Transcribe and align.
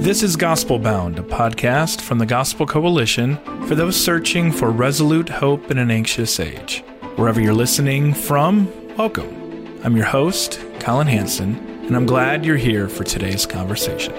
This 0.00 0.22
is 0.22 0.34
Gospel 0.34 0.78
Bound, 0.78 1.18
a 1.18 1.22
podcast 1.22 2.00
from 2.00 2.16
the 2.16 2.24
Gospel 2.24 2.64
Coalition 2.64 3.36
for 3.66 3.74
those 3.74 4.02
searching 4.02 4.50
for 4.50 4.70
resolute 4.70 5.28
hope 5.28 5.70
in 5.70 5.76
an 5.76 5.90
anxious 5.90 6.40
age. 6.40 6.82
Wherever 7.16 7.38
you're 7.38 7.52
listening 7.52 8.14
from, 8.14 8.66
welcome. 8.96 9.78
I'm 9.84 9.94
your 9.94 10.06
host, 10.06 10.58
Collin 10.78 11.06
Hansen, 11.06 11.54
and 11.84 11.94
I'm 11.94 12.06
glad 12.06 12.46
you're 12.46 12.56
here 12.56 12.88
for 12.88 13.04
today's 13.04 13.44
conversation. 13.44 14.14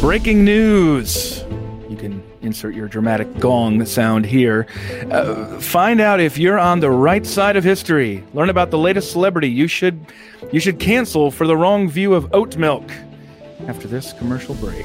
Breaking 0.00 0.44
news! 0.44 1.42
Insert 2.52 2.74
your 2.74 2.86
dramatic 2.86 3.38
gong 3.38 3.82
sound 3.86 4.26
here. 4.26 4.66
Uh, 5.10 5.58
find 5.58 6.02
out 6.02 6.20
if 6.20 6.36
you're 6.36 6.58
on 6.58 6.80
the 6.80 6.90
right 6.90 7.24
side 7.24 7.56
of 7.56 7.64
history. 7.64 8.22
Learn 8.34 8.50
about 8.50 8.70
the 8.70 8.76
latest 8.76 9.10
celebrity 9.10 9.48
you 9.48 9.66
should 9.66 9.98
you 10.52 10.60
should 10.60 10.78
cancel 10.78 11.30
for 11.30 11.46
the 11.46 11.56
wrong 11.56 11.88
view 11.88 12.12
of 12.12 12.28
oat 12.34 12.58
milk. 12.58 12.84
After 13.66 13.88
this 13.88 14.12
commercial 14.12 14.54
break. 14.56 14.84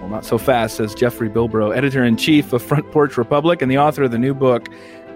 Well, 0.00 0.08
not 0.08 0.24
so 0.24 0.38
fast, 0.38 0.78
says 0.78 0.94
Jeffrey 0.94 1.28
Bilbro, 1.28 1.76
editor 1.76 2.02
in 2.02 2.16
chief 2.16 2.54
of 2.54 2.62
Front 2.62 2.90
Porch 2.90 3.18
Republic 3.18 3.60
and 3.60 3.70
the 3.70 3.76
author 3.76 4.04
of 4.04 4.10
the 4.10 4.18
new 4.18 4.32
book, 4.32 4.66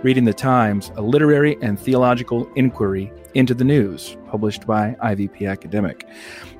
Reading 0.02 0.26
the 0.26 0.34
Times 0.34 0.92
A 0.96 1.00
Literary 1.00 1.56
and 1.62 1.80
Theological 1.80 2.52
Inquiry 2.54 3.10
into 3.32 3.54
the 3.54 3.64
News, 3.64 4.14
published 4.28 4.66
by 4.66 4.94
IVP 5.02 5.50
Academic. 5.50 6.06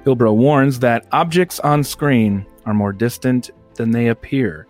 Bilbro 0.05 0.34
warns 0.34 0.78
that 0.78 1.06
objects 1.12 1.60
on 1.60 1.84
screen 1.84 2.46
are 2.64 2.72
more 2.72 2.94
distant 2.94 3.50
than 3.74 3.92
they 3.92 4.08
appear, 4.08 4.66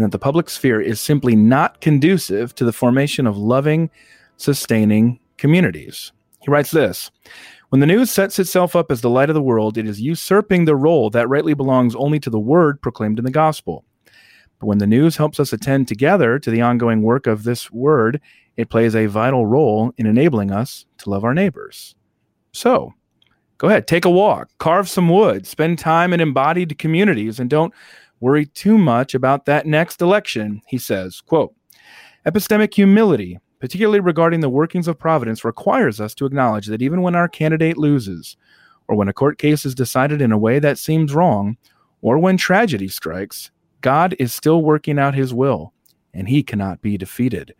and 0.00 0.06
that 0.06 0.12
the 0.12 0.18
public 0.18 0.48
sphere 0.48 0.80
is 0.80 0.98
simply 0.98 1.36
not 1.36 1.82
conducive 1.82 2.54
to 2.54 2.64
the 2.64 2.72
formation 2.72 3.26
of 3.26 3.36
loving, 3.36 3.90
sustaining 4.38 5.20
communities. 5.36 6.10
He 6.40 6.50
writes 6.50 6.70
this 6.70 7.10
When 7.68 7.80
the 7.80 7.86
news 7.86 8.10
sets 8.10 8.38
itself 8.38 8.74
up 8.74 8.90
as 8.90 9.02
the 9.02 9.10
light 9.10 9.28
of 9.28 9.34
the 9.34 9.42
world, 9.42 9.76
it 9.76 9.86
is 9.86 10.00
usurping 10.00 10.64
the 10.64 10.74
role 10.74 11.10
that 11.10 11.28
rightly 11.28 11.52
belongs 11.52 11.94
only 11.94 12.18
to 12.20 12.30
the 12.30 12.40
word 12.40 12.80
proclaimed 12.80 13.18
in 13.18 13.26
the 13.26 13.30
gospel. 13.30 13.84
But 14.58 14.68
when 14.68 14.78
the 14.78 14.86
news 14.86 15.18
helps 15.18 15.38
us 15.38 15.52
attend 15.52 15.86
together 15.86 16.38
to 16.38 16.50
the 16.50 16.62
ongoing 16.62 17.02
work 17.02 17.26
of 17.26 17.42
this 17.42 17.70
word, 17.70 18.22
it 18.56 18.70
plays 18.70 18.96
a 18.96 19.04
vital 19.04 19.44
role 19.44 19.92
in 19.98 20.06
enabling 20.06 20.50
us 20.50 20.86
to 20.98 21.10
love 21.10 21.24
our 21.24 21.34
neighbors. 21.34 21.94
So, 22.52 22.94
go 23.58 23.68
ahead, 23.68 23.86
take 23.86 24.06
a 24.06 24.10
walk, 24.10 24.48
carve 24.56 24.88
some 24.88 25.10
wood, 25.10 25.46
spend 25.46 25.78
time 25.78 26.14
in 26.14 26.20
embodied 26.20 26.78
communities, 26.78 27.38
and 27.38 27.50
don't 27.50 27.74
worry 28.20 28.46
too 28.46 28.78
much 28.78 29.14
about 29.14 29.46
that 29.46 29.66
next 29.66 30.00
election, 30.00 30.62
he 30.66 30.78
says. 30.78 31.20
Quote, 31.20 31.54
Epistemic 32.26 32.74
humility, 32.74 33.38
particularly 33.58 34.00
regarding 34.00 34.40
the 34.40 34.50
workings 34.50 34.86
of 34.86 34.98
providence, 34.98 35.44
requires 35.44 36.00
us 36.00 36.14
to 36.14 36.26
acknowledge 36.26 36.66
that 36.66 36.82
even 36.82 37.02
when 37.02 37.14
our 37.14 37.28
candidate 37.28 37.78
loses, 37.78 38.36
or 38.88 38.96
when 38.96 39.08
a 39.08 39.12
court 39.12 39.38
case 39.38 39.64
is 39.64 39.74
decided 39.74 40.20
in 40.20 40.32
a 40.32 40.38
way 40.38 40.58
that 40.58 40.78
seems 40.78 41.14
wrong, 41.14 41.56
or 42.02 42.18
when 42.18 42.36
tragedy 42.36 42.88
strikes, 42.88 43.50
God 43.80 44.14
is 44.18 44.34
still 44.34 44.62
working 44.62 44.98
out 44.98 45.14
his 45.14 45.32
will, 45.32 45.72
and 46.12 46.28
he 46.28 46.42
cannot 46.42 46.82
be 46.82 46.98
defeated. 46.98 47.54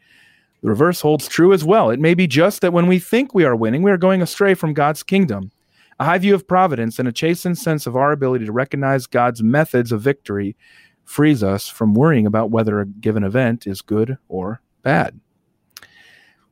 The 0.62 0.68
reverse 0.68 1.00
holds 1.00 1.28
true 1.28 1.52
as 1.52 1.64
well. 1.64 1.90
It 1.90 2.00
may 2.00 2.14
be 2.14 2.26
just 2.26 2.60
that 2.60 2.72
when 2.72 2.86
we 2.86 2.98
think 2.98 3.32
we 3.32 3.44
are 3.44 3.56
winning, 3.56 3.82
we 3.82 3.90
are 3.90 3.96
going 3.96 4.20
astray 4.20 4.54
from 4.54 4.74
God's 4.74 5.02
kingdom. 5.02 5.52
A 6.00 6.04
high 6.04 6.16
view 6.16 6.34
of 6.34 6.48
providence 6.48 6.98
and 6.98 7.06
a 7.06 7.12
chastened 7.12 7.58
sense 7.58 7.86
of 7.86 7.94
our 7.94 8.10
ability 8.10 8.46
to 8.46 8.52
recognize 8.52 9.06
God's 9.06 9.42
methods 9.42 9.92
of 9.92 10.00
victory 10.00 10.56
frees 11.04 11.42
us 11.42 11.68
from 11.68 11.92
worrying 11.92 12.24
about 12.24 12.50
whether 12.50 12.80
a 12.80 12.86
given 12.86 13.22
event 13.22 13.66
is 13.66 13.82
good 13.82 14.16
or 14.26 14.62
bad. 14.82 15.20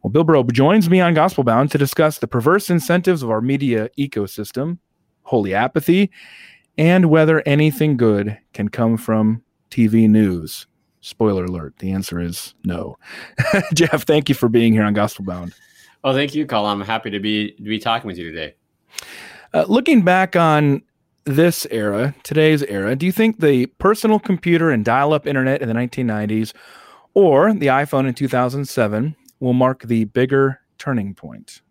Well, 0.03 0.13
Bilbro 0.13 0.53
joins 0.53 0.91
me 0.91 1.01
on 1.01 1.15
Gospel 1.15 1.45
Bound 1.45 1.71
to 1.71 1.79
discuss 1.79 2.19
the 2.19 2.29
perverse 2.29 2.69
incentives 2.69 3.23
of 3.23 3.31
our 3.31 3.41
media 3.41 3.89
ecosystem, 3.99 4.79
holy 5.23 5.55
apathy, 5.55 6.11
and 6.77 7.07
whether 7.07 7.43
anything 7.47 7.97
good 7.97 8.39
can 8.53 8.69
come 8.69 8.99
from 8.99 9.43
TV 9.71 10.11
news. 10.11 10.67
Spoiler 11.01 11.47
alert, 11.47 11.75
the 11.79 11.93
answer 11.93 12.21
is 12.21 12.55
no. 12.65 12.99
Jeff, 13.75 14.05
thank 14.05 14.29
you 14.29 14.35
for 14.35 14.51
being 14.51 14.75
here 14.75 14.85
on 14.85 14.93
Gospel 14.93 15.25
Bound. 15.25 15.55
Well, 16.05 16.13
thank 16.13 16.35
you, 16.35 16.45
Collin. 16.45 16.83
I'm 16.83 16.87
happy 16.87 17.09
to 17.09 17.19
be 17.19 17.53
to 17.53 17.63
be 17.63 17.79
talking 17.79 18.07
with 18.07 18.19
you 18.19 18.31
today. 18.31 18.55
Uh, 19.55 19.65
looking 19.67 20.03
back 20.03 20.37
on 20.37 20.83
this 21.25 21.67
era, 21.71 22.15
today's 22.23 22.63
era, 22.65 22.95
do 22.95 23.07
you 23.07 23.13
think 23.13 23.41
the 23.41 23.67
personal 23.79 24.19
computer 24.19 24.71
and 24.71 24.85
dial-up 24.85 25.27
internet 25.27 25.63
in 25.63 25.69
the 25.69 25.75
1990s 25.75 26.53
or 27.15 27.53
the 27.53 27.67
iPhone 27.67 28.07
in 28.07 28.15
2007 28.15 29.17
will 29.41 29.53
mark 29.53 29.83
the 29.83 30.05
bigger 30.05 30.61
turning 30.79 31.15
point? 31.15 31.63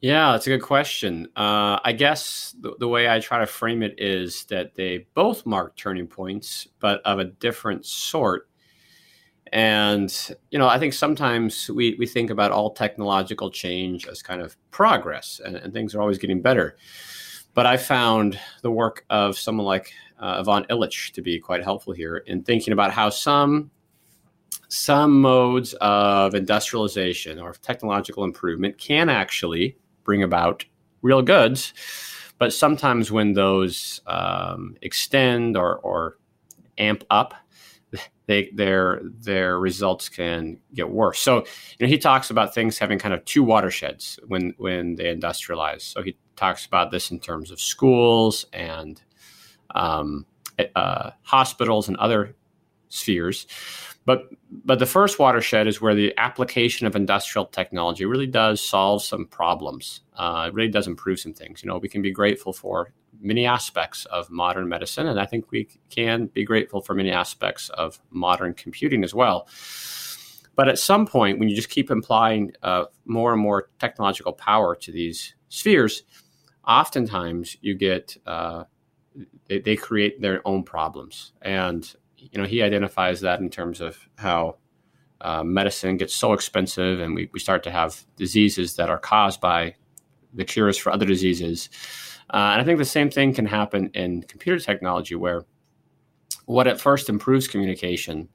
Yeah, 0.00 0.32
that's 0.32 0.46
a 0.46 0.50
good 0.50 0.62
question. 0.62 1.28
Uh, 1.36 1.78
I 1.84 1.92
guess 1.92 2.54
the, 2.58 2.74
the, 2.78 2.88
way 2.88 3.08
I 3.08 3.20
try 3.20 3.40
to 3.40 3.46
frame 3.46 3.82
it 3.82 3.96
is 3.98 4.44
that 4.44 4.74
they 4.74 5.06
both 5.14 5.44
mark 5.44 5.76
turning 5.76 6.06
points, 6.06 6.66
but 6.80 7.02
of 7.04 7.18
a 7.18 7.24
different 7.24 7.84
sort. 7.84 8.48
And, 9.52 10.36
you 10.50 10.58
know, 10.58 10.68
I 10.68 10.78
think 10.78 10.94
sometimes 10.94 11.68
we, 11.70 11.96
we 11.98 12.06
think 12.06 12.30
about 12.30 12.52
all 12.52 12.70
technological 12.70 13.50
change 13.50 14.06
as 14.06 14.22
kind 14.22 14.40
of 14.40 14.56
progress 14.70 15.40
and, 15.44 15.56
and 15.56 15.72
things 15.72 15.94
are 15.94 16.00
always 16.00 16.18
getting 16.18 16.40
better. 16.40 16.76
But 17.54 17.66
I 17.66 17.76
found 17.76 18.38
the 18.62 18.70
work 18.70 19.04
of 19.10 19.36
someone 19.36 19.66
like 19.66 19.92
uh, 20.20 20.36
Ivan 20.38 20.64
Illich 20.70 21.12
to 21.12 21.22
be 21.22 21.40
quite 21.40 21.64
helpful 21.64 21.92
here 21.92 22.18
in 22.18 22.42
thinking 22.42 22.72
about 22.72 22.92
how 22.92 23.10
some 23.10 23.70
some 24.68 25.20
modes 25.20 25.74
of 25.80 26.36
industrialization 26.36 27.40
or 27.40 27.52
technological 27.54 28.22
improvement 28.22 28.78
can 28.78 29.08
actually 29.08 29.76
bring 30.04 30.22
about 30.22 30.64
real 31.02 31.22
goods. 31.22 31.74
But 32.38 32.52
sometimes 32.52 33.10
when 33.10 33.32
those 33.32 34.00
um, 34.06 34.76
extend 34.80 35.56
or, 35.56 35.78
or 35.78 36.18
amp 36.78 37.02
up, 37.10 37.34
they, 38.30 38.48
their 38.54 39.00
their 39.02 39.58
results 39.58 40.08
can 40.08 40.58
get 40.72 40.88
worse. 40.88 41.18
So 41.18 41.38
you 41.38 41.80
know 41.80 41.88
he 41.88 41.98
talks 41.98 42.30
about 42.30 42.54
things 42.54 42.78
having 42.78 42.98
kind 42.98 43.12
of 43.12 43.24
two 43.24 43.42
watersheds 43.42 44.20
when 44.28 44.54
when 44.56 44.94
they 44.94 45.14
industrialize. 45.14 45.80
So 45.80 46.02
he 46.02 46.16
talks 46.36 46.64
about 46.64 46.92
this 46.92 47.10
in 47.10 47.18
terms 47.18 47.50
of 47.50 47.60
schools 47.60 48.46
and 48.52 49.02
um, 49.74 50.26
uh, 50.76 51.10
hospitals 51.22 51.88
and 51.88 51.96
other 51.96 52.36
spheres. 52.88 53.48
But 54.06 54.28
but 54.50 54.78
the 54.78 54.86
first 54.86 55.18
watershed 55.18 55.66
is 55.66 55.80
where 55.80 55.96
the 55.96 56.14
application 56.16 56.86
of 56.86 56.94
industrial 56.94 57.46
technology 57.46 58.04
really 58.04 58.28
does 58.28 58.60
solve 58.60 59.02
some 59.02 59.26
problems. 59.26 60.02
Uh, 60.14 60.46
it 60.48 60.54
really 60.54 60.70
does 60.70 60.86
improve 60.86 61.18
some 61.18 61.34
things. 61.34 61.64
You 61.64 61.68
know, 61.68 61.78
we 61.78 61.88
can 61.88 62.00
be 62.00 62.12
grateful 62.12 62.52
for 62.52 62.92
many 63.20 63.46
aspects 63.46 64.06
of 64.06 64.30
modern 64.30 64.68
medicine, 64.68 65.06
and 65.06 65.20
I 65.20 65.26
think 65.26 65.50
we 65.50 65.68
can 65.90 66.26
be 66.26 66.44
grateful 66.44 66.80
for 66.80 66.94
many 66.94 67.10
aspects 67.10 67.68
of 67.70 68.00
modern 68.10 68.54
computing 68.54 69.04
as 69.04 69.14
well. 69.14 69.48
But 70.56 70.68
at 70.68 70.78
some 70.78 71.06
point, 71.06 71.38
when 71.38 71.48
you 71.48 71.56
just 71.56 71.70
keep 71.70 71.90
implying 71.90 72.52
uh, 72.62 72.84
more 73.04 73.32
and 73.32 73.40
more 73.40 73.70
technological 73.78 74.32
power 74.32 74.74
to 74.76 74.92
these 74.92 75.34
spheres, 75.48 76.02
oftentimes 76.66 77.56
you 77.60 77.74
get 77.74 78.16
uh, 78.26 78.64
they, 79.48 79.60
they, 79.60 79.76
create 79.76 80.20
their 80.20 80.46
own 80.46 80.62
problems, 80.62 81.32
and 81.42 81.94
you 82.16 82.40
know 82.40 82.46
he 82.46 82.62
identifies 82.62 83.20
that 83.20 83.40
in 83.40 83.50
terms 83.50 83.80
of 83.80 84.08
how 84.18 84.56
uh, 85.20 85.42
medicine 85.42 85.96
gets 85.96 86.14
so 86.14 86.32
expensive, 86.32 87.00
and 87.00 87.14
we, 87.14 87.28
we 87.32 87.40
start 87.40 87.62
to 87.64 87.70
have 87.70 88.04
diseases 88.16 88.76
that 88.76 88.90
are 88.90 88.98
caused 88.98 89.40
by 89.40 89.74
the 90.32 90.44
cures 90.44 90.78
for 90.78 90.92
other 90.92 91.06
diseases 91.06 91.68
uh, 92.32 92.50
and 92.52 92.60
I 92.60 92.64
think 92.64 92.78
the 92.78 92.84
same 92.84 93.10
thing 93.10 93.34
can 93.34 93.46
happen 93.46 93.90
in 93.94 94.22
computer 94.22 94.58
technology, 94.58 95.14
where 95.14 95.44
what 96.46 96.66
at 96.66 96.80
first 96.80 97.08
improves 97.08 97.48
communication, 97.48 98.28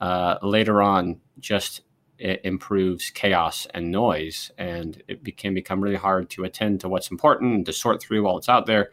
uh, 0.00 0.36
later 0.42 0.82
on 0.82 1.20
just 1.38 1.82
improves 2.18 3.10
chaos 3.10 3.66
and 3.74 3.90
noise, 3.90 4.52
and 4.58 5.02
it 5.08 5.22
be- 5.22 5.32
can 5.32 5.54
become 5.54 5.80
really 5.80 5.96
hard 5.96 6.30
to 6.30 6.44
attend 6.44 6.80
to 6.80 6.88
what's 6.88 7.10
important 7.10 7.54
and 7.54 7.66
to 7.66 7.72
sort 7.72 8.00
through 8.00 8.22
while 8.22 8.36
it's 8.36 8.48
out 8.48 8.66
there. 8.66 8.90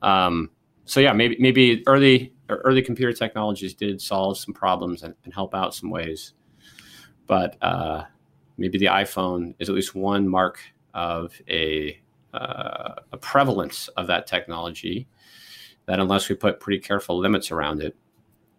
Um, 0.00 0.50
so 0.84 1.00
yeah, 1.00 1.12
maybe 1.12 1.36
maybe 1.38 1.82
early 1.86 2.32
early 2.48 2.82
computer 2.82 3.12
technologies 3.12 3.74
did 3.74 4.00
solve 4.00 4.38
some 4.38 4.54
problems 4.54 5.02
and, 5.02 5.14
and 5.24 5.34
help 5.34 5.54
out 5.54 5.74
some 5.74 5.90
ways, 5.90 6.34
but 7.26 7.56
uh, 7.62 8.04
maybe 8.56 8.78
the 8.78 8.86
iPhone 8.86 9.54
is 9.58 9.68
at 9.68 9.74
least 9.74 9.94
one 9.94 10.28
mark 10.28 10.58
of 10.94 11.40
a 11.48 12.00
uh, 12.34 12.94
a 13.12 13.16
prevalence 13.16 13.88
of 13.88 14.06
that 14.06 14.26
technology 14.26 15.06
that 15.86 16.00
unless 16.00 16.28
we 16.28 16.34
put 16.34 16.60
pretty 16.60 16.80
careful 16.80 17.18
limits 17.18 17.50
around 17.50 17.82
it, 17.82 17.96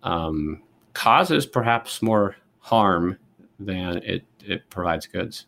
um, 0.03 0.61
causes 0.93 1.45
perhaps 1.45 2.01
more 2.01 2.35
harm 2.59 3.17
than 3.59 3.97
it, 3.97 4.25
it 4.43 4.69
provides 4.69 5.07
goods. 5.07 5.45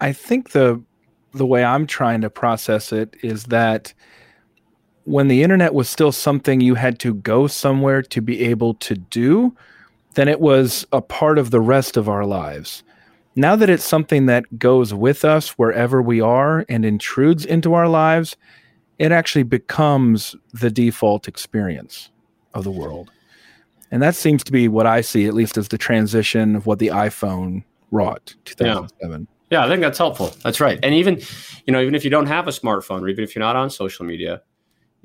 I 0.00 0.12
think 0.12 0.50
the 0.50 0.82
the 1.32 1.46
way 1.46 1.64
I'm 1.64 1.86
trying 1.86 2.20
to 2.20 2.30
process 2.30 2.92
it 2.92 3.16
is 3.22 3.44
that 3.46 3.92
when 5.02 5.28
the 5.28 5.42
internet 5.42 5.74
was 5.74 5.88
still 5.88 6.12
something 6.12 6.60
you 6.60 6.76
had 6.76 6.98
to 7.00 7.14
go 7.14 7.46
somewhere 7.48 8.02
to 8.02 8.22
be 8.22 8.42
able 8.44 8.74
to 8.74 8.94
do, 8.94 9.54
then 10.14 10.28
it 10.28 10.40
was 10.40 10.86
a 10.92 11.02
part 11.02 11.38
of 11.38 11.50
the 11.50 11.60
rest 11.60 11.96
of 11.96 12.08
our 12.08 12.24
lives. 12.24 12.84
Now 13.36 13.56
that 13.56 13.68
it's 13.68 13.84
something 13.84 14.26
that 14.26 14.58
goes 14.58 14.94
with 14.94 15.24
us 15.24 15.50
wherever 15.50 16.00
we 16.00 16.20
are 16.20 16.64
and 16.68 16.84
intrudes 16.84 17.44
into 17.44 17.74
our 17.74 17.88
lives, 17.88 18.36
it 18.98 19.10
actually 19.10 19.42
becomes 19.42 20.36
the 20.52 20.70
default 20.70 21.26
experience 21.26 22.10
of 22.54 22.64
the 22.64 22.70
world. 22.70 23.10
And 23.90 24.02
that 24.02 24.14
seems 24.14 24.44
to 24.44 24.52
be 24.52 24.68
what 24.68 24.86
I 24.86 25.00
see, 25.00 25.26
at 25.26 25.34
least 25.34 25.56
as 25.58 25.68
the 25.68 25.78
transition 25.78 26.54
of 26.54 26.66
what 26.66 26.78
the 26.78 26.88
iPhone 26.88 27.64
wrought 27.90 28.34
2007. 28.44 29.28
Yeah. 29.50 29.58
yeah, 29.58 29.64
I 29.64 29.68
think 29.68 29.82
that's 29.82 29.98
helpful. 29.98 30.32
That's 30.42 30.60
right. 30.60 30.78
And 30.82 30.94
even, 30.94 31.20
you 31.66 31.72
know, 31.72 31.80
even 31.80 31.94
if 31.94 32.04
you 32.04 32.10
don't 32.10 32.26
have 32.26 32.46
a 32.46 32.50
smartphone 32.50 33.02
or 33.02 33.08
even 33.08 33.24
if 33.24 33.34
you're 33.34 33.44
not 33.44 33.56
on 33.56 33.68
social 33.68 34.04
media, 34.04 34.42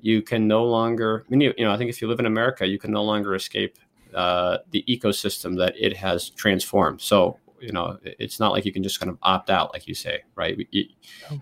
you 0.01 0.21
can 0.21 0.47
no 0.47 0.63
longer, 0.65 1.25
I 1.27 1.29
mean, 1.29 1.41
you, 1.41 1.53
you 1.57 1.65
know, 1.65 1.71
I 1.71 1.77
think 1.77 1.89
if 1.89 2.01
you 2.01 2.07
live 2.07 2.19
in 2.19 2.25
America, 2.25 2.67
you 2.67 2.79
can 2.79 2.91
no 2.91 3.03
longer 3.03 3.35
escape 3.35 3.77
uh, 4.13 4.59
the 4.71 4.83
ecosystem 4.87 5.57
that 5.57 5.73
it 5.77 5.97
has 5.97 6.29
transformed. 6.29 7.01
So 7.01 7.37
you 7.61 7.71
know 7.71 7.97
it's 8.03 8.39
not 8.39 8.51
like 8.51 8.65
you 8.65 8.71
can 8.71 8.83
just 8.83 8.99
kind 8.99 9.09
of 9.09 9.17
opt 9.23 9.49
out 9.49 9.73
like 9.73 9.87
you 9.87 9.93
say 9.93 10.21
right? 10.35 10.57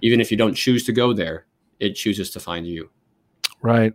Even 0.02 0.22
if 0.22 0.32
you 0.32 0.38
don't 0.38 0.56
choose 0.56 0.86
to 0.86 0.92
go 0.92 1.14
there 1.14 1.46
it 1.80 1.94
chooses 1.94 2.32
to 2.32 2.40
find 2.40 2.68
you. 2.68 2.90
Right. 3.62 3.94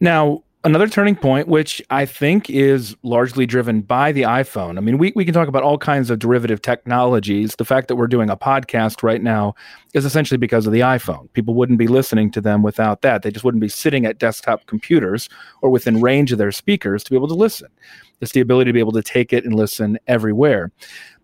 Now 0.00 0.42
another 0.64 0.88
turning 0.88 1.14
point 1.14 1.46
which 1.46 1.80
i 1.90 2.04
think 2.04 2.50
is 2.50 2.96
largely 3.04 3.46
driven 3.46 3.80
by 3.80 4.10
the 4.10 4.22
iphone. 4.22 4.76
I 4.76 4.80
mean 4.80 4.98
we, 4.98 5.12
we 5.14 5.24
can 5.24 5.32
talk 5.32 5.46
about 5.48 5.62
all 5.62 5.78
kinds 5.78 6.10
of 6.10 6.18
derivative 6.18 6.60
technologies. 6.60 7.54
The 7.56 7.64
fact 7.64 7.88
that 7.88 7.96
we're 7.96 8.08
doing 8.08 8.28
a 8.28 8.36
podcast 8.36 9.02
right 9.02 9.22
now 9.22 9.54
is 9.94 10.04
essentially 10.04 10.38
because 10.38 10.66
of 10.66 10.72
the 10.72 10.80
iphone. 10.80 11.32
People 11.32 11.54
wouldn't 11.54 11.78
be 11.78 11.86
listening 11.86 12.30
to 12.32 12.40
them 12.40 12.62
without 12.62 13.02
that. 13.02 13.22
They 13.22 13.30
just 13.30 13.44
wouldn't 13.44 13.60
be 13.60 13.68
sitting 13.68 14.04
at 14.04 14.18
desktop 14.18 14.66
computers 14.66 15.28
or 15.62 15.70
within 15.70 16.00
range 16.00 16.32
of 16.32 16.38
their 16.38 16.52
speakers 16.52 17.04
to 17.04 17.10
be 17.10 17.16
able 17.16 17.28
to 17.28 17.34
listen. 17.34 17.68
It's 18.20 18.32
the 18.32 18.40
ability 18.40 18.70
to 18.70 18.72
be 18.72 18.80
able 18.80 18.92
to 18.92 19.02
take 19.02 19.32
it 19.32 19.44
and 19.44 19.54
listen 19.54 19.96
everywhere 20.08 20.72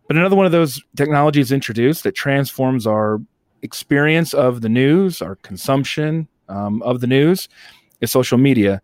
but 0.07 0.17
another 0.17 0.37
one 0.37 0.47
of 0.47 0.53
those 0.53 0.83
technologies 0.97 1.53
introduced 1.53 2.05
that 2.05 2.15
transforms 2.15 2.87
our 2.87 3.21
experience 3.63 4.35
of 4.35 4.61
the 4.61 4.69
news, 4.69 5.23
our 5.23 5.37
consumption 5.37 6.29
um, 6.49 6.83
of 6.83 7.01
the 7.01 7.07
news, 7.07 7.49
is 8.01 8.11
social 8.11 8.39
media. 8.39 8.83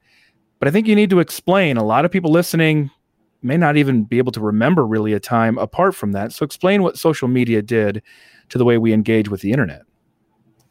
But 0.58 0.68
I 0.68 0.70
think 0.70 0.86
you 0.86 0.94
need 0.94 1.10
to 1.10 1.20
explain. 1.20 1.76
A 1.76 1.84
lot 1.84 2.04
of 2.04 2.10
people 2.10 2.30
listening 2.30 2.90
may 3.42 3.56
not 3.56 3.76
even 3.76 4.04
be 4.04 4.18
able 4.18 4.32
to 4.32 4.40
remember 4.40 4.86
really 4.86 5.12
a 5.12 5.20
time 5.20 5.58
apart 5.58 5.94
from 5.94 6.12
that. 6.12 6.32
So 6.32 6.44
explain 6.44 6.82
what 6.82 6.98
social 6.98 7.28
media 7.28 7.62
did 7.62 8.02
to 8.50 8.58
the 8.58 8.64
way 8.64 8.78
we 8.78 8.92
engage 8.92 9.28
with 9.28 9.40
the 9.40 9.52
internet. 9.52 9.82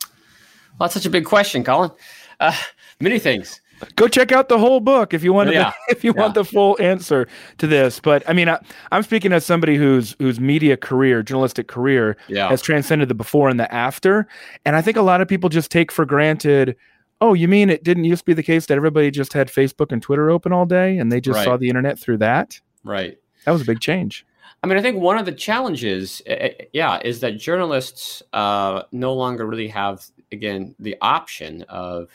Well, 0.01 0.88
that's 0.88 0.94
such 0.94 1.06
a 1.06 1.10
big 1.10 1.25
question, 1.25 1.63
Collin. 1.63 1.92
Uh, 2.40 2.56
many 3.00 3.19
things 3.19 3.62
go 3.95 4.07
check 4.07 4.31
out 4.31 4.49
the 4.49 4.57
whole 4.57 4.79
book 4.79 5.13
if 5.13 5.23
you 5.23 5.33
want 5.33 5.51
yeah. 5.51 5.71
the, 5.71 5.75
if 5.95 6.03
you 6.03 6.13
yeah. 6.15 6.21
want 6.21 6.33
the 6.33 6.43
full 6.43 6.77
answer 6.79 7.27
to 7.57 7.67
this 7.67 7.99
but 7.99 8.27
i 8.27 8.33
mean 8.33 8.49
I, 8.49 8.59
am 8.91 9.03
speaking 9.03 9.33
as 9.33 9.45
somebody 9.45 9.75
whose 9.75 10.15
whose 10.19 10.39
media 10.39 10.77
career 10.77 11.23
journalistic 11.23 11.67
career 11.67 12.17
yeah. 12.27 12.49
has 12.49 12.61
transcended 12.61 13.09
the 13.09 13.15
before 13.15 13.49
and 13.49 13.59
the 13.59 13.73
after 13.73 14.27
and 14.65 14.75
i 14.75 14.81
think 14.81 14.97
a 14.97 15.01
lot 15.01 15.21
of 15.21 15.27
people 15.27 15.49
just 15.49 15.71
take 15.71 15.91
for 15.91 16.05
granted 16.05 16.75
oh 17.21 17.33
you 17.33 17.47
mean 17.47 17.69
it 17.69 17.83
didn't 17.83 18.05
used 18.05 18.21
to 18.21 18.25
be 18.25 18.33
the 18.33 18.43
case 18.43 18.65
that 18.67 18.75
everybody 18.75 19.11
just 19.11 19.33
had 19.33 19.47
facebook 19.47 19.91
and 19.91 20.01
twitter 20.01 20.29
open 20.29 20.51
all 20.51 20.65
day 20.65 20.97
and 20.97 21.11
they 21.11 21.21
just 21.21 21.37
right. 21.37 21.45
saw 21.45 21.57
the 21.57 21.67
internet 21.67 21.97
through 21.99 22.17
that 22.17 22.59
right 22.83 23.17
that 23.45 23.51
was 23.51 23.61
a 23.61 23.65
big 23.65 23.79
change 23.79 24.25
I 24.61 24.67
mean, 24.67 24.77
I 24.77 24.81
think 24.81 24.97
one 24.97 25.17
of 25.17 25.25
the 25.25 25.31
challenges, 25.31 26.21
eh, 26.25 26.51
yeah, 26.73 26.99
is 27.03 27.21
that 27.21 27.37
journalists 27.37 28.21
uh, 28.33 28.83
no 28.91 29.13
longer 29.13 29.45
really 29.45 29.69
have, 29.69 30.05
again, 30.31 30.75
the 30.79 30.97
option 31.01 31.63
of 31.69 32.09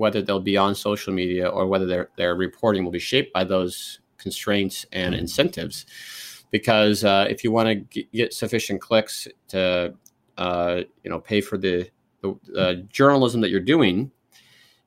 whether 0.00 0.20
they'll 0.22 0.40
be 0.40 0.56
on 0.56 0.74
social 0.74 1.12
media 1.12 1.46
or 1.46 1.66
whether 1.66 1.86
their, 1.86 2.08
their 2.16 2.34
reporting 2.34 2.82
will 2.84 2.90
be 2.90 2.98
shaped 2.98 3.32
by 3.32 3.44
those 3.44 4.00
constraints 4.16 4.86
and 4.92 5.14
incentives. 5.14 5.86
Because 6.50 7.04
uh, 7.04 7.26
if 7.28 7.44
you 7.44 7.52
want 7.52 7.68
to 7.92 8.02
get 8.12 8.34
sufficient 8.34 8.80
clicks 8.80 9.28
to, 9.48 9.94
uh, 10.36 10.80
you 11.04 11.10
know, 11.10 11.20
pay 11.20 11.40
for 11.40 11.58
the, 11.58 11.88
the 12.22 12.30
uh, 12.58 12.74
journalism 12.88 13.40
that 13.42 13.50
you're 13.50 13.60
doing, 13.60 14.10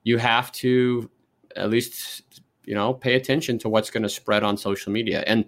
you 0.02 0.18
have 0.18 0.52
to 0.52 1.10
at 1.56 1.70
least, 1.70 2.42
you 2.64 2.74
know, 2.74 2.92
pay 2.92 3.14
attention 3.14 3.58
to 3.60 3.68
what's 3.68 3.90
going 3.90 4.02
to 4.02 4.08
spread 4.08 4.42
on 4.42 4.56
social 4.56 4.92
media. 4.92 5.24
And 5.26 5.46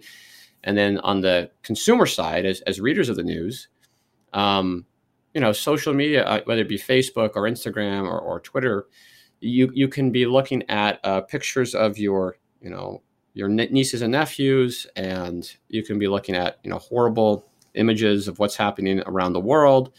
and 0.63 0.75
then 0.75 0.97
on 0.99 1.21
the 1.21 1.51
consumer 1.61 2.05
side, 2.07 2.45
as, 2.45 2.61
as 2.61 2.79
readers 2.81 3.09
of 3.09 3.15
the 3.15 3.23
news, 3.23 3.67
um, 4.33 4.85
you 5.33 5.41
know, 5.41 5.53
social 5.53 5.93
media, 5.93 6.25
uh, 6.25 6.41
whether 6.45 6.61
it 6.61 6.69
be 6.69 6.79
Facebook 6.79 7.31
or 7.35 7.43
Instagram 7.43 8.03
or, 8.03 8.19
or 8.19 8.39
Twitter, 8.39 8.87
you 9.39 9.69
you 9.73 9.87
can 9.87 10.11
be 10.11 10.25
looking 10.25 10.63
at 10.69 10.99
uh, 11.03 11.21
pictures 11.21 11.75
of 11.75 11.97
your 11.97 12.37
you 12.61 12.69
know 12.69 13.01
your 13.33 13.47
nieces 13.47 14.01
and 14.01 14.13
nephews, 14.13 14.87
and 14.95 15.55
you 15.69 15.83
can 15.83 15.99
be 15.99 16.07
looking 16.07 16.35
at 16.35 16.57
you 16.63 16.69
know 16.69 16.79
horrible 16.79 17.45
images 17.75 18.27
of 18.27 18.39
what's 18.39 18.55
happening 18.55 19.01
around 19.05 19.33
the 19.33 19.39
world, 19.39 19.91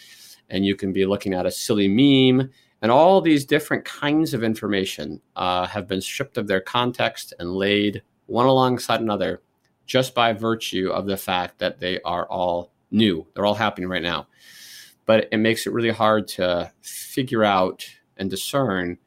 and 0.50 0.66
you 0.66 0.74
can 0.74 0.92
be 0.92 1.06
looking 1.06 1.32
at 1.32 1.46
a 1.46 1.50
silly 1.50 1.88
meme, 1.88 2.50
and 2.82 2.90
all 2.90 3.20
these 3.20 3.44
different 3.44 3.84
kinds 3.84 4.34
of 4.34 4.42
information 4.42 5.20
uh, 5.36 5.66
have 5.66 5.86
been 5.86 6.00
stripped 6.00 6.36
of 6.36 6.48
their 6.48 6.60
context 6.60 7.32
and 7.38 7.54
laid 7.54 8.02
one 8.26 8.46
alongside 8.46 9.00
another, 9.00 9.40
just 9.86 10.14
by 10.14 10.32
virtue 10.32 10.90
of 10.90 11.06
the 11.06 11.16
fact 11.16 11.58
that 11.58 11.78
they 11.78 12.00
are 12.02 12.26
all 12.28 12.72
new. 12.90 13.26
They're 13.34 13.46
all 13.46 13.54
happening 13.54 13.88
right 13.88 14.02
now, 14.02 14.26
but 15.06 15.28
it 15.30 15.38
makes 15.38 15.66
it 15.66 15.72
really 15.72 15.90
hard 15.90 16.26
to 16.28 16.72
figure 16.82 17.44
out 17.44 17.88
and 18.16 18.28
discern 18.28 18.98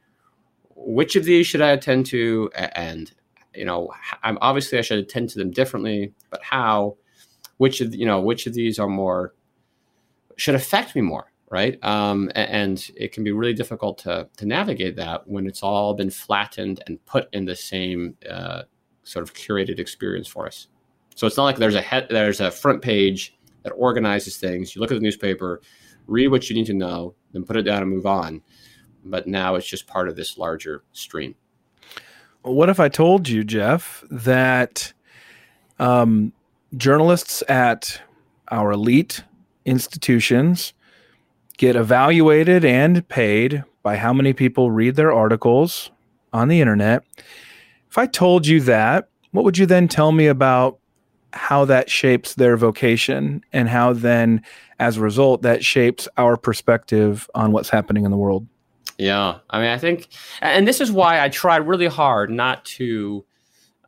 which 0.85 1.15
of 1.15 1.25
these 1.25 1.47
should 1.47 1.61
I 1.61 1.71
attend 1.71 2.05
to? 2.07 2.49
And, 2.55 3.11
you 3.53 3.65
know, 3.65 3.91
I'm 4.23 4.37
obviously 4.41 4.77
I 4.77 4.81
should 4.81 4.99
attend 4.99 5.29
to 5.29 5.39
them 5.39 5.51
differently, 5.51 6.13
but 6.29 6.43
how? 6.43 6.97
Which 7.57 7.79
of 7.79 7.93
you 7.93 8.07
know 8.07 8.19
which 8.19 8.47
of 8.47 8.55
these 8.55 8.79
are 8.79 8.87
more 8.87 9.35
should 10.35 10.55
affect 10.55 10.95
me 10.95 11.01
more, 11.03 11.31
right? 11.51 11.77
Um, 11.83 12.31
and 12.33 12.83
it 12.95 13.11
can 13.11 13.23
be 13.23 13.31
really 13.31 13.53
difficult 13.53 13.99
to 13.99 14.27
to 14.37 14.45
navigate 14.47 14.95
that 14.95 15.27
when 15.27 15.45
it's 15.45 15.61
all 15.61 15.93
been 15.93 16.09
flattened 16.09 16.81
and 16.87 17.03
put 17.05 17.27
in 17.33 17.45
the 17.45 17.55
same 17.55 18.15
uh, 18.27 18.63
sort 19.03 19.21
of 19.21 19.35
curated 19.35 19.77
experience 19.77 20.27
for 20.27 20.47
us. 20.47 20.67
So 21.15 21.27
it's 21.27 21.37
not 21.37 21.43
like 21.43 21.57
there's 21.57 21.75
a 21.75 21.81
head, 21.81 22.07
there's 22.09 22.39
a 22.39 22.49
front 22.49 22.81
page 22.81 23.37
that 23.61 23.71
organizes 23.71 24.37
things. 24.37 24.75
You 24.75 24.81
look 24.81 24.91
at 24.91 24.95
the 24.95 25.01
newspaper, 25.01 25.61
read 26.07 26.29
what 26.29 26.49
you 26.49 26.55
need 26.55 26.65
to 26.65 26.73
know, 26.73 27.13
then 27.31 27.43
put 27.43 27.57
it 27.57 27.63
down 27.63 27.83
and 27.83 27.91
move 27.91 28.07
on 28.07 28.41
but 29.03 29.27
now 29.27 29.55
it's 29.55 29.67
just 29.67 29.87
part 29.87 30.07
of 30.07 30.15
this 30.15 30.37
larger 30.37 30.83
stream. 30.91 31.35
What 32.43 32.69
if 32.69 32.79
I 32.79 32.89
told 32.89 33.29
you, 33.29 33.43
Jeff, 33.43 34.03
that 34.09 34.93
um, 35.79 36.33
journalists 36.75 37.43
at 37.47 38.01
our 38.49 38.71
elite 38.71 39.23
institutions 39.65 40.73
get 41.57 41.75
evaluated 41.75 42.65
and 42.65 43.07
paid 43.07 43.63
by 43.83 43.97
how 43.97 44.13
many 44.13 44.33
people 44.33 44.71
read 44.71 44.95
their 44.95 45.11
articles 45.11 45.91
on 46.33 46.47
the 46.47 46.61
internet? 46.61 47.03
If 47.89 47.97
I 47.97 48.07
told 48.07 48.47
you 48.47 48.61
that, 48.61 49.09
what 49.31 49.45
would 49.45 49.57
you 49.57 49.65
then 49.65 49.87
tell 49.87 50.11
me 50.11 50.27
about 50.27 50.79
how 51.33 51.65
that 51.65 51.89
shapes 51.89 52.35
their 52.35 52.57
vocation 52.57 53.43
and 53.53 53.69
how 53.69 53.93
then, 53.93 54.41
as 54.79 54.97
a 54.97 55.01
result, 55.01 55.43
that 55.43 55.63
shapes 55.63 56.07
our 56.17 56.37
perspective 56.37 57.29
on 57.35 57.51
what's 57.51 57.69
happening 57.69 58.03
in 58.03 58.11
the 58.11 58.17
world? 58.17 58.47
Yeah, 59.01 59.39
I 59.49 59.59
mean, 59.59 59.69
I 59.69 59.79
think, 59.79 60.09
and 60.43 60.67
this 60.67 60.79
is 60.79 60.91
why 60.91 61.25
I 61.25 61.29
try 61.29 61.55
really 61.55 61.87
hard 61.87 62.29
not 62.29 62.63
to 62.65 63.25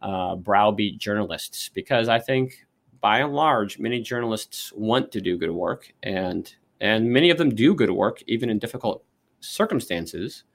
uh, 0.02 0.36
browbeat 0.38 0.98
journalists 0.98 1.70
because 1.70 2.10
I 2.10 2.18
think, 2.18 2.66
by 3.00 3.20
and 3.20 3.32
large, 3.32 3.78
many 3.78 4.02
journalists 4.02 4.74
want 4.76 5.12
to 5.12 5.22
do 5.22 5.38
good 5.38 5.52
work, 5.52 5.94
and 6.02 6.52
and 6.82 7.12
many 7.12 7.30
of 7.30 7.38
them 7.38 7.54
do 7.54 7.76
good 7.76 7.92
work 7.92 8.24
even 8.26 8.50
in 8.50 8.58
difficult 8.58 9.04
circumstances. 9.40 10.46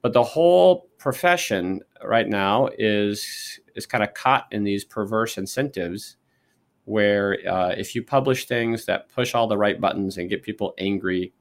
But 0.00 0.14
the 0.14 0.24
whole 0.24 0.88
profession 0.96 1.82
right 2.02 2.26
now 2.26 2.70
is 2.78 3.60
is 3.74 3.84
kind 3.84 4.02
of 4.02 4.14
caught 4.14 4.46
in 4.50 4.64
these 4.64 4.82
perverse 4.82 5.36
incentives 5.36 6.16
where 6.86 7.36
uh, 7.46 7.74
if 7.76 7.94
you 7.94 8.02
publish 8.02 8.46
things 8.46 8.86
that 8.86 9.10
push 9.10 9.34
all 9.34 9.46
the 9.46 9.58
right 9.58 9.78
buttons 9.78 10.16
and 10.16 10.30
get 10.30 10.42
people 10.42 10.72
angry 10.78 11.34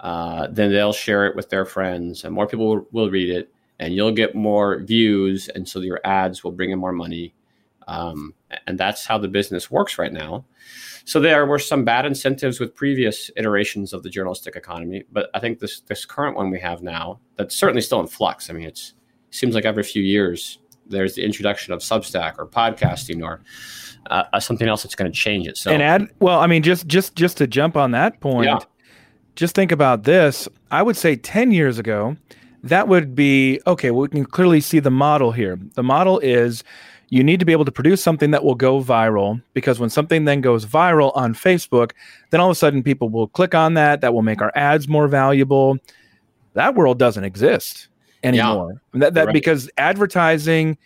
uh, 0.00 0.48
then 0.50 0.72
they'll 0.72 0.92
share 0.92 1.26
it 1.26 1.36
with 1.36 1.48
their 1.48 1.64
friends, 1.64 2.24
and 2.24 2.34
more 2.34 2.46
people 2.46 2.68
will, 2.68 2.88
will 2.92 3.10
read 3.10 3.30
it, 3.30 3.52
and 3.78 3.94
you'll 3.94 4.12
get 4.12 4.34
more 4.34 4.80
views, 4.80 5.48
and 5.48 5.68
so 5.68 5.80
your 5.80 6.00
ads 6.04 6.44
will 6.44 6.52
bring 6.52 6.70
in 6.70 6.78
more 6.78 6.92
money. 6.92 7.34
Um, 7.88 8.34
and 8.66 8.78
that's 8.78 9.06
how 9.06 9.16
the 9.18 9.28
business 9.28 9.70
works 9.70 9.96
right 9.96 10.12
now. 10.12 10.44
So 11.04 11.20
there 11.20 11.46
were 11.46 11.60
some 11.60 11.84
bad 11.84 12.04
incentives 12.04 12.58
with 12.58 12.74
previous 12.74 13.30
iterations 13.36 13.92
of 13.92 14.02
the 14.02 14.10
journalistic 14.10 14.56
economy, 14.56 15.04
but 15.12 15.30
I 15.34 15.38
think 15.38 15.60
this 15.60 15.80
this 15.82 16.04
current 16.04 16.36
one 16.36 16.50
we 16.50 16.58
have 16.58 16.82
now 16.82 17.20
that's 17.36 17.56
certainly 17.56 17.80
still 17.80 18.00
in 18.00 18.08
flux. 18.08 18.50
I 18.50 18.54
mean, 18.54 18.66
it's 18.66 18.94
it 19.28 19.34
seems 19.34 19.54
like 19.54 19.64
every 19.64 19.84
few 19.84 20.02
years 20.02 20.58
there's 20.88 21.14
the 21.14 21.24
introduction 21.24 21.72
of 21.72 21.80
Substack 21.80 22.34
or 22.38 22.46
podcasting 22.46 23.22
or 23.22 23.42
uh, 24.10 24.24
uh 24.32 24.40
something 24.40 24.66
else 24.68 24.82
that's 24.82 24.96
going 24.96 25.10
to 25.10 25.16
change 25.16 25.46
it. 25.46 25.56
So 25.56 25.70
and 25.70 25.80
add 25.80 26.08
well, 26.18 26.40
I 26.40 26.48
mean, 26.48 26.64
just 26.64 26.88
just 26.88 27.14
just 27.14 27.36
to 27.36 27.46
jump 27.46 27.76
on 27.76 27.92
that 27.92 28.20
point, 28.20 28.46
yeah. 28.46 28.58
Just 29.36 29.54
think 29.54 29.70
about 29.70 30.02
this. 30.02 30.48
I 30.70 30.82
would 30.82 30.96
say 30.96 31.16
ten 31.16 31.52
years 31.52 31.78
ago, 31.78 32.16
that 32.64 32.88
would 32.88 33.14
be 33.14 33.60
okay. 33.66 33.90
Well, 33.90 34.02
we 34.02 34.08
can 34.08 34.24
clearly 34.24 34.60
see 34.60 34.80
the 34.80 34.90
model 34.90 35.32
here. 35.32 35.58
The 35.74 35.82
model 35.82 36.18
is 36.18 36.64
you 37.10 37.22
need 37.22 37.38
to 37.38 37.46
be 37.46 37.52
able 37.52 37.64
to 37.64 37.72
produce 37.72 38.02
something 38.02 38.32
that 38.32 38.42
will 38.42 38.56
go 38.56 38.82
viral 38.82 39.40
because 39.54 39.78
when 39.78 39.90
something 39.90 40.24
then 40.24 40.40
goes 40.40 40.66
viral 40.66 41.16
on 41.16 41.34
Facebook, 41.34 41.92
then 42.30 42.40
all 42.40 42.48
of 42.48 42.52
a 42.52 42.56
sudden 42.56 42.82
people 42.82 43.08
will 43.08 43.28
click 43.28 43.54
on 43.54 43.74
that. 43.74 44.00
That 44.00 44.12
will 44.12 44.22
make 44.22 44.42
our 44.42 44.50
ads 44.56 44.88
more 44.88 45.06
valuable. 45.06 45.78
That 46.54 46.74
world 46.74 46.98
doesn't 46.98 47.22
exist 47.22 47.88
anymore. 48.24 48.80
Yeah, 48.92 49.00
that, 49.00 49.14
that 49.14 49.26
right. 49.26 49.32
because 49.32 49.70
advertising 49.78 50.78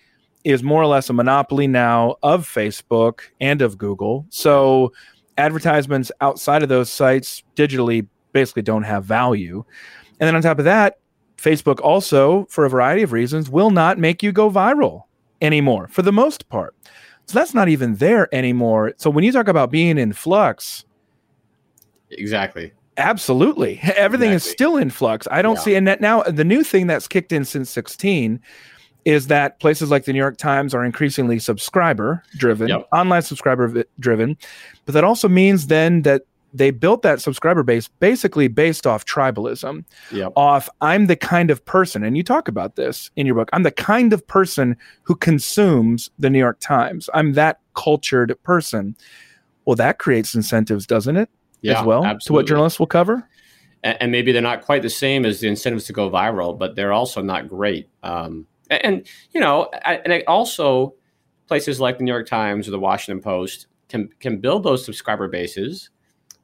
is 0.44 0.62
more 0.62 0.82
or 0.82 0.86
less 0.86 1.08
a 1.08 1.12
monopoly 1.12 1.66
now 1.66 2.16
of 2.22 2.46
Facebook 2.46 3.20
and 3.40 3.62
of 3.62 3.78
Google. 3.78 4.26
So 4.30 4.92
advertisements 5.38 6.10
outside 6.20 6.62
of 6.62 6.68
those 6.68 6.90
sites 6.90 7.42
digitally 7.56 8.06
basically 8.32 8.62
don't 8.62 8.84
have 8.84 9.04
value. 9.04 9.64
And 10.18 10.26
then 10.26 10.36
on 10.36 10.42
top 10.42 10.58
of 10.58 10.64
that, 10.64 10.98
Facebook 11.36 11.80
also, 11.80 12.46
for 12.50 12.64
a 12.64 12.70
variety 12.70 13.02
of 13.02 13.12
reasons, 13.12 13.48
will 13.48 13.70
not 13.70 13.98
make 13.98 14.22
you 14.22 14.32
go 14.32 14.50
viral 14.50 15.04
anymore 15.40 15.88
for 15.88 16.02
the 16.02 16.12
most 16.12 16.48
part. 16.48 16.74
So 17.26 17.38
that's 17.38 17.54
not 17.54 17.68
even 17.68 17.96
there 17.96 18.32
anymore. 18.34 18.92
So 18.96 19.08
when 19.08 19.24
you 19.24 19.32
talk 19.32 19.48
about 19.48 19.70
being 19.70 19.98
in 19.98 20.12
flux, 20.12 20.84
exactly. 22.10 22.72
Absolutely. 22.96 23.78
Everything 23.82 24.32
exactly. 24.32 24.34
is 24.34 24.44
still 24.44 24.76
in 24.76 24.90
flux. 24.90 25.26
I 25.30 25.40
don't 25.40 25.56
yeah. 25.56 25.62
see 25.62 25.74
and 25.76 25.86
that 25.86 26.00
now 26.00 26.22
the 26.22 26.44
new 26.44 26.62
thing 26.62 26.86
that's 26.86 27.08
kicked 27.08 27.32
in 27.32 27.44
since 27.44 27.70
16 27.70 28.40
is 29.04 29.28
that 29.28 29.60
places 29.60 29.90
like 29.90 30.04
the 30.04 30.12
New 30.12 30.18
York 30.18 30.36
Times 30.36 30.74
are 30.74 30.84
increasingly 30.84 31.38
subscriber 31.38 32.22
driven, 32.36 32.68
yep. 32.68 32.86
online 32.92 33.22
subscriber 33.22 33.84
driven. 33.98 34.36
But 34.84 34.92
that 34.92 35.04
also 35.04 35.28
means 35.28 35.68
then 35.68 36.02
that 36.02 36.22
they 36.52 36.70
built 36.70 37.02
that 37.02 37.20
subscriber 37.20 37.62
base 37.62 37.88
basically 37.88 38.48
based 38.48 38.86
off 38.86 39.04
tribalism 39.04 39.84
yep. 40.10 40.32
off 40.36 40.68
i'm 40.80 41.06
the 41.06 41.16
kind 41.16 41.50
of 41.50 41.64
person 41.64 42.02
and 42.02 42.16
you 42.16 42.22
talk 42.22 42.48
about 42.48 42.76
this 42.76 43.10
in 43.16 43.26
your 43.26 43.34
book 43.34 43.48
i'm 43.52 43.62
the 43.62 43.70
kind 43.70 44.12
of 44.12 44.26
person 44.26 44.76
who 45.02 45.14
consumes 45.14 46.10
the 46.18 46.30
new 46.30 46.38
york 46.38 46.58
times 46.60 47.08
i'm 47.14 47.34
that 47.34 47.60
cultured 47.74 48.36
person 48.42 48.96
well 49.64 49.76
that 49.76 49.98
creates 49.98 50.34
incentives 50.34 50.86
doesn't 50.86 51.16
it 51.16 51.28
yeah, 51.62 51.78
as 51.78 51.86
well 51.86 52.04
absolutely. 52.04 52.24
to 52.24 52.32
what 52.32 52.46
journalists 52.46 52.78
will 52.78 52.86
cover 52.86 53.26
and, 53.82 53.96
and, 54.00 54.12
maybe 54.12 54.32
they're 54.32 54.42
not 54.42 54.62
quite 54.62 54.82
the 54.82 54.90
same 54.90 55.24
as 55.24 55.40
the 55.40 55.48
incentives 55.48 55.84
to 55.84 55.92
go 55.92 56.10
viral 56.10 56.58
but 56.58 56.74
they're 56.74 56.92
also 56.92 57.22
not 57.22 57.48
great 57.48 57.88
um, 58.02 58.46
and, 58.70 58.84
and, 58.84 59.08
you 59.32 59.40
know 59.40 59.70
and 59.84 60.22
also 60.26 60.94
places 61.46 61.80
like 61.80 61.98
the 61.98 62.04
new 62.04 62.12
york 62.12 62.26
times 62.26 62.66
or 62.66 62.70
the 62.70 62.80
washington 62.80 63.22
post 63.22 63.66
can 63.88 64.08
can 64.20 64.38
build 64.38 64.62
those 64.62 64.84
subscriber 64.84 65.28
bases 65.28 65.90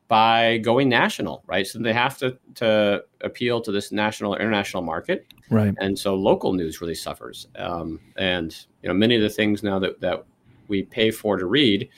by 0.09 0.59
going 0.59 0.89
national, 0.89 1.43
right? 1.47 1.67
So 1.67 1.79
they 1.79 1.93
have 1.93 2.17
to 2.19 2.39
to 2.57 3.05
appeal 3.23 3.61
to 3.63 3.73
this 3.73 3.91
national 3.91 4.35
or 4.35 4.39
international 4.39 4.83
market, 4.83 5.27
right? 5.51 5.75
And 5.79 5.99
so 5.99 6.15
local 6.15 6.53
news 6.53 6.81
really 6.81 6.95
suffers. 6.95 7.49
Um, 7.57 8.01
and 8.17 8.57
you 8.83 8.89
know, 8.89 8.95
many 8.95 9.17
of 9.17 9.23
the 9.23 9.31
things 9.31 9.63
now 9.63 9.79
that 9.81 10.01
that 10.01 10.25
we 10.69 10.83
pay 10.85 11.11
for 11.11 11.37
to 11.37 11.47
read 11.47 11.89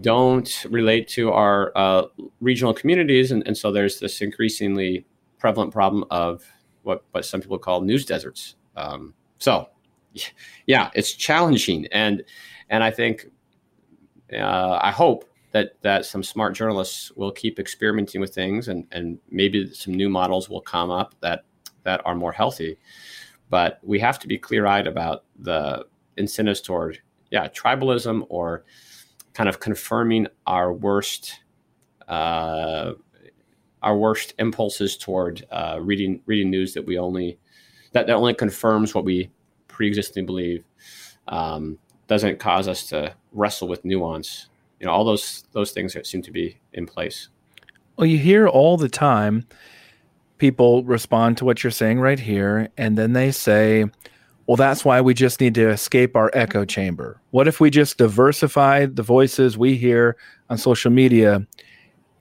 don't 0.00 0.64
relate 0.70 1.08
to 1.08 1.32
our 1.32 1.72
uh, 1.74 2.04
regional 2.40 2.72
communities, 2.72 3.32
and, 3.32 3.46
and 3.46 3.56
so 3.56 3.72
there's 3.72 3.98
this 3.98 4.20
increasingly 4.20 5.04
prevalent 5.38 5.72
problem 5.72 6.04
of 6.10 6.44
what 6.82 7.04
what 7.10 7.24
some 7.24 7.40
people 7.40 7.58
call 7.58 7.82
news 7.82 8.06
deserts. 8.06 8.56
Um, 8.76 9.14
so, 9.38 9.68
yeah, 10.66 10.90
it's 10.94 11.12
challenging, 11.12 11.86
and 11.92 12.24
and 12.70 12.82
I 12.82 12.90
think 12.90 13.26
uh, 14.32 14.78
I 14.80 14.90
hope 14.90 15.24
that 15.52 15.72
that 15.82 16.04
some 16.04 16.22
smart 16.22 16.54
journalists 16.54 17.10
will 17.12 17.32
keep 17.32 17.58
experimenting 17.58 18.20
with 18.20 18.34
things 18.34 18.68
and 18.68 18.86
and 18.92 19.18
maybe 19.30 19.72
some 19.72 19.94
new 19.94 20.08
models 20.08 20.48
will 20.48 20.60
come 20.60 20.90
up 20.90 21.14
that 21.20 21.44
that 21.82 22.00
are 22.04 22.14
more 22.14 22.32
healthy. 22.32 22.78
But 23.48 23.80
we 23.82 23.98
have 23.98 24.18
to 24.20 24.28
be 24.28 24.38
clear-eyed 24.38 24.86
about 24.86 25.24
the 25.38 25.86
incentives 26.16 26.60
toward 26.60 27.00
yeah 27.30 27.48
tribalism 27.48 28.26
or 28.28 28.64
kind 29.34 29.48
of 29.48 29.60
confirming 29.60 30.26
our 30.46 30.72
worst 30.72 31.40
uh, 32.08 32.92
our 33.82 33.96
worst 33.96 34.34
impulses 34.38 34.96
toward 34.96 35.46
uh, 35.50 35.78
reading 35.80 36.20
reading 36.26 36.50
news 36.50 36.74
that 36.74 36.84
we 36.84 36.98
only 36.98 37.38
that, 37.92 38.06
that 38.06 38.14
only 38.14 38.34
confirms 38.34 38.94
what 38.94 39.04
we 39.04 39.30
pre-existing 39.66 40.26
believe 40.26 40.64
um, 41.28 41.78
doesn't 42.06 42.38
cause 42.38 42.68
us 42.68 42.88
to 42.88 43.14
wrestle 43.32 43.66
with 43.68 43.84
nuance 43.84 44.49
you 44.80 44.86
know 44.86 44.92
all 44.92 45.04
those 45.04 45.44
those 45.52 45.70
things 45.70 45.94
that 45.94 46.06
seem 46.06 46.22
to 46.22 46.32
be 46.32 46.58
in 46.72 46.86
place. 46.86 47.28
Well 47.96 48.06
you 48.06 48.18
hear 48.18 48.48
all 48.48 48.76
the 48.76 48.88
time 48.88 49.46
people 50.38 50.82
respond 50.84 51.36
to 51.36 51.44
what 51.44 51.62
you're 51.62 51.70
saying 51.70 52.00
right 52.00 52.18
here 52.18 52.70
and 52.78 52.96
then 52.96 53.12
they 53.12 53.30
say 53.30 53.84
well 54.46 54.56
that's 54.56 54.84
why 54.84 55.00
we 55.00 55.14
just 55.14 55.40
need 55.40 55.54
to 55.54 55.68
escape 55.68 56.16
our 56.16 56.30
echo 56.34 56.64
chamber. 56.64 57.20
What 57.30 57.46
if 57.46 57.60
we 57.60 57.70
just 57.70 57.98
diversify 57.98 58.86
the 58.86 59.02
voices 59.02 59.56
we 59.56 59.76
hear 59.76 60.16
on 60.48 60.58
social 60.58 60.90
media? 60.90 61.46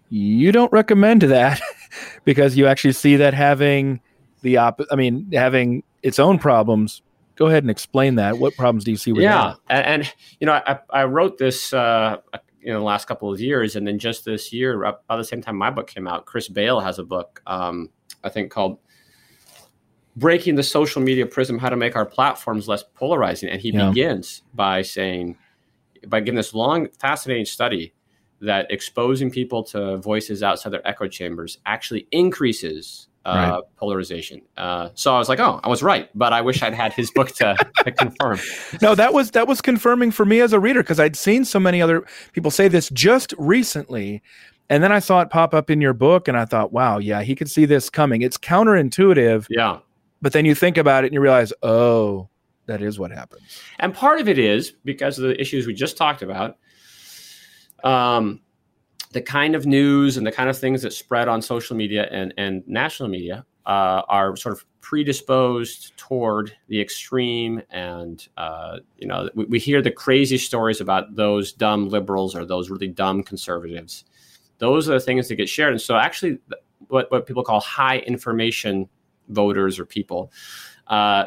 You 0.10 0.52
don't 0.52 0.72
recommend 0.72 1.22
that 1.24 1.62
because 2.26 2.58
you 2.58 2.68
actually 2.68 2.94
see 2.94 3.16
that 3.16 3.34
having 3.34 4.02
the 4.42 4.56
op 4.56 4.80
i 4.90 4.96
mean 4.96 5.30
having 5.32 5.84
its 6.04 6.20
own 6.20 6.40
problems. 6.40 7.02
Go 7.36 7.46
ahead 7.46 7.64
and 7.64 7.72
explain 7.72 8.16
that. 8.16 8.38
What 8.38 8.54
problems 8.58 8.84
do 8.84 8.92
you 8.92 8.98
see 8.98 9.14
with 9.14 9.24
yeah 9.24 9.56
that? 9.70 9.86
And, 9.86 10.04
and 10.04 10.14
you 10.42 10.46
know 10.46 10.54
I, 10.54 10.80
I 10.90 11.04
wrote 11.06 11.38
this 11.38 11.74
uh, 11.74 12.18
in 12.62 12.74
the 12.74 12.82
last 12.82 13.08
couple 13.08 13.32
of 13.32 13.40
years. 13.40 13.76
And 13.76 13.88
then 13.88 14.00
just 14.00 14.26
this 14.26 14.54
year, 14.54 14.84
about 14.84 15.04
the 15.08 15.24
same 15.24 15.42
time 15.42 15.58
my 15.58 15.70
book 15.70 15.88
came 15.88 16.08
out, 16.08 16.26
Chris 16.26 16.48
Bail 16.48 16.80
has 16.80 17.00
a 17.00 17.04
book, 17.04 17.42
um, 17.48 17.90
I 18.24 18.30
think 18.30 18.52
called 18.52 18.80
Breaking 20.16 20.56
the 20.56 20.64
Social 20.64 21.02
Media 21.02 21.26
Prism 21.26 21.60
How 21.60 21.70
to 21.70 21.76
Make 21.76 21.96
Our 21.96 22.06
Platforms 22.06 22.68
Less 22.68 22.84
Polarizing. 22.96 23.50
And 23.50 23.62
he 23.62 23.72
yeah. 23.72 23.90
begins 23.90 24.44
by 24.54 24.82
saying, 24.82 25.38
by 26.08 26.22
giving 26.22 26.38
this 26.38 26.54
long, 26.54 26.88
fascinating 27.00 27.46
study 27.46 27.94
that 28.42 28.72
exposing 28.72 29.30
people 29.30 29.64
to 29.64 29.98
voices 29.98 30.42
outside 30.42 30.72
their 30.72 30.88
echo 30.88 31.08
chambers 31.08 31.58
actually 31.66 32.08
increases 32.12 33.09
uh, 33.30 33.52
right. 33.52 33.62
polarization. 33.78 34.42
Uh, 34.58 34.90
so 34.96 35.14
I 35.14 35.20
was 35.20 35.30
like, 35.30 35.40
oh, 35.40 35.60
I 35.64 35.70
was 35.70 35.84
right, 35.84 36.10
but 36.16 36.34
I 36.34 36.42
wish 36.42 36.62
I'd 36.64 36.74
had 36.74 36.94
his 36.94 37.12
book 37.12 37.30
to, 37.36 37.56
to 37.84 37.92
confirm. 37.92 38.40
No, 38.82 38.96
that 38.96 39.14
was 39.14 39.32
that 39.32 39.48
was 39.48 39.62
confirming 39.62 40.12
for 40.12 40.26
me 40.26 40.42
as 40.42 40.54
a 40.54 40.60
reader 40.60 40.82
because 40.82 41.00
I'd 41.00 41.16
seen 41.16 41.46
so 41.46 41.60
many 41.60 41.82
other 41.82 42.06
people 42.34 42.52
say 42.52 42.68
this 42.68 42.90
just 42.90 43.34
recently, 43.38 44.22
and 44.70 44.84
then 44.84 44.92
I 44.92 45.00
saw 45.00 45.22
it 45.22 45.30
pop 45.30 45.54
up 45.54 45.70
in 45.70 45.82
your 45.82 45.94
book, 45.94 46.28
and 46.28 46.38
I 46.38 46.46
thought, 46.46 46.74
wow, 46.74 46.98
yeah, 46.98 47.22
he 47.22 47.36
could 47.36 47.50
see 47.50 47.66
this 47.66 47.90
coming. 47.90 48.22
It's 48.22 48.38
counterintuitive, 48.38 49.46
yeah, 49.50 49.80
but 50.22 50.34
then 50.34 50.46
you 50.46 50.56
think 50.56 50.78
about 50.78 51.04
it 51.04 51.08
and 51.08 51.14
you 51.14 51.22
realize, 51.22 51.54
oh, 51.64 52.30
that 52.66 52.82
is 52.82 53.00
what 53.00 53.12
happens. 53.12 53.42
And 53.80 53.94
part 53.94 54.20
of 54.20 54.28
it 54.28 54.38
is 54.38 54.72
because 54.84 55.18
of 55.18 55.24
the 55.24 55.40
issues 55.40 55.68
we 55.68 55.74
just 55.74 55.98
talked 55.98 56.22
about. 56.22 56.58
Um, 57.84 58.42
the 59.12 59.22
kind 59.22 59.56
of 59.56 59.66
news 59.66 60.18
and 60.18 60.26
the 60.26 60.32
kind 60.32 60.50
of 60.50 60.58
things 60.58 60.82
that 60.84 60.94
spread 60.94 61.28
on 61.28 61.42
social 61.42 61.76
media 61.76 62.08
and, 62.12 62.34
and 62.38 62.64
national 62.68 63.10
media 63.10 63.46
uh, 63.66 64.04
are 64.08 64.36
sort 64.36 64.54
of 64.54 64.66
predisposed 64.82 65.96
toward 65.98 66.56
the 66.68 66.80
extreme 66.80 67.62
and 67.70 68.28
uh, 68.38 68.78
you 68.98 69.08
know 69.08 69.30
we, 69.36 69.46
we, 69.46 69.60
hear 69.60 69.82
the 69.82 69.92
crazy 69.92 70.38
stories 70.38 70.82
about 70.82 71.16
those 71.16 71.54
dumb 71.54 71.90
liberals 71.90 72.36
or 72.36 72.46
those 72.46 72.70
really 72.70 72.88
dumb 72.88 73.22
conservatives. 73.22 74.06
Those 74.58 74.90
are 74.90 74.94
the 74.94 75.00
things 75.00 75.28
that 75.28 75.36
get 75.36 75.50
shared. 75.50 75.74
And 75.74 75.82
so 75.82 75.96
actually 75.96 76.40
what, 76.88 77.12
what 77.12 77.26
people 77.26 77.44
call 77.44 77.60
high 77.60 78.00
information 78.00 78.90
voters 79.28 79.80
or 79.80 79.86
people 79.86 80.32
uh, 80.88 81.26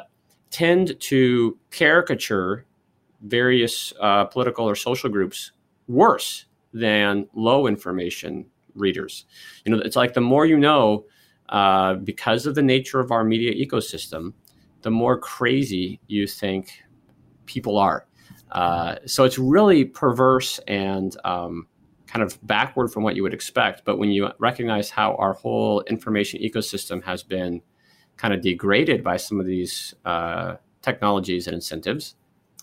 tend 0.50 0.98
to 1.00 1.58
caricature 1.70 2.66
various 3.22 3.92
uh, 4.00 4.24
political 4.24 4.68
or 4.68 4.74
social 4.74 5.08
groups 5.08 5.52
worse 5.86 6.46
than 6.72 7.26
low 7.34 7.66
information 7.66 8.46
readers. 8.74 9.24
You 9.64 9.72
know, 9.72 9.82
it's 9.82 9.96
like 9.96 10.14
the 10.14 10.20
more 10.20 10.46
you 10.46 10.58
know, 10.58 11.04
uh, 11.48 11.94
because 11.94 12.46
of 12.46 12.54
the 12.54 12.62
nature 12.62 13.00
of 13.00 13.10
our 13.10 13.24
media 13.24 13.52
ecosystem, 13.54 14.32
the 14.82 14.90
more 14.90 15.18
crazy 15.18 16.00
you 16.06 16.26
think 16.26 16.82
people 17.46 17.78
are. 17.78 18.06
Uh, 18.50 18.96
so 19.06 19.24
it's 19.24 19.38
really 19.38 19.84
perverse 19.84 20.58
and 20.66 21.16
um, 21.24 21.66
kind 22.06 22.22
of 22.22 22.38
backward 22.46 22.88
from 22.88 23.02
what 23.02 23.16
you 23.16 23.22
would 23.22 23.34
expect. 23.34 23.84
But 23.84 23.98
when 23.98 24.10
you 24.10 24.30
recognize 24.38 24.90
how 24.90 25.14
our 25.16 25.32
whole 25.32 25.80
information 25.82 26.40
ecosystem 26.40 27.02
has 27.04 27.22
been 27.22 27.62
kind 28.16 28.34
of 28.34 28.42
degraded 28.42 29.02
by 29.02 29.16
some 29.16 29.40
of 29.40 29.46
these 29.46 29.94
uh, 30.04 30.56
technologies 30.82 31.46
and 31.46 31.54
incentives, 31.54 32.14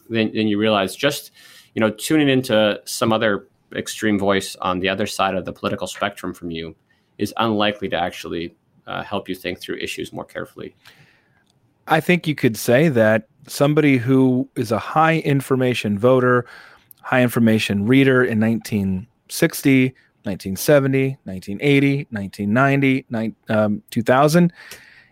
then, 0.10 0.32
then 0.34 0.48
you 0.48 0.58
realize 0.58 0.96
just 0.96 1.32
you 1.74 1.80
know 1.80 1.90
tuning 1.90 2.30
into 2.30 2.80
some 2.86 3.12
other 3.14 3.49
extreme 3.76 4.18
voice 4.18 4.56
on 4.58 4.80
the 4.80 4.90
other 4.90 5.08
side 5.08 5.36
of 5.36 5.46
the 5.46 5.54
political 5.54 5.88
spectrum 5.88 6.34
from 6.34 6.52
you 6.52 6.76
is 7.18 7.34
unlikely 7.38 7.90
to 7.90 7.96
actually 7.96 8.56
uh, 8.88 9.04
help 9.04 9.30
you 9.30 9.36
think 9.36 9.60
through 9.60 9.78
issues 9.78 10.12
more 10.12 10.26
carefully. 10.26 10.76
I 11.88 12.00
think 12.00 12.28
you 12.28 12.36
could 12.36 12.58
say 12.58 12.90
that 12.90 13.28
somebody 13.48 13.98
who 13.98 14.48
is 14.56 14.72
a 14.72 14.80
high 14.80 15.20
information 15.20 15.98
voter, 15.98 16.46
high 17.02 17.24
information 17.24 17.86
reader 17.86 18.24
in 18.24 18.40
1960, 18.40 19.86
1970, 20.24 21.18
1980, 21.24 22.08
1990, 22.12 23.36
um, 23.50 23.82
2000 23.90 24.54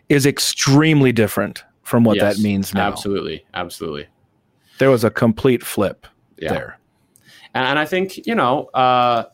is 0.10 0.26
extremely 0.26 1.12
different 1.12 1.64
from 1.84 2.04
what 2.04 2.18
yes, 2.18 2.36
that 2.36 2.44
means 2.44 2.74
now. 2.74 2.88
Absolutely. 2.88 3.46
Absolutely. 3.54 4.08
There 4.78 4.92
was 4.92 5.04
a 5.04 5.10
complete 5.10 5.64
flip 5.64 6.06
yeah. 6.38 6.54
there. 6.54 6.80
And 7.66 7.80
I 7.80 7.86
think, 7.86 8.26
you 8.28 8.36
know, 8.36 8.66
uh, 8.74 9.26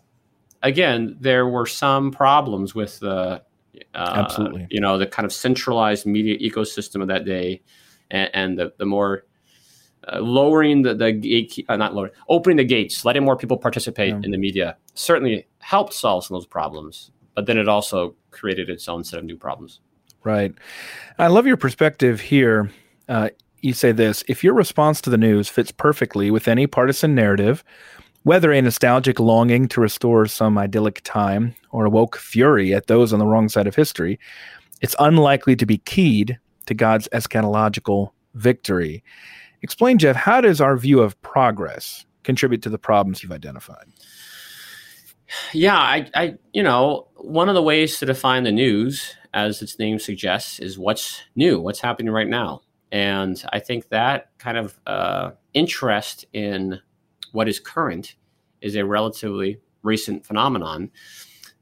again, 0.61 1.17
there 1.19 1.47
were 1.47 1.65
some 1.65 2.11
problems 2.11 2.73
with 2.73 2.99
the, 2.99 3.41
uh, 3.93 4.11
absolutely, 4.15 4.67
you 4.69 4.79
know, 4.79 4.97
the 4.97 5.07
kind 5.07 5.25
of 5.25 5.33
centralized 5.33 6.05
media 6.05 6.37
ecosystem 6.37 7.01
of 7.01 7.07
that 7.07 7.25
day, 7.25 7.61
and, 8.11 8.29
and 8.33 8.59
the 8.59 8.73
the 8.77 8.85
more 8.85 9.25
uh, 10.11 10.19
lowering 10.19 10.81
the 10.83 10.93
the 10.93 11.11
gate, 11.11 11.65
uh, 11.69 11.75
not 11.75 11.93
lowering, 11.93 12.13
opening 12.29 12.57
the 12.57 12.65
gates, 12.65 13.05
letting 13.05 13.23
more 13.23 13.35
people 13.35 13.57
participate 13.57 14.09
yeah. 14.09 14.21
in 14.23 14.31
the 14.31 14.37
media 14.37 14.77
certainly 14.93 15.47
helped 15.59 15.93
solve 15.93 16.25
some 16.25 16.35
of 16.35 16.41
those 16.41 16.47
problems. 16.47 17.11
But 17.35 17.47
then 17.47 17.57
it 17.57 17.67
also 17.67 18.15
created 18.29 18.69
its 18.69 18.87
own 18.87 19.03
set 19.03 19.17
of 19.17 19.25
new 19.25 19.37
problems. 19.37 19.79
Right. 20.23 20.53
I 21.17 21.27
love 21.27 21.47
your 21.47 21.57
perspective 21.57 22.21
here. 22.21 22.71
Uh, 23.09 23.29
you 23.61 23.73
say 23.73 23.91
this 23.91 24.23
if 24.27 24.43
your 24.43 24.53
response 24.53 25.01
to 25.01 25.09
the 25.09 25.17
news 25.17 25.49
fits 25.49 25.71
perfectly 25.71 26.29
with 26.29 26.47
any 26.47 26.67
partisan 26.67 27.15
narrative, 27.15 27.63
whether 28.23 28.51
a 28.51 28.61
nostalgic 28.61 29.19
longing 29.19 29.67
to 29.69 29.81
restore 29.81 30.25
some 30.25 30.57
idyllic 30.57 31.01
time 31.03 31.55
or 31.71 31.85
a 31.85 31.89
woke 31.89 32.17
fury 32.17 32.73
at 32.73 32.87
those 32.87 33.13
on 33.13 33.19
the 33.19 33.25
wrong 33.25 33.49
side 33.49 33.67
of 33.67 33.75
history, 33.75 34.19
it's 34.81 34.95
unlikely 34.99 35.55
to 35.57 35.65
be 35.65 35.77
keyed 35.79 36.39
to 36.65 36.73
God's 36.73 37.07
eschatological 37.09 38.11
victory. 38.33 39.03
Explain, 39.61 39.97
Jeff, 39.97 40.15
how 40.15 40.41
does 40.41 40.59
our 40.59 40.77
view 40.77 41.01
of 41.01 41.21
progress 41.21 42.05
contribute 42.23 42.61
to 42.63 42.69
the 42.69 42.77
problems 42.77 43.21
you've 43.21 43.31
identified? 43.31 43.85
Yeah, 45.53 45.77
I, 45.77 46.09
I, 46.13 46.35
you 46.53 46.63
know, 46.63 47.07
one 47.15 47.49
of 47.49 47.55
the 47.55 47.63
ways 47.63 47.97
to 47.99 48.05
define 48.05 48.43
the 48.43 48.51
news, 48.51 49.15
as 49.33 49.61
its 49.61 49.79
name 49.79 49.99
suggests, 49.99 50.59
is 50.59 50.77
what's 50.77 51.23
new, 51.35 51.59
what's 51.59 51.79
happening 51.79 52.11
right 52.11 52.27
now. 52.27 52.61
And 52.91 53.43
I 53.51 53.59
think 53.59 53.89
that 53.89 54.29
kind 54.37 54.57
of 54.57 54.79
uh, 54.85 55.31
interest 55.53 56.25
in 56.33 56.79
what 57.33 57.49
is 57.49 57.59
current 57.59 58.15
is 58.61 58.75
a 58.75 58.85
relatively 58.85 59.59
recent 59.83 60.25
phenomenon 60.25 60.89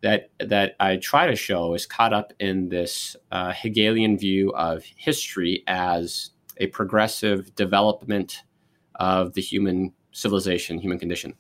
that 0.02 0.30
that 0.40 0.76
I 0.80 0.98
try 0.98 1.28
to 1.28 1.36
show 1.36 1.74
is 1.74 1.86
caught 1.86 2.14
up 2.14 2.34
in 2.40 2.70
this 2.70 3.16
uh, 3.32 3.52
Hegelian 3.52 4.18
view 4.18 4.52
of 4.52 4.84
history 4.96 5.64
as 5.68 6.32
a 6.58 6.68
progressive 6.68 7.54
development 7.56 8.44
of 8.96 9.34
the 9.34 9.42
human 9.42 9.94
civilization, 10.12 10.78
human 10.78 11.00
condition, 11.00 11.36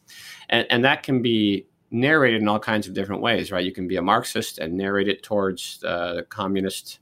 and 0.49 0.65
and 0.69 0.83
that 0.85 1.03
can 1.03 1.21
be 1.21 1.67
narrated 1.91 2.41
in 2.41 2.47
all 2.47 2.59
kinds 2.59 2.87
of 2.87 2.93
different 2.93 3.21
ways, 3.21 3.51
right? 3.51 3.65
You 3.65 3.73
can 3.73 3.87
be 3.87 3.97
a 3.97 4.01
Marxist 4.01 4.59
and 4.59 4.77
narrate 4.77 5.09
it 5.09 5.23
towards 5.23 5.83
uh, 5.83 6.13
the 6.13 6.23
communist 6.23 6.99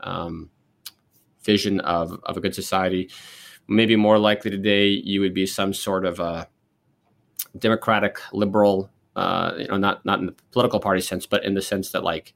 um, 0.00 0.50
vision 1.42 1.80
of 1.80 2.18
of 2.24 2.36
a 2.36 2.40
good 2.40 2.54
society. 2.54 3.10
Maybe 3.68 3.94
more 3.96 4.18
likely 4.18 4.50
today, 4.50 4.88
you 4.88 5.20
would 5.20 5.34
be 5.34 5.46
some 5.46 5.72
sort 5.72 6.04
of 6.04 6.18
a 6.18 6.48
democratic 7.58 8.18
liberal 8.32 8.90
uh, 9.16 9.52
you 9.58 9.68
know 9.68 9.76
not 9.76 10.04
not 10.04 10.20
in 10.20 10.26
the 10.26 10.34
political 10.52 10.80
party 10.80 11.00
sense 11.00 11.26
but 11.26 11.44
in 11.44 11.54
the 11.54 11.62
sense 11.62 11.90
that 11.92 12.04
like 12.04 12.34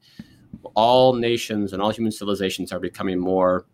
all 0.73 1.13
nations 1.13 1.73
and 1.73 1.81
all 1.81 1.89
human 1.89 2.11
civilizations 2.11 2.71
are 2.71 2.79
becoming 2.79 3.19
more 3.19 3.65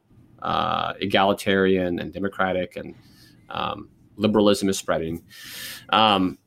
uh, 0.41 0.93
egalitarian 0.99 1.99
and 1.99 2.13
democratic 2.13 2.75
and 2.75 2.95
um, 3.49 3.89
liberalism 4.17 4.69
is 4.69 4.77
spreading. 4.77 5.23
Um, 5.89 6.37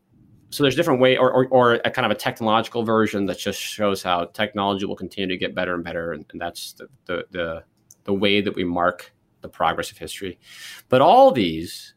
so 0.51 0.63
there's 0.63 0.77
different 0.77 1.01
way 1.01 1.17
or, 1.17 1.33
or, 1.33 1.49
or, 1.49 1.73
a 1.85 1.91
kind 1.91 2.07
of 2.07 2.13
a 2.13 2.15
technological 2.15 2.85
version 2.85 3.27
that 3.27 3.39
just 3.39 3.61
shows 3.61 4.03
how 4.03 4.27
technology 4.27 4.87
will 4.87 4.95
continue 4.95 5.29
to 5.29 5.37
get 5.37 5.55
better 5.55 5.75
and 5.75 5.83
better 5.83 6.13
and, 6.13 6.25
and 6.31 6.41
that's 6.41 6.75
the, 6.75 6.89
the, 7.07 7.25
the, 7.33 7.65
the 8.05 8.13
way 8.13 8.41
that 8.41 8.55
we 8.55 8.63
mark 8.63 9.13
the 9.41 9.49
progress 9.49 9.91
of 9.91 9.99
history. 9.99 10.39
But 10.89 11.01
all 11.01 11.33
these 11.33 11.94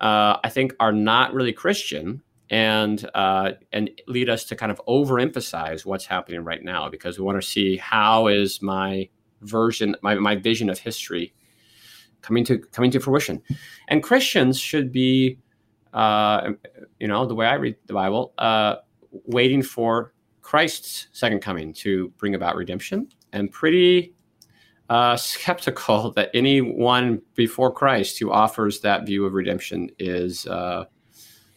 uh, 0.00 0.38
I 0.42 0.48
think 0.48 0.74
are 0.80 0.92
not 0.92 1.32
really 1.34 1.52
Christian 1.52 2.22
and 2.50 3.08
uh, 3.14 3.52
and 3.72 3.90
lead 4.06 4.28
us 4.28 4.44
to 4.44 4.56
kind 4.56 4.72
of 4.72 4.80
overemphasize 4.88 5.84
what's 5.84 6.06
happening 6.06 6.44
right 6.44 6.62
now 6.62 6.88
because 6.88 7.18
we 7.18 7.24
want 7.24 7.40
to 7.40 7.46
see 7.46 7.76
how 7.76 8.28
is 8.28 8.62
my 8.62 9.08
version 9.42 9.94
my, 10.02 10.14
my 10.14 10.36
vision 10.36 10.70
of 10.70 10.78
history 10.78 11.34
coming 12.22 12.44
to 12.44 12.58
coming 12.58 12.90
to 12.90 13.00
fruition. 13.00 13.42
And 13.88 14.02
christians 14.02 14.58
should 14.58 14.92
be 14.92 15.38
uh, 15.92 16.50
you 16.98 17.08
know 17.08 17.26
the 17.26 17.34
way 17.34 17.46
i 17.46 17.54
read 17.54 17.76
the 17.86 17.94
bible 17.94 18.32
uh, 18.38 18.76
waiting 19.10 19.62
for 19.62 20.12
christ's 20.42 21.08
second 21.12 21.40
coming 21.40 21.72
to 21.72 22.08
bring 22.18 22.34
about 22.34 22.56
redemption 22.56 23.08
and 23.32 23.50
pretty 23.52 24.14
uh, 24.88 25.16
skeptical 25.16 26.12
that 26.12 26.30
anyone 26.32 27.20
before 27.34 27.72
Christ 27.72 28.18
who 28.18 28.30
offers 28.30 28.80
that 28.80 29.04
view 29.04 29.26
of 29.26 29.34
redemption 29.34 29.90
is 29.98 30.46
uh, 30.46 30.84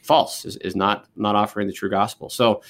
false, 0.02 0.46
is, 0.46 0.58
is 0.58 0.76
not 0.76 1.08
not 1.16 1.36
offering 1.36 1.68
the 1.68 1.74
true 1.74 1.90
gospel. 1.90 2.30
So, 2.30 2.62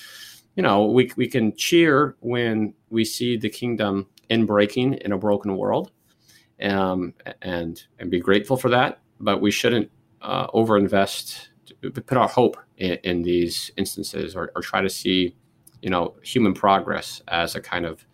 you 0.55 0.63
know, 0.63 0.85
we 0.85 1.11
we 1.17 1.27
can 1.27 1.55
cheer 1.55 2.15
when 2.19 2.73
we 2.89 3.05
see 3.05 3.37
the 3.37 3.49
kingdom 3.49 4.07
in 4.29 4.45
breaking 4.45 4.93
in 4.95 5.11
a 5.11 5.17
broken 5.17 5.57
world, 5.57 5.91
um, 6.61 7.13
and 7.41 7.81
and 7.99 8.11
be 8.11 8.19
grateful 8.19 8.57
for 8.57 8.69
that. 8.69 8.99
But 9.19 9.41
we 9.41 9.51
shouldn't 9.51 9.89
uh, 10.21 10.47
overinvest, 10.47 11.47
put 11.81 12.17
our 12.17 12.27
hope 12.27 12.57
in, 12.77 12.93
in 13.03 13.21
these 13.23 13.71
instances, 13.77 14.35
or, 14.35 14.51
or 14.55 14.61
try 14.61 14.81
to 14.81 14.89
see, 14.89 15.35
you 15.81 15.89
know, 15.89 16.15
human 16.21 16.53
progress 16.53 17.21
as 17.27 17.55
a 17.55 17.61
kind 17.61 17.85
of 17.85 18.05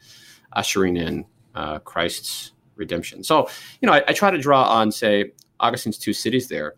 ushering 0.53 0.95
in 0.95 1.25
uh, 1.57 1.79
Christ's 1.79 2.53
redemption. 2.75 3.23
So, 3.23 3.49
you 3.81 3.87
know, 3.87 3.93
I, 3.93 4.03
I, 4.07 4.13
try 4.13 4.29
to 4.29 4.37
draw 4.37 4.63
on, 4.63 4.91
say, 4.91 5.31
Augustine's 5.59 5.97
two 5.97 6.13
cities 6.13 6.47
there, 6.47 6.75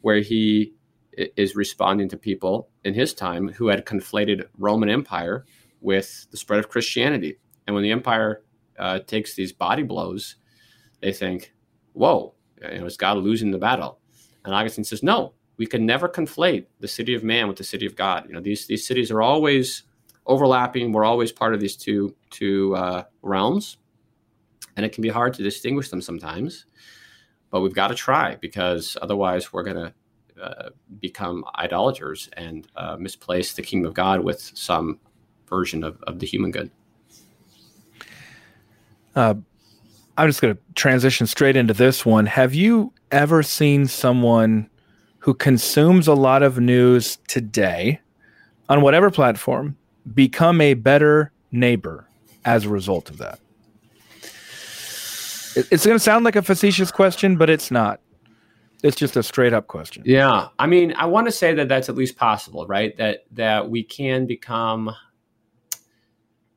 where 0.00 0.20
he 0.20 0.72
is 1.36 1.54
responding 1.54 2.08
to 2.08 2.16
people 2.16 2.70
in 2.84 2.94
his 2.94 3.12
time 3.12 3.48
who 3.48 3.68
had 3.68 3.84
conflated 3.84 4.44
Roman 4.56 4.88
Empire 4.88 5.44
with 5.82 6.26
the 6.30 6.38
spread 6.38 6.58
of 6.60 6.70
Christianity. 6.70 7.36
And 7.66 7.74
when 7.74 7.82
the 7.82 7.90
empire 7.90 8.42
uh, 8.78 9.00
takes 9.00 9.34
these 9.34 9.52
body 9.52 9.82
blows, 9.82 10.36
they 11.02 11.12
think, 11.12 11.52
whoa, 11.92 12.32
you 12.62 12.78
know, 12.78 12.86
is 12.86 12.96
God 12.96 13.18
losing 13.18 13.50
the 13.50 13.58
battle? 13.58 13.98
And 14.46 14.54
Augustine 14.54 14.84
says, 14.84 15.02
no, 15.02 15.34
we 15.58 15.66
can 15.66 15.84
never 15.84 16.08
conflate 16.08 16.64
the 16.80 16.88
city 16.88 17.14
of 17.14 17.22
man 17.22 17.48
with 17.48 17.58
the 17.58 17.64
city 17.64 17.84
of 17.84 17.96
God. 17.96 18.24
You 18.26 18.32
know, 18.32 18.40
these, 18.40 18.66
these 18.66 18.86
cities 18.86 19.10
are 19.10 19.20
always 19.20 19.82
overlapping. 20.24 20.92
We're 20.92 21.04
always 21.04 21.32
part 21.32 21.52
of 21.52 21.60
these 21.60 21.76
two, 21.76 22.16
two 22.30 22.74
uh, 22.74 23.04
realms 23.20 23.76
and 24.76 24.86
it 24.86 24.92
can 24.92 25.02
be 25.02 25.08
hard 25.08 25.34
to 25.34 25.42
distinguish 25.42 25.88
them 25.90 26.00
sometimes. 26.00 26.66
But 27.50 27.60
we've 27.60 27.74
got 27.74 27.88
to 27.88 27.94
try 27.94 28.36
because 28.36 28.96
otherwise 29.02 29.52
we're 29.52 29.62
going 29.62 29.76
to 29.76 29.94
uh, 30.42 30.70
become 31.00 31.44
idolaters 31.56 32.28
and 32.36 32.66
uh, 32.76 32.96
misplace 32.98 33.52
the 33.52 33.62
kingdom 33.62 33.88
of 33.88 33.94
God 33.94 34.20
with 34.24 34.40
some 34.54 34.98
version 35.48 35.84
of, 35.84 36.02
of 36.04 36.18
the 36.18 36.26
human 36.26 36.50
good. 36.50 36.70
Uh, 39.14 39.34
I'm 40.16 40.28
just 40.28 40.40
going 40.40 40.54
to 40.54 40.60
transition 40.74 41.26
straight 41.26 41.56
into 41.56 41.74
this 41.74 42.04
one. 42.04 42.26
Have 42.26 42.54
you 42.54 42.92
ever 43.10 43.42
seen 43.42 43.86
someone 43.86 44.68
who 45.18 45.34
consumes 45.34 46.08
a 46.08 46.14
lot 46.14 46.42
of 46.42 46.58
news 46.58 47.18
today 47.28 48.00
on 48.68 48.80
whatever 48.80 49.10
platform 49.10 49.76
become 50.14 50.60
a 50.60 50.74
better 50.74 51.30
neighbor 51.50 52.08
as 52.44 52.64
a 52.64 52.68
result 52.68 53.10
of 53.10 53.18
that? 53.18 53.38
It's 55.54 55.84
going 55.84 55.96
to 55.96 56.02
sound 56.02 56.24
like 56.24 56.36
a 56.36 56.42
facetious 56.42 56.90
question, 56.90 57.36
but 57.36 57.50
it's 57.50 57.70
not. 57.70 58.00
It's 58.82 58.96
just 58.96 59.16
a 59.16 59.22
straight 59.22 59.52
up 59.52 59.68
question. 59.68 60.02
Yeah, 60.04 60.48
I 60.58 60.66
mean, 60.66 60.92
I 60.96 61.06
want 61.06 61.28
to 61.28 61.32
say 61.32 61.54
that 61.54 61.68
that's 61.68 61.88
at 61.88 61.94
least 61.94 62.16
possible, 62.16 62.66
right? 62.66 62.96
That 62.96 63.24
that 63.32 63.70
we 63.70 63.84
can 63.84 64.26
become 64.26 64.90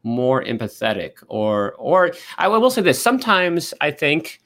more 0.02 0.44
empathetic, 0.44 1.12
or 1.28 1.74
or 1.74 2.14
I 2.38 2.48
will 2.48 2.72
say 2.72 2.82
this. 2.82 3.02
Sometimes 3.02 3.76
I 3.80 3.92
think, 3.92 4.42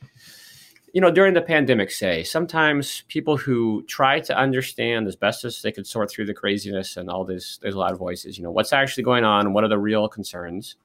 you 0.94 1.00
know, 1.00 1.10
during 1.10 1.36
the 1.36 1.42
pandemic, 1.42 1.92
say 1.92 2.24
sometimes 2.24 3.04
people 3.08 3.38
who 3.38 3.84
try 3.88 4.20
to 4.22 4.38
understand 4.38 5.08
as 5.08 5.16
best 5.16 5.46
as 5.46 5.62
they 5.62 5.72
could 5.72 5.88
sort 5.88 6.12
through 6.12 6.26
the 6.26 6.34
craziness 6.34 6.98
and 6.98 7.10
all 7.10 7.24
this, 7.24 7.60
there's 7.62 7.76
a 7.76 7.80
lot 7.80 7.94
of 7.94 8.00
voices. 8.00 8.38
You 8.38 8.44
know, 8.44 8.52
what's 8.52 8.74
actually 8.74 9.04
going 9.04 9.24
on? 9.24 9.54
What 9.54 9.64
are 9.64 9.70
the 9.70 9.80
real 9.80 10.10
concerns? 10.10 10.76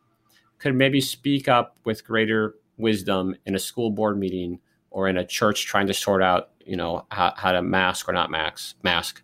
Could 0.58 0.76
maybe 0.76 1.00
speak 1.00 1.48
up 1.48 1.76
with 1.84 2.04
greater 2.04 2.54
wisdom 2.76 3.34
in 3.46 3.54
a 3.54 3.58
school 3.58 3.90
board 3.90 4.18
meeting 4.18 4.60
or 4.90 5.08
in 5.08 5.16
a 5.16 5.26
church 5.26 5.66
trying 5.66 5.86
to 5.86 5.94
sort 5.94 6.22
out, 6.22 6.50
you 6.64 6.76
know, 6.76 7.06
how, 7.10 7.32
how 7.36 7.52
to 7.52 7.62
mask 7.62 8.08
or 8.08 8.12
not 8.12 8.30
mask 8.30 8.76
mask. 8.82 9.22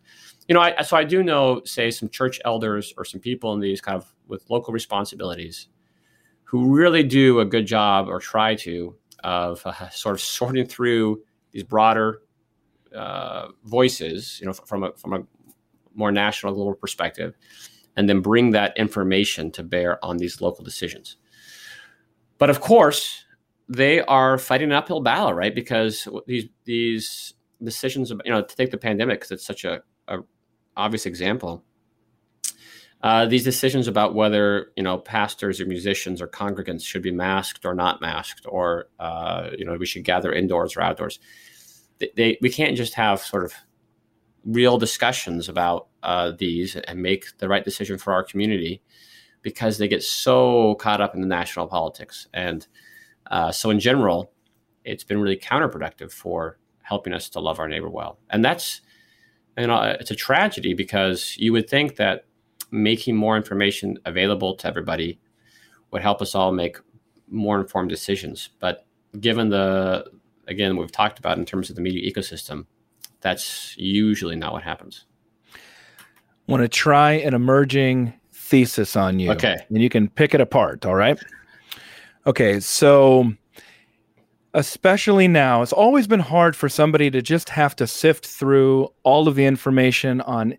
You 0.48 0.54
know, 0.54 0.60
I, 0.60 0.82
so 0.82 0.96
I 0.96 1.04
do 1.04 1.22
know, 1.22 1.62
say, 1.64 1.90
some 1.90 2.08
church 2.08 2.40
elders 2.44 2.92
or 2.96 3.04
some 3.04 3.20
people 3.20 3.52
in 3.52 3.60
these 3.60 3.80
kind 3.80 3.96
of 3.96 4.12
with 4.26 4.48
local 4.50 4.72
responsibilities 4.72 5.68
who 6.44 6.74
really 6.74 7.04
do 7.04 7.38
a 7.38 7.44
good 7.44 7.66
job 7.66 8.08
or 8.08 8.18
try 8.18 8.56
to 8.56 8.96
of 9.22 9.62
uh, 9.64 9.90
sort 9.90 10.14
of 10.14 10.20
sorting 10.20 10.66
through 10.66 11.22
these 11.52 11.62
broader 11.62 12.22
uh, 12.94 13.48
voices, 13.64 14.38
you 14.40 14.46
know, 14.46 14.52
from 14.52 14.82
a 14.82 14.92
from 14.94 15.12
a 15.12 15.22
more 15.94 16.10
national 16.10 16.54
global 16.54 16.74
perspective, 16.74 17.36
and 17.96 18.08
then 18.08 18.20
bring 18.20 18.50
that 18.50 18.76
information 18.76 19.50
to 19.52 19.62
bear 19.62 20.04
on 20.04 20.16
these 20.16 20.40
local 20.40 20.64
decisions. 20.64 21.16
But 22.38 22.50
of 22.50 22.60
course, 22.60 23.24
they 23.70 24.00
are 24.02 24.36
fighting 24.36 24.70
an 24.70 24.76
uphill 24.76 25.00
battle, 25.00 25.32
right? 25.32 25.54
Because 25.54 26.08
these 26.26 26.48
these 26.64 27.34
decisions, 27.62 28.10
you 28.10 28.32
know, 28.32 28.42
to 28.42 28.56
take 28.56 28.72
the 28.72 28.78
pandemic 28.78 29.20
because 29.20 29.30
it's 29.30 29.46
such 29.46 29.64
a, 29.64 29.82
a 30.08 30.18
obvious 30.76 31.06
example. 31.06 31.64
Uh, 33.02 33.24
these 33.24 33.44
decisions 33.44 33.88
about 33.88 34.14
whether 34.14 34.72
you 34.76 34.82
know 34.82 34.98
pastors 34.98 35.60
or 35.60 35.66
musicians 35.66 36.20
or 36.20 36.26
congregants 36.26 36.84
should 36.84 37.00
be 37.00 37.12
masked 37.12 37.64
or 37.64 37.74
not 37.74 38.00
masked, 38.00 38.44
or 38.48 38.88
uh, 38.98 39.50
you 39.56 39.64
know 39.64 39.76
we 39.76 39.86
should 39.86 40.04
gather 40.04 40.32
indoors 40.32 40.76
or 40.76 40.82
outdoors. 40.82 41.20
They, 41.98 42.10
they, 42.16 42.38
we 42.42 42.50
can't 42.50 42.76
just 42.76 42.94
have 42.94 43.20
sort 43.20 43.44
of 43.44 43.54
real 44.44 44.78
discussions 44.78 45.48
about 45.48 45.88
uh, 46.02 46.32
these 46.36 46.74
and 46.74 47.00
make 47.00 47.38
the 47.38 47.48
right 47.48 47.64
decision 47.64 47.98
for 47.98 48.12
our 48.12 48.24
community 48.24 48.82
because 49.42 49.78
they 49.78 49.88
get 49.88 50.02
so 50.02 50.74
caught 50.76 51.00
up 51.00 51.14
in 51.14 51.20
the 51.20 51.26
national 51.26 51.66
politics. 51.68 52.26
And 52.32 52.66
uh, 53.30 53.52
so, 53.52 53.70
in 53.70 53.80
general, 53.80 54.32
it's 54.84 55.04
been 55.04 55.20
really 55.20 55.36
counterproductive 55.36 56.12
for 56.12 56.58
helping 56.82 57.12
us 57.12 57.28
to 57.30 57.40
love 57.40 57.60
our 57.60 57.68
neighbor 57.68 57.88
well. 57.88 58.18
And 58.30 58.44
that's, 58.44 58.80
you 59.56 59.66
know, 59.66 59.80
it's 59.82 60.10
a 60.10 60.16
tragedy 60.16 60.74
because 60.74 61.36
you 61.38 61.52
would 61.52 61.68
think 61.68 61.96
that 61.96 62.24
making 62.70 63.16
more 63.16 63.36
information 63.36 63.98
available 64.04 64.56
to 64.56 64.66
everybody 64.66 65.20
would 65.92 66.02
help 66.02 66.20
us 66.20 66.34
all 66.34 66.52
make 66.52 66.78
more 67.28 67.60
informed 67.60 67.90
decisions. 67.90 68.50
But 68.58 68.86
given 69.18 69.50
the, 69.50 70.10
again, 70.48 70.76
we've 70.76 70.90
talked 70.90 71.18
about 71.18 71.38
in 71.38 71.44
terms 71.44 71.70
of 71.70 71.76
the 71.76 71.82
media 71.82 72.10
ecosystem, 72.10 72.66
that's 73.20 73.76
usually 73.76 74.36
not 74.36 74.52
what 74.52 74.62
happens. 74.62 75.04
Want 76.46 76.62
to 76.62 76.68
try 76.68 77.12
an 77.12 77.34
emerging 77.34 78.14
thesis 78.32 78.96
on 78.96 79.20
you. 79.20 79.30
Okay. 79.30 79.56
And 79.68 79.80
you 79.80 79.88
can 79.88 80.08
pick 80.08 80.34
it 80.34 80.40
apart. 80.40 80.84
All 80.84 80.96
right. 80.96 81.18
Okay. 82.26 82.60
So, 82.60 83.32
especially 84.54 85.28
now, 85.28 85.62
it's 85.62 85.72
always 85.72 86.06
been 86.06 86.20
hard 86.20 86.56
for 86.56 86.68
somebody 86.68 87.10
to 87.10 87.22
just 87.22 87.48
have 87.48 87.74
to 87.76 87.86
sift 87.86 88.26
through 88.26 88.88
all 89.02 89.28
of 89.28 89.34
the 89.36 89.44
information 89.44 90.20
on 90.22 90.56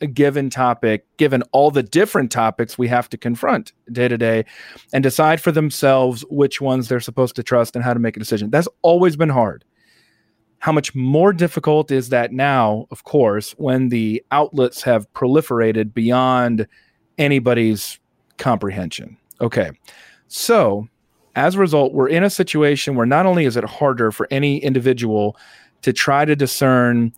a 0.00 0.06
given 0.06 0.50
topic, 0.50 1.06
given 1.16 1.42
all 1.52 1.70
the 1.70 1.82
different 1.82 2.30
topics 2.30 2.76
we 2.76 2.88
have 2.88 3.08
to 3.08 3.16
confront 3.16 3.72
day 3.92 4.08
to 4.08 4.18
day, 4.18 4.44
and 4.92 5.02
decide 5.02 5.40
for 5.40 5.52
themselves 5.52 6.24
which 6.30 6.60
ones 6.60 6.88
they're 6.88 7.00
supposed 7.00 7.36
to 7.36 7.42
trust 7.42 7.76
and 7.76 7.84
how 7.84 7.94
to 7.94 8.00
make 8.00 8.16
a 8.16 8.20
decision. 8.20 8.50
That's 8.50 8.68
always 8.82 9.16
been 9.16 9.28
hard. 9.28 9.64
How 10.58 10.72
much 10.72 10.94
more 10.94 11.32
difficult 11.32 11.90
is 11.90 12.08
that 12.08 12.32
now, 12.32 12.86
of 12.90 13.04
course, 13.04 13.52
when 13.52 13.90
the 13.90 14.24
outlets 14.30 14.82
have 14.82 15.10
proliferated 15.12 15.92
beyond 15.92 16.66
anybody's 17.18 17.98
comprehension? 18.38 19.16
Okay. 19.40 19.70
So, 20.28 20.88
as 21.36 21.54
a 21.54 21.58
result, 21.58 21.92
we're 21.92 22.08
in 22.08 22.22
a 22.22 22.30
situation 22.30 22.94
where 22.94 23.06
not 23.06 23.26
only 23.26 23.44
is 23.44 23.56
it 23.56 23.64
harder 23.64 24.10
for 24.12 24.28
any 24.30 24.58
individual 24.58 25.36
to 25.82 25.92
try 25.92 26.24
to 26.24 26.36
discern 26.36 27.12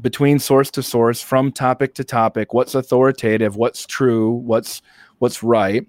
between 0.00 0.38
source 0.38 0.70
to 0.72 0.82
source 0.82 1.22
from 1.22 1.52
topic 1.52 1.94
to 1.94 2.04
topic 2.04 2.52
what's 2.52 2.74
authoritative 2.74 3.56
what's 3.56 3.86
true 3.86 4.32
what's 4.32 4.82
what's 5.18 5.42
right. 5.42 5.86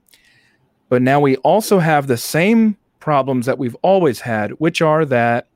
But 0.89 1.01
now 1.01 1.19
we 1.19 1.37
also 1.37 1.79
have 1.79 2.07
the 2.07 2.17
same 2.17 2.77
problems 2.99 3.45
that 3.47 3.57
we've 3.57 3.75
always 3.81 4.19
had 4.19 4.51
which 4.51 4.81
are 4.81 5.03
that 5.05 5.47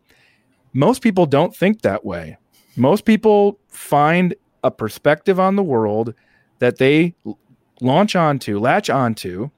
most 0.73 1.01
people 1.01 1.25
don't 1.25 1.55
think 1.55 1.81
that 1.81 2.03
way. 2.03 2.37
Most 2.75 3.05
people 3.05 3.59
find 3.67 4.33
a 4.63 4.71
perspective 4.71 5.39
on 5.39 5.55
the 5.55 5.63
world 5.63 6.13
that 6.59 6.77
they 6.77 7.13
launch 7.81 8.15
onto 8.15 8.59
latch 8.59 8.89
onto 8.89 9.49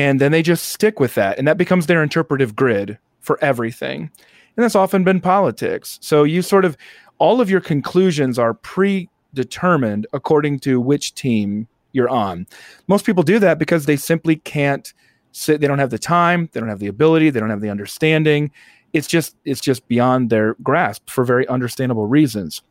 and 0.00 0.20
then 0.20 0.32
they 0.32 0.42
just 0.42 0.66
stick 0.66 0.98
with 1.00 1.14
that 1.14 1.38
and 1.38 1.46
that 1.46 1.58
becomes 1.58 1.86
their 1.86 2.02
interpretive 2.02 2.56
grid 2.56 2.98
for 3.20 3.38
everything 3.42 4.10
and 4.56 4.64
that's 4.64 4.74
often 4.74 5.04
been 5.04 5.20
politics 5.20 5.98
so 6.00 6.24
you 6.24 6.42
sort 6.42 6.64
of 6.64 6.76
all 7.20 7.40
of 7.40 7.50
your 7.50 7.60
conclusions 7.60 8.38
are 8.38 8.54
predetermined 8.54 10.06
according 10.12 10.58
to 10.58 10.80
which 10.80 11.14
team 11.14 11.68
you're 11.92 12.08
on. 12.08 12.46
Most 12.88 13.06
people 13.06 13.22
do 13.22 13.38
that 13.38 13.58
because 13.58 13.86
they 13.86 13.96
simply 13.96 14.36
can't 14.36 14.92
sit 15.32 15.60
they 15.60 15.68
don't 15.68 15.78
have 15.78 15.90
the 15.90 15.98
time, 15.98 16.48
they 16.52 16.58
don't 16.58 16.68
have 16.68 16.80
the 16.80 16.88
ability, 16.88 17.30
they 17.30 17.38
don't 17.38 17.50
have 17.50 17.60
the 17.60 17.70
understanding. 17.70 18.50
It's 18.92 19.06
just 19.06 19.36
it's 19.44 19.60
just 19.60 19.86
beyond 19.86 20.30
their 20.30 20.54
grasp 20.62 21.08
for 21.08 21.24
very 21.24 21.46
understandable 21.46 22.06
reasons. 22.06 22.62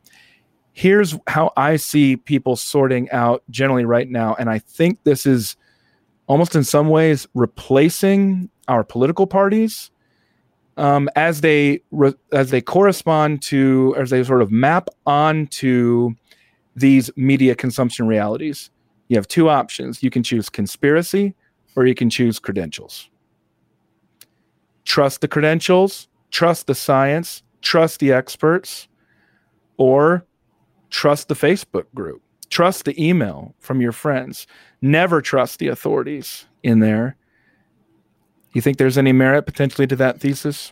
Here's 0.74 1.16
how 1.28 1.54
I 1.56 1.76
see 1.76 2.18
people 2.18 2.56
sorting 2.56 3.10
out 3.12 3.44
generally 3.50 3.86
right 3.86 4.10
now 4.10 4.36
and 4.40 4.50
I 4.50 4.60
think 4.60 5.00
this 5.04 5.26
is 5.26 5.56
almost 6.30 6.56
in 6.56 6.64
some 6.64 6.90
ways 6.90 7.28
replacing 7.34 8.50
our 8.70 8.84
political 8.84 9.28
parties 9.28 9.92
um, 10.78 11.10
as 11.16 11.42
they 11.42 11.82
re- 11.92 12.14
as 12.32 12.52
they 12.52 12.62
correspond 12.62 13.42
to 13.42 13.94
as 13.98 14.12
they 14.12 14.24
sort 14.24 14.42
of 14.42 14.50
map 14.52 14.88
onto 15.06 16.12
these 16.76 17.12
media 17.18 17.56
consumption 17.56 18.08
realities. 18.08 18.70
You 19.10 19.18
have 19.18 19.28
two 19.28 19.50
options. 19.50 20.02
You 20.02 20.12
can 20.12 20.24
choose 20.24 20.50
conspiracy 20.50 21.36
or 21.76 21.86
you 21.86 21.96
can 21.96 22.10
choose 22.10 22.40
credentials. 22.40 23.10
Trust 24.86 25.22
the 25.22 25.28
credentials, 25.28 26.08
trust 26.32 26.68
the 26.68 26.76
science, 26.76 27.44
trust 27.62 28.00
the 28.00 28.14
experts, 28.14 28.88
or 29.78 30.26
trust 30.90 31.28
the 31.28 31.36
Facebook 31.36 31.86
group, 31.96 32.22
trust 32.50 32.86
the 32.86 33.04
email 33.04 33.56
from 33.60 33.82
your 33.82 33.92
friends. 33.92 34.48
Never 34.82 35.22
trust 35.22 35.60
the 35.60 35.68
authorities 35.68 36.46
in 36.64 36.80
there 36.80 37.18
you 38.54 38.62
think 38.62 38.78
there's 38.78 38.98
any 38.98 39.12
merit 39.12 39.46
potentially 39.46 39.88
to 39.88 39.96
that 39.98 40.20
thesis? 40.20 40.72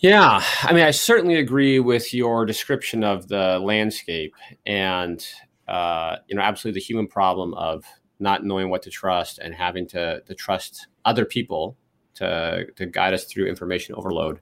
Yeah, 0.00 0.42
I 0.62 0.72
mean, 0.72 0.84
I 0.84 0.92
certainly 0.92 1.36
agree 1.36 1.80
with 1.80 2.14
your 2.14 2.46
description 2.46 3.02
of 3.02 3.26
the 3.28 3.58
landscape, 3.58 4.34
and 4.64 5.24
uh, 5.66 6.16
you 6.28 6.36
know, 6.36 6.42
absolutely 6.42 6.78
the 6.80 6.84
human 6.84 7.08
problem 7.08 7.52
of 7.54 7.84
not 8.20 8.44
knowing 8.44 8.70
what 8.70 8.82
to 8.82 8.90
trust 8.90 9.38
and 9.38 9.54
having 9.54 9.88
to 9.88 10.20
to 10.20 10.34
trust 10.34 10.86
other 11.04 11.24
people 11.24 11.76
to 12.14 12.66
to 12.76 12.86
guide 12.86 13.12
us 13.12 13.24
through 13.24 13.48
information 13.48 13.94
overload 13.96 14.40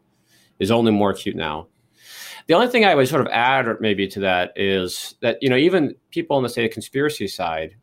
is 0.59 0.71
only 0.71 0.93
more 0.93 1.11
acute 1.11 1.37
now. 1.37 1.69
The 2.47 2.55
only 2.55 2.69
thing 2.69 2.85
I 2.85 2.95
would 2.95 3.09
sort 3.09 3.21
of 3.21 3.29
add, 3.29 3.67
or 3.67 3.77
maybe 3.81 4.07
to 4.09 4.21
that, 4.21 4.53
is 4.57 5.17
that 5.21 5.39
you 5.43 5.49
know 5.49 5.57
even 5.57 5.97
people 6.11 6.37
on 6.37 6.43
the 6.43 6.49
say 6.49 6.69
conspiracy 6.69 7.27
side 7.27 7.77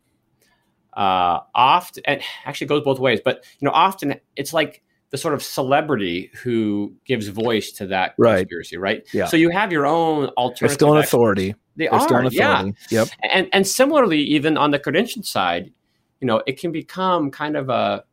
uh, 0.96 1.40
often 1.54 2.02
and 2.06 2.22
actually 2.44 2.68
goes 2.68 2.82
both 2.82 2.98
ways 2.98 3.20
but 3.24 3.44
you 3.58 3.66
know 3.66 3.72
often 3.72 4.14
it's 4.36 4.52
like 4.52 4.82
the 5.10 5.18
sort 5.18 5.34
of 5.34 5.42
celebrity 5.42 6.30
who 6.42 6.94
gives 7.04 7.28
voice 7.28 7.72
to 7.72 7.86
that 7.86 8.14
right. 8.18 8.38
conspiracy 8.38 8.76
right? 8.76 9.06
Yeah. 9.12 9.26
So 9.26 9.36
you 9.36 9.50
have 9.50 9.72
your 9.72 9.86
own 9.86 10.26
alternative 10.28 10.60
they're 10.60 10.74
still 10.74 10.92
an 10.96 10.98
authority. 10.98 11.54
They 11.76 11.84
they're 11.84 11.94
are 11.94 12.00
still 12.00 12.16
an 12.16 12.26
authority 12.26 12.74
yeah. 12.90 13.00
yep. 13.00 13.08
And 13.30 13.48
and 13.52 13.66
similarly 13.66 14.20
even 14.20 14.56
on 14.56 14.70
the 14.70 14.78
credential 14.78 15.22
side 15.22 15.72
you 16.20 16.26
know 16.26 16.42
it 16.46 16.58
can 16.58 16.72
become 16.72 17.30
kind 17.30 17.56
of 17.56 17.68
a 17.68 18.04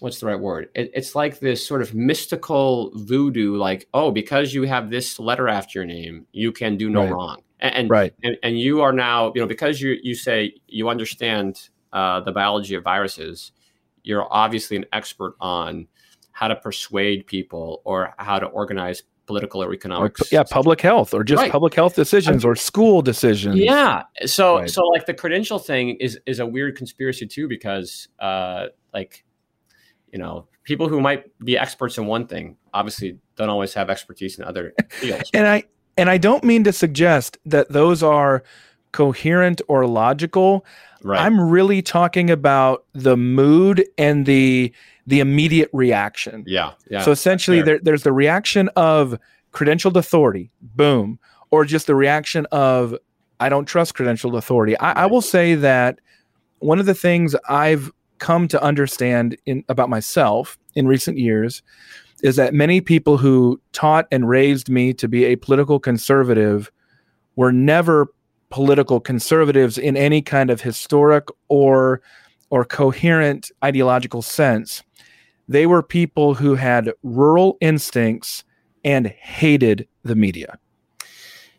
what's 0.00 0.20
the 0.20 0.26
right 0.26 0.38
word? 0.38 0.68
It, 0.74 0.90
it's 0.94 1.14
like 1.14 1.38
this 1.40 1.66
sort 1.66 1.82
of 1.82 1.94
mystical 1.94 2.90
voodoo, 2.94 3.56
like, 3.56 3.88
oh, 3.94 4.10
because 4.10 4.54
you 4.54 4.62
have 4.64 4.90
this 4.90 5.18
letter 5.18 5.48
after 5.48 5.78
your 5.78 5.86
name, 5.86 6.26
you 6.32 6.52
can 6.52 6.76
do 6.76 6.88
no 6.90 7.02
right. 7.02 7.12
wrong 7.12 7.42
and 7.60 7.90
right 7.90 8.14
and, 8.22 8.36
and 8.42 8.58
you 8.58 8.82
are 8.82 8.92
now 8.92 9.32
you 9.34 9.40
know 9.40 9.46
because 9.46 9.80
you 9.80 9.96
you 10.02 10.14
say 10.14 10.54
you 10.66 10.88
understand 10.88 11.68
uh, 11.92 12.20
the 12.20 12.32
biology 12.32 12.74
of 12.74 12.84
viruses 12.84 13.52
you're 14.02 14.26
obviously 14.30 14.76
an 14.76 14.84
expert 14.92 15.34
on 15.40 15.86
how 16.32 16.48
to 16.48 16.56
persuade 16.56 17.26
people 17.26 17.80
or 17.84 18.14
how 18.18 18.38
to 18.38 18.46
organize 18.46 19.02
political 19.26 19.62
or 19.62 19.74
economic 19.74 20.18
or, 20.20 20.24
yeah 20.30 20.42
public 20.42 20.80
health 20.80 21.12
or 21.12 21.24
just 21.24 21.40
right. 21.40 21.52
public 21.52 21.74
health 21.74 21.94
decisions 21.94 22.44
or 22.44 22.54
school 22.54 23.02
decisions 23.02 23.56
yeah 23.56 24.02
so 24.24 24.58
Right. 24.58 24.70
so 24.70 24.82
like 24.86 25.06
the 25.06 25.14
credential 25.14 25.58
thing 25.58 25.96
is 25.96 26.18
is 26.26 26.38
a 26.38 26.46
weird 26.46 26.76
conspiracy 26.76 27.26
too 27.26 27.48
because 27.48 28.08
uh 28.20 28.66
like 28.94 29.24
you 30.12 30.18
know 30.18 30.46
people 30.64 30.88
who 30.88 31.00
might 31.00 31.24
be 31.44 31.56
experts 31.56 31.98
in 31.98 32.06
one 32.06 32.26
thing 32.26 32.56
obviously 32.74 33.18
don't 33.36 33.48
always 33.48 33.74
have 33.74 33.90
expertise 33.90 34.38
in 34.38 34.44
other 34.44 34.74
fields 34.90 35.30
and 35.34 35.46
i 35.46 35.62
and 35.96 36.10
i 36.10 36.18
don't 36.18 36.44
mean 36.44 36.64
to 36.64 36.72
suggest 36.72 37.38
that 37.44 37.68
those 37.70 38.02
are 38.02 38.42
coherent 38.92 39.60
or 39.68 39.86
logical. 39.86 40.64
Right. 41.02 41.20
I'm 41.20 41.40
really 41.40 41.82
talking 41.82 42.30
about 42.30 42.84
the 42.92 43.16
mood 43.16 43.84
and 43.96 44.26
the 44.26 44.72
the 45.06 45.20
immediate 45.20 45.70
reaction. 45.72 46.44
yeah. 46.46 46.72
Yeah. 46.90 47.00
so 47.00 47.10
essentially, 47.10 47.62
there, 47.62 47.78
there's 47.78 48.02
the 48.02 48.12
reaction 48.12 48.68
of 48.76 49.18
credentialed 49.52 49.96
authority, 49.96 50.50
boom, 50.60 51.18
or 51.50 51.64
just 51.64 51.86
the 51.86 51.94
reaction 51.94 52.46
of 52.52 52.94
I 53.40 53.48
don't 53.48 53.64
trust 53.64 53.94
credentialed 53.94 54.36
authority. 54.36 54.76
I, 54.78 55.04
I 55.04 55.06
will 55.06 55.22
say 55.22 55.54
that 55.54 56.00
one 56.58 56.78
of 56.78 56.86
the 56.86 56.94
things 56.94 57.34
I've 57.48 57.90
come 58.18 58.48
to 58.48 58.62
understand 58.62 59.36
in 59.46 59.64
about 59.68 59.88
myself 59.88 60.58
in 60.74 60.86
recent 60.86 61.18
years 61.18 61.62
is 62.22 62.36
that 62.36 62.52
many 62.52 62.80
people 62.80 63.16
who 63.16 63.60
taught 63.72 64.06
and 64.10 64.28
raised 64.28 64.68
me 64.68 64.92
to 64.92 65.08
be 65.08 65.24
a 65.24 65.36
political 65.36 65.78
conservative 65.78 66.70
were 67.36 67.52
never 67.52 68.08
political 68.50 68.98
conservatives 68.98 69.78
in 69.78 69.96
any 69.96 70.22
kind 70.22 70.50
of 70.50 70.60
historic 70.60 71.28
or 71.48 72.00
or 72.50 72.64
coherent 72.64 73.50
ideological 73.62 74.22
sense. 74.22 74.82
They 75.48 75.66
were 75.66 75.82
people 75.82 76.34
who 76.34 76.54
had 76.54 76.92
rural 77.02 77.58
instincts 77.60 78.42
and 78.84 79.06
hated 79.06 79.86
the 80.02 80.14
media. 80.14 80.58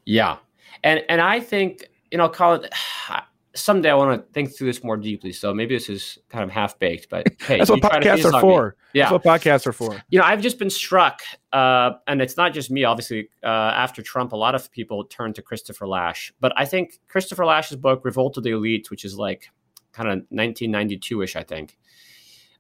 Yeah, 0.06 0.38
and 0.84 1.04
and 1.10 1.22
I 1.22 1.40
think 1.40 1.88
you 2.12 2.18
know, 2.18 2.30
Collin. 2.30 2.70
Someday 3.56 3.90
I 3.90 3.96
want 3.96 4.22
to 4.22 4.32
think 4.32 4.56
through 4.56 4.68
this 4.68 4.84
more 4.84 4.96
deeply. 4.96 5.32
So 5.32 5.54
maybe 5.54 5.76
this 5.76 5.90
is 5.90 6.20
kind 6.30 6.44
of 6.44 6.52
half 6.52 6.78
baked, 6.78 7.10
but 7.10 7.28
hey, 7.42 7.58
That's 7.58 7.70
what 7.70 7.78
you 7.78 7.90
try 7.90 8.00
to 8.00 8.06
podcasts 8.06 8.26
are 8.26 8.32
me. 8.34 8.40
for. 8.40 8.76
Yeah, 8.94 9.10
That's 9.10 9.26
what 9.26 9.42
podcasts 9.42 9.68
are 9.68 9.74
for. 9.74 10.02
you 10.10 10.20
know, 10.20 10.26
I've 10.26 10.42
just 10.42 10.60
been 10.60 10.70
struck, 10.70 11.22
uh, 11.52 11.92
and 12.08 12.22
it's 12.22 12.38
not 12.38 12.54
just 12.54 12.70
me. 12.70 12.84
Obviously, 12.84 13.30
uh, 13.44 13.48
after 13.48 14.02
Trump, 14.02 14.34
a 14.34 14.36
lot 14.38 14.56
of 14.56 14.72
people 14.72 15.04
turned 15.06 15.36
to 15.36 15.42
Christopher 15.42 15.88
Lasch, 15.88 16.32
but 16.40 16.54
I 16.56 16.66
think 16.66 17.00
Christopher 17.08 17.46
Lasch's 17.46 17.78
book 17.78 18.06
"Revolt 18.06 18.38
of 18.38 18.44
the 18.44 18.52
Elite," 18.52 18.92
which 18.92 19.04
is 19.04 19.18
like 19.18 19.50
kind 19.92 20.10
of 20.10 20.20
1992ish, 20.32 21.36
I 21.36 21.44
think, 21.44 21.78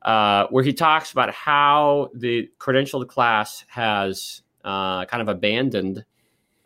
uh, 0.02 0.48
where 0.50 0.64
he 0.64 0.74
talks 0.74 1.12
about 1.12 1.32
how 1.32 2.10
the 2.14 2.50
credentialed 2.60 3.08
class 3.08 3.64
has 3.70 4.42
uh, 4.64 5.06
kind 5.06 5.22
of 5.22 5.28
abandoned 5.28 6.04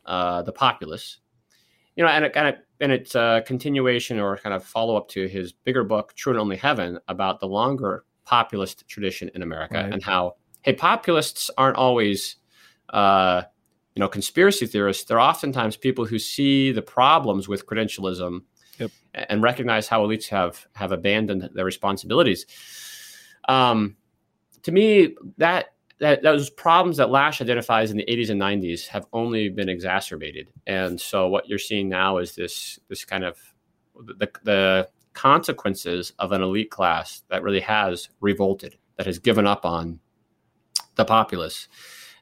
uh, 0.05 0.41
the 0.43 0.51
populace. 0.51 1.19
You 1.95 2.03
know, 2.03 2.09
and 2.09 2.25
it 2.25 2.33
kind 2.33 2.47
of 2.47 2.55
and 2.83 2.91
it's 2.91 3.15
a 3.15 3.41
continuation 3.47 4.19
or 4.19 4.35
kind 4.37 4.53
of 4.53 4.61
follow 4.63 4.97
up 4.97 5.07
to 5.07 5.25
his 5.27 5.53
bigger 5.53 5.85
book, 5.85 6.13
True 6.15 6.33
and 6.33 6.39
Only 6.39 6.57
Heaven, 6.57 6.99
about 7.07 7.39
the 7.39 7.47
longer 7.47 8.03
populist 8.25 8.85
tradition 8.89 9.31
in 9.33 9.41
America 9.41 9.75
Right. 9.75 9.93
and 9.93 10.03
how 10.03 10.35
hey, 10.63 10.73
populists 10.73 11.49
aren't 11.57 11.77
always 11.77 12.35
uh, 12.89 13.43
you 13.95 14.01
know 14.01 14.09
conspiracy 14.09 14.65
theorists. 14.65 15.05
They're 15.05 15.19
oftentimes 15.19 15.77
people 15.77 16.05
who 16.05 16.19
see 16.19 16.73
the 16.73 16.81
problems 16.81 17.47
with 17.47 17.65
credentialism 17.65 18.41
Yep. 18.79 18.91
and 19.13 19.41
recognize 19.41 19.87
how 19.87 20.05
elites 20.05 20.27
have 20.27 20.67
have 20.73 20.91
abandoned 20.91 21.49
their 21.53 21.65
responsibilities. 21.65 22.45
Um, 23.47 23.95
to 24.63 24.71
me, 24.71 25.15
that 25.37 25.72
that 26.03 26.21
those 26.21 26.49
problems 26.49 26.97
that 26.97 27.09
Lasch 27.09 27.39
identifies 27.39 27.89
in 27.89 27.95
the 27.95 28.03
80s 28.03 28.29
and 28.29 28.41
90s 28.41 28.87
have 28.87 29.05
only 29.13 29.47
been 29.47 29.69
exacerbated. 29.69 30.49
And 30.67 30.99
so 30.99 31.29
what 31.29 31.47
you're 31.47 31.57
seeing 31.57 31.87
now 31.87 32.17
is 32.17 32.35
this 32.35 32.77
this 32.89 33.05
kind 33.05 33.23
of 33.23 33.37
the, 33.95 34.29
the 34.43 34.89
consequences 35.13 36.11
of 36.19 36.33
an 36.33 36.41
elite 36.41 36.71
class 36.71 37.23
that 37.29 37.41
really 37.41 37.61
has 37.61 38.09
revolted, 38.19 38.77
that 38.97 39.05
has 39.05 39.17
given 39.17 39.47
up 39.47 39.65
on 39.65 40.01
the 40.95 41.05
populace. 41.05 41.69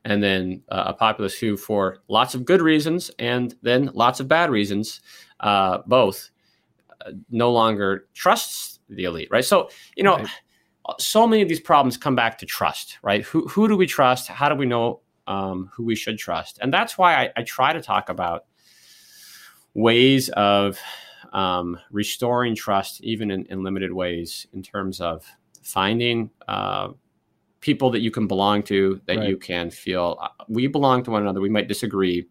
And 0.05 0.21
then 0.21 0.61
uh, 0.69 0.83
a 0.87 0.93
populace 0.93 1.39
who, 1.39 1.57
for 1.57 2.03
lots 2.07 2.35
of 2.35 2.45
good 2.45 2.61
reasons 2.61 3.09
and 3.17 3.55
then 3.63 3.89
lots 3.95 4.19
of 4.19 4.27
bad 4.27 4.51
reasons, 4.51 5.01
uh, 5.39 5.79
both, 5.87 6.29
uh, 7.03 7.13
no 7.31 7.51
longer 7.51 8.07
trusts 8.13 8.79
the 8.89 9.05
elite, 9.05 9.29
right? 9.31 9.45
So, 9.45 9.69
you 9.95 10.03
know, 10.03 10.17
Right. 10.17 10.29
So 10.99 11.27
many 11.27 11.41
of 11.41 11.49
these 11.49 11.59
problems 11.59 11.97
come 11.97 12.15
back 12.15 12.37
to 12.39 12.45
trust, 12.45 12.97
right? 13.03 13.23
Who, 13.23 13.47
who 13.47 13.67
do 13.67 13.77
we 13.77 13.85
trust? 13.85 14.27
How 14.27 14.49
do 14.49 14.55
we 14.55 14.65
know 14.65 15.01
um, 15.27 15.69
who 15.73 15.83
we 15.83 15.95
should 15.95 16.17
trust? 16.17 16.59
And 16.61 16.73
that's 16.73 16.97
why 16.97 17.15
I, 17.15 17.29
I 17.37 17.43
try 17.43 17.73
to 17.73 17.81
talk 17.81 18.09
about 18.09 18.45
ways 19.73 20.29
of 20.29 20.79
um, 21.33 21.79
restoring 21.91 22.55
trust, 22.55 23.01
even 23.03 23.31
in, 23.31 23.45
in 23.45 23.63
limited 23.63 23.93
ways, 23.93 24.47
in 24.53 24.61
terms 24.61 24.99
of 24.99 25.25
finding 25.63 26.29
uh, 26.47 26.89
people 27.61 27.91
that 27.91 28.01
you 28.01 28.11
can 28.11 28.27
belong 28.27 28.63
to, 28.63 28.99
that 29.05 29.17
Right. 29.17 29.29
you 29.29 29.37
can 29.37 29.69
feel 29.69 30.17
uh, 30.21 30.29
we 30.49 30.67
belong 30.67 31.03
to 31.03 31.11
one 31.11 31.21
another. 31.21 31.39
We 31.39 31.49
might 31.49 31.67
disagree, 31.67 32.27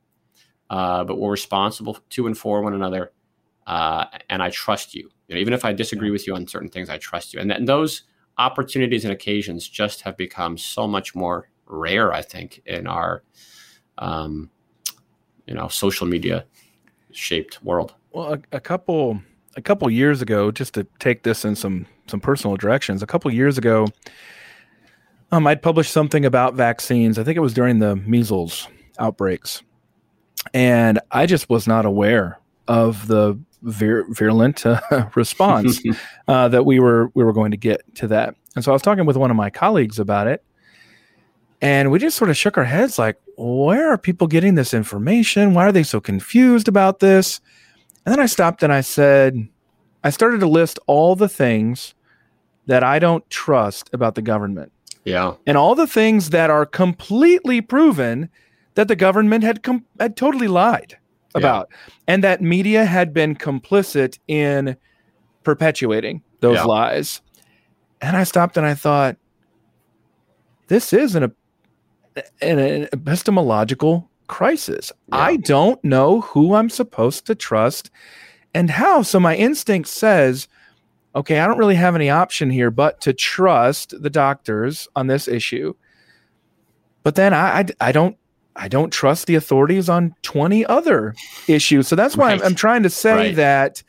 uh, 0.68 1.04
but 1.04 1.18
we're 1.18 1.30
responsible 1.30 1.98
to 2.10 2.26
and 2.26 2.36
for 2.36 2.62
one 2.62 2.74
another. 2.74 3.12
Uh, 3.66 4.06
and 4.28 4.42
I 4.42 4.50
trust 4.50 4.94
you. 4.94 5.08
you 5.28 5.36
know, 5.36 5.40
even 5.40 5.54
if 5.54 5.64
I 5.64 5.72
disagree 5.72 6.10
with 6.10 6.26
you 6.26 6.34
on 6.34 6.46
certain 6.48 6.68
things, 6.68 6.90
I 6.90 6.98
trust 6.98 7.32
you. 7.32 7.40
And, 7.40 7.48
th- 7.50 7.58
and 7.60 7.68
those 7.68 8.02
opportunities 8.40 9.05
and 9.05 9.12
occasions 9.12 9.68
just 9.68 10.00
have 10.00 10.16
become 10.16 10.57
so 10.57 10.88
much 10.88 11.14
more 11.14 11.50
rare, 11.66 12.11
I 12.12 12.22
think, 12.22 12.62
in 12.64 12.87
our, 12.87 13.22
um, 13.98 14.48
you 15.46 15.55
know, 15.55 15.68
social 15.68 16.07
media 16.07 16.46
shaped 17.12 17.62
world. 17.62 17.94
Well, 18.12 18.35
a, 18.35 18.57
a 18.57 18.61
couple 18.61 19.20
a 19.57 19.62
couple 19.62 19.90
years 19.90 20.22
ago, 20.22 20.50
just 20.50 20.74
to 20.74 20.87
take 20.98 21.22
this 21.22 21.44
in 21.44 21.55
some 21.55 21.87
some 22.07 22.20
personal 22.20 22.57
directions, 22.57 23.03
a 23.03 23.07
couple 23.07 23.31
years 23.31 23.59
ago, 23.59 23.87
um, 25.31 25.46
I'd 25.46 25.62
published 25.62 25.92
something 25.92 26.24
about 26.24 26.55
vaccines. 26.55 27.18
I 27.18 27.24
think 27.24 27.37
it 27.37 27.40
was 27.40 27.55
during 27.55 27.79
the 27.79 27.94
measles 27.94 28.68
outbreaks, 28.98 29.62
and 30.55 30.98
I 31.11 31.26
just 31.26 31.50
was 31.50 31.66
not 31.66 31.85
aware 31.85 32.40
of 32.66 33.07
the 33.07 33.38
vir- 33.62 34.06
virulent 34.08 34.64
uh, 34.66 34.80
response 35.14 35.80
uh, 36.28 36.48
that 36.48 36.64
we 36.64 36.80
were 36.80 37.10
we 37.14 37.24
were 37.24 37.32
going 37.32 37.50
to 37.50 37.56
get 37.56 37.82
to 37.96 38.08
that. 38.08 38.34
And 38.56 38.64
so 38.64 38.72
I 38.72 38.74
was 38.74 38.82
talking 38.82 39.06
with 39.06 39.16
one 39.16 39.30
of 39.30 39.36
my 39.36 39.50
colleagues 39.50 39.98
about 39.98 40.26
it, 40.26 40.44
and 41.60 41.90
we 41.90 41.98
just 41.98 42.16
sort 42.16 42.30
of 42.30 42.36
shook 42.36 42.58
our 42.58 42.64
heads 42.64 42.98
like, 42.98 43.16
where 43.36 43.92
are 43.92 43.98
people 43.98 44.26
getting 44.26 44.54
this 44.54 44.74
information? 44.74 45.54
Why 45.54 45.66
are 45.66 45.72
they 45.72 45.82
so 45.82 46.00
confused 46.00 46.68
about 46.68 47.00
this? 47.00 47.40
And 48.04 48.12
then 48.12 48.20
I 48.20 48.26
stopped 48.26 48.62
and 48.62 48.72
I 48.72 48.80
said, 48.80 49.48
I 50.02 50.10
started 50.10 50.40
to 50.40 50.48
list 50.48 50.78
all 50.86 51.14
the 51.14 51.28
things 51.28 51.94
that 52.66 52.82
I 52.82 52.98
don't 52.98 53.28
trust 53.30 53.90
about 53.92 54.14
the 54.14 54.22
government 54.22 54.72
yeah. 55.04 55.34
and 55.46 55.56
all 55.56 55.74
the 55.74 55.86
things 55.86 56.30
that 56.30 56.50
are 56.50 56.66
completely 56.66 57.60
proven 57.60 58.30
that 58.74 58.88
the 58.88 58.96
government 58.96 59.44
had 59.44 59.62
com- 59.62 59.84
had 59.98 60.16
totally 60.16 60.48
lied 60.48 60.96
Yeah. 61.34 61.38
about 61.40 61.70
and 62.06 62.24
that 62.24 62.40
media 62.42 62.84
had 62.84 63.12
been 63.12 63.36
complicit 63.36 64.18
in 64.28 64.76
perpetuating 65.44 66.22
those 66.40 66.56
Yeah. 66.56 66.64
lies. 66.64 67.20
And 68.00 68.16
I 68.16 68.24
stopped 68.24 68.56
and 68.56 68.66
I 68.66 68.74
thought 68.74 69.16
this 70.68 70.92
is 70.92 71.14
an, 71.14 71.24
an, 72.40 72.58
an 72.58 72.88
epistemological 72.92 74.08
crisis. 74.26 74.92
Yeah. 75.08 75.18
I 75.18 75.36
don't 75.36 75.82
know 75.84 76.20
who 76.22 76.54
I'm 76.54 76.70
supposed 76.70 77.26
to 77.26 77.34
trust 77.34 77.90
and 78.54 78.70
how. 78.70 79.02
So 79.02 79.20
my 79.20 79.36
instinct 79.36 79.88
says, 79.88 80.48
okay, 81.14 81.40
I 81.40 81.46
don't 81.46 81.58
really 81.58 81.74
have 81.74 81.94
any 81.94 82.08
option 82.10 82.50
here 82.50 82.70
but 82.70 83.00
to 83.02 83.12
trust 83.12 83.94
the 84.00 84.10
doctors 84.10 84.88
on 84.96 85.08
this 85.08 85.26
issue. 85.28 85.74
But 87.02 87.14
then 87.16 87.34
I, 87.34 87.60
I, 87.60 87.64
I 87.80 87.92
don't 87.92 88.16
I 88.56 88.68
don't 88.68 88.92
trust 88.92 89.26
the 89.26 89.34
authorities 89.36 89.88
on 89.88 90.14
20 90.22 90.66
other 90.66 91.14
issues. 91.48 91.88
So 91.88 91.96
that's 91.96 92.16
why 92.16 92.32
I'm, 92.32 92.42
I'm 92.42 92.54
trying 92.54 92.82
to 92.82 92.90
say 92.90 93.14
Right. 93.14 93.36
that 93.36 93.82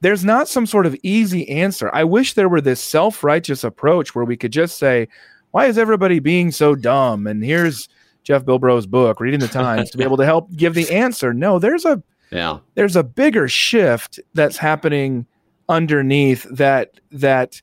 there's 0.00 0.24
not 0.24 0.48
some 0.48 0.66
sort 0.66 0.86
of 0.86 0.94
easy 1.02 1.48
answer. 1.48 1.90
I 1.92 2.04
wish 2.04 2.34
there 2.34 2.48
were 2.48 2.60
this 2.60 2.80
self-righteous 2.80 3.64
approach 3.64 4.14
where 4.14 4.24
we 4.24 4.36
could 4.36 4.52
just 4.52 4.76
say, 4.78 5.08
why 5.52 5.66
is 5.66 5.78
everybody 5.78 6.18
being 6.18 6.50
so 6.50 6.74
dumb? 6.74 7.26
And 7.26 7.42
here's 7.44 7.88
Jeff 8.22 8.44
Bilbro's 8.44 8.86
book, 8.86 9.20
Reading 9.20 9.40
the 9.40 9.48
Times, 9.48 9.90
to 9.90 9.98
be 9.98 10.04
able 10.04 10.16
to 10.18 10.24
help 10.24 10.50
give 10.56 10.74
the 10.74 10.90
answer. 10.90 11.32
No, 11.32 11.58
there's 11.58 11.84
a 11.84 12.02
Yeah. 12.30 12.58
there's 12.74 12.96
a 12.96 13.02
bigger 13.04 13.48
shift 13.48 14.20
that's 14.34 14.56
happening 14.58 15.26
underneath 15.68 16.42
that 16.50 17.00
that 17.10 17.60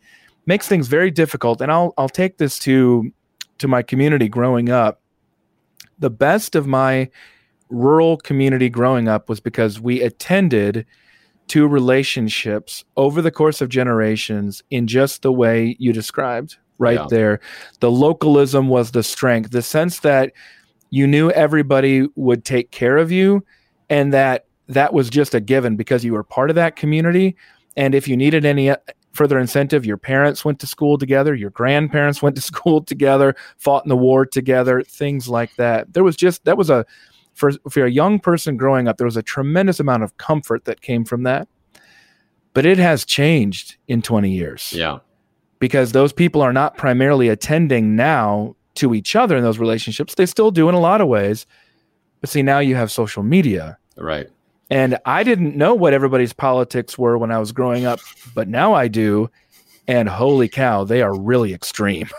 makes 0.47 0.67
things 0.67 0.88
very 0.88 1.12
difficult. 1.12 1.62
And 1.62 1.71
I'll 1.71 1.93
I'll 1.97 2.10
take 2.10 2.38
this 2.38 2.58
to 2.60 3.12
to 3.60 3.67
my 3.67 3.84
community 3.84 4.27
growing 4.27 4.69
up. 4.69 4.99
The 6.01 6.09
best 6.09 6.55
of 6.55 6.67
my 6.67 7.09
rural 7.69 8.17
community 8.17 8.69
growing 8.69 9.07
up 9.07 9.29
was 9.29 9.39
because 9.39 9.79
we 9.79 10.01
attended 10.01 10.85
to 11.47 11.67
relationships 11.67 12.83
over 12.97 13.21
the 13.21 13.31
course 13.31 13.61
of 13.61 13.69
generations 13.69 14.61
in 14.69 14.87
just 14.87 15.21
the 15.21 15.31
way 15.31 15.75
you 15.79 15.93
described 15.93 16.57
right 16.77 16.99
Yeah. 16.99 17.07
there. 17.09 17.39
The 17.79 17.91
localism 17.91 18.67
was 18.67 18.91
the 18.91 19.03
strength, 19.03 19.51
the 19.51 19.61
sense 19.61 19.99
that 19.99 20.33
you 20.89 21.07
knew 21.07 21.29
everybody 21.31 22.07
would 22.15 22.43
take 22.43 22.71
care 22.71 22.97
of 22.97 23.11
you 23.11 23.45
and 23.89 24.13
that 24.13 24.45
that 24.67 24.93
was 24.93 25.09
just 25.09 25.33
a 25.33 25.39
given 25.39 25.75
because 25.75 26.03
you 26.03 26.13
were 26.13 26.23
part 26.23 26.49
of 26.49 26.55
that 26.55 26.75
community 26.75 27.35
and 27.77 27.95
if 27.95 28.07
you 28.07 28.17
needed 28.17 28.43
any 28.45 28.73
further 29.13 29.39
incentive 29.39 29.86
your 29.86 29.97
parents 29.97 30.45
went 30.45 30.60
to 30.60 30.67
school 30.67 30.97
together 30.97 31.34
your 31.36 31.50
grandparents 31.50 32.21
went 32.21 32.36
to 32.36 32.41
school 32.52 32.82
together 32.82 33.36
fought 33.58 33.86
in 33.86 33.89
the 33.89 33.97
war 33.97 34.26
together 34.26 34.82
things 34.82 35.28
like 35.28 35.56
that 35.56 35.93
there 35.93 36.04
was 36.04 36.15
just 36.15 36.43
that 36.45 36.58
was 36.58 36.69
a 36.69 36.86
for 37.34 37.52
for 37.69 37.86
a 37.86 37.91
young 37.91 38.19
person 38.19 38.58
growing 38.58 38.88
up, 38.88 38.97
there 38.97 39.06
was 39.06 39.17
a 39.17 39.24
tremendous 39.24 39.80
amount 39.80 40.04
of 40.04 40.17
comfort 40.17 40.65
that 40.65 40.82
came 40.82 41.06
from 41.06 41.24
that. 41.24 41.47
But 42.54 42.65
it 42.65 42.78
has 42.78 43.06
changed 43.06 43.78
in 43.88 44.02
20 44.02 44.30
years. 44.30 44.74
Yeah. 44.74 45.00
Because 45.60 45.93
those 45.93 46.12
people 46.12 46.41
are 46.41 46.52
not 46.52 46.76
primarily 46.76 47.30
attending 47.30 47.95
now 47.95 48.56
to 48.76 48.93
each 48.93 49.15
other 49.15 49.38
in 49.38 49.43
those 49.43 49.58
relationships. 49.58 50.15
They 50.15 50.26
still 50.26 50.52
do 50.52 50.67
in 50.67 50.76
a 50.76 50.80
lot 50.80 51.02
of 51.02 51.08
ways. 51.08 51.45
But 52.19 52.30
see, 52.30 52.41
now 52.41 52.60
you 52.60 52.76
have 52.76 52.91
social 52.91 53.24
media. 53.24 53.78
Right. 53.95 54.28
And 54.71 54.97
I 55.05 55.23
didn't 55.23 55.57
know 55.57 55.75
what 55.75 55.93
everybody's 55.93 56.31
politics 56.31 56.97
were 56.97 57.17
when 57.17 57.29
I 57.29 57.39
was 57.39 57.51
growing 57.51 57.86
up, 57.86 57.99
but 58.34 58.47
now 58.47 58.73
I 58.73 58.88
do. 58.88 59.29
And 59.86 60.07
holy 60.07 60.47
cow, 60.47 60.86
they 60.86 61.01
are 61.01 61.13
really 61.13 61.53
extreme. 61.53 62.10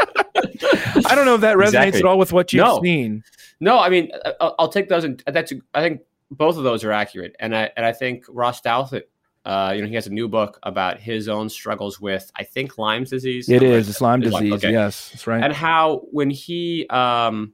I 0.00 1.14
don't 1.14 1.26
know 1.26 1.34
if 1.34 1.42
that 1.42 1.58
resonates 1.58 1.66
exactly. 1.66 2.00
at 2.00 2.04
all 2.06 2.18
with 2.18 2.32
what 2.32 2.52
you've 2.52 2.64
no. 2.64 2.80
seen. 2.82 3.22
No, 3.60 3.78
I 3.78 3.90
mean, 3.90 4.10
I'll, 4.40 4.54
I'll 4.58 4.68
take 4.68 4.88
those. 4.88 5.04
And 5.04 5.22
that's 5.26 5.52
I 5.74 5.82
think 5.82 6.00
both 6.30 6.56
of 6.56 6.64
those 6.64 6.82
are 6.82 6.92
accurate, 6.92 7.36
and 7.40 7.54
I 7.54 7.70
and 7.76 7.84
I 7.84 7.92
think 7.92 8.24
Ross 8.28 8.62
Douthat, 8.62 9.02
uh, 9.44 9.72
you 9.74 9.82
know, 9.82 9.88
he 9.88 9.94
has 9.94 10.06
a 10.06 10.12
new 10.12 10.28
book 10.28 10.58
about 10.62 10.98
his 10.98 11.28
own 11.28 11.48
struggles 11.48 12.00
with 12.00 12.30
I 12.36 12.44
think 12.44 12.78
Lyme's 12.78 13.10
disease. 13.10 13.48
It 13.48 13.62
is 13.62 13.88
it's 13.88 14.00
Lyme 14.00 14.20
disease. 14.20 14.52
Okay. 14.54 14.72
Yes, 14.72 15.10
that's 15.10 15.26
right. 15.26 15.42
And 15.42 15.52
how 15.52 16.02
when 16.10 16.30
he 16.30 16.86
um, 16.88 17.52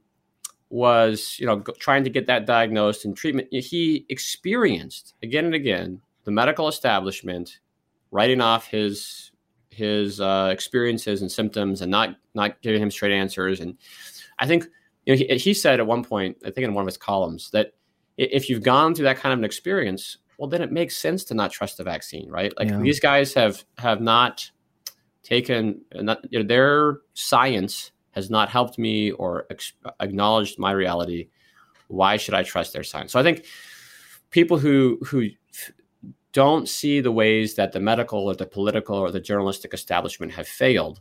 was 0.73 1.37
you 1.39 1.45
know 1.45 1.59
trying 1.77 2.03
to 2.03 2.09
get 2.09 2.25
that 2.25 2.47
diagnosed 2.47 3.05
and 3.05 3.15
treatment, 3.15 3.47
he 3.51 4.07
experienced 4.09 5.13
again 5.21 5.45
and 5.45 5.53
again 5.53 6.01
the 6.23 6.31
medical 6.31 6.67
establishment 6.67 7.59
writing 8.09 8.41
off 8.41 8.65
his 8.67 9.31
his 9.69 10.19
uh, 10.19 10.49
experiences 10.51 11.21
and 11.21 11.31
symptoms 11.31 11.81
and 11.81 11.91
not 11.91 12.15
not 12.33 12.59
giving 12.63 12.81
him 12.81 12.89
straight 12.89 13.11
answers. 13.11 13.59
And 13.59 13.77
I 14.39 14.47
think 14.47 14.67
you 15.05 15.13
know, 15.13 15.17
he, 15.17 15.37
he 15.37 15.53
said 15.53 15.79
at 15.79 15.85
one 15.85 16.03
point, 16.03 16.37
I 16.43 16.49
think 16.49 16.65
in 16.65 16.73
one 16.73 16.81
of 16.81 16.87
his 16.87 16.97
columns, 16.97 17.51
that 17.51 17.73
if 18.17 18.49
you've 18.49 18.63
gone 18.63 18.95
through 18.95 19.05
that 19.05 19.17
kind 19.17 19.31
of 19.31 19.39
an 19.39 19.45
experience, 19.45 20.17
well, 20.39 20.49
then 20.49 20.63
it 20.63 20.71
makes 20.71 20.97
sense 20.97 21.23
to 21.25 21.35
not 21.35 21.51
trust 21.51 21.77
the 21.77 21.83
vaccine, 21.83 22.29
right? 22.29 22.51
Like 22.57 22.69
yeah. 22.69 22.79
these 22.79 22.99
guys 22.99 23.35
have 23.35 23.63
have 23.77 24.01
not 24.01 24.49
taken 25.21 25.81
not, 25.93 26.19
you 26.31 26.39
know, 26.39 26.47
their 26.47 26.97
science 27.13 27.91
has 28.13 28.29
not 28.29 28.49
helped 28.49 28.77
me 28.77 29.11
or 29.11 29.45
ex- 29.49 29.73
acknowledged 29.99 30.57
my 30.57 30.71
reality. 30.71 31.29
Why 31.87 32.17
should 32.17 32.33
I 32.33 32.43
trust 32.43 32.73
their 32.73 32.83
science? 32.83 33.11
So 33.11 33.19
I 33.19 33.23
think 33.23 33.45
people 34.29 34.57
who 34.57 34.99
who 35.05 35.29
don't 36.31 36.67
see 36.67 36.99
the 36.99 37.11
ways 37.11 37.55
that 37.55 37.71
the 37.71 37.79
medical 37.79 38.19
or 38.27 38.35
the 38.35 38.45
political 38.45 38.95
or 38.95 39.11
the 39.11 39.19
journalistic 39.19 39.73
establishment 39.73 40.31
have 40.31 40.47
failed, 40.47 40.99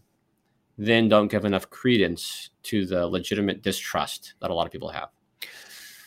then 0.77 1.09
don't 1.09 1.29
give 1.29 1.45
enough 1.45 1.71
credence 1.71 2.51
to 2.65 2.87
the 2.87 3.07
legitimate 3.07 3.63
distrust 3.63 4.35
that 4.41 4.51
a 4.51 4.55
lot 4.55 4.67
of 4.67 4.73
people 4.73 4.91
have. 4.91 5.09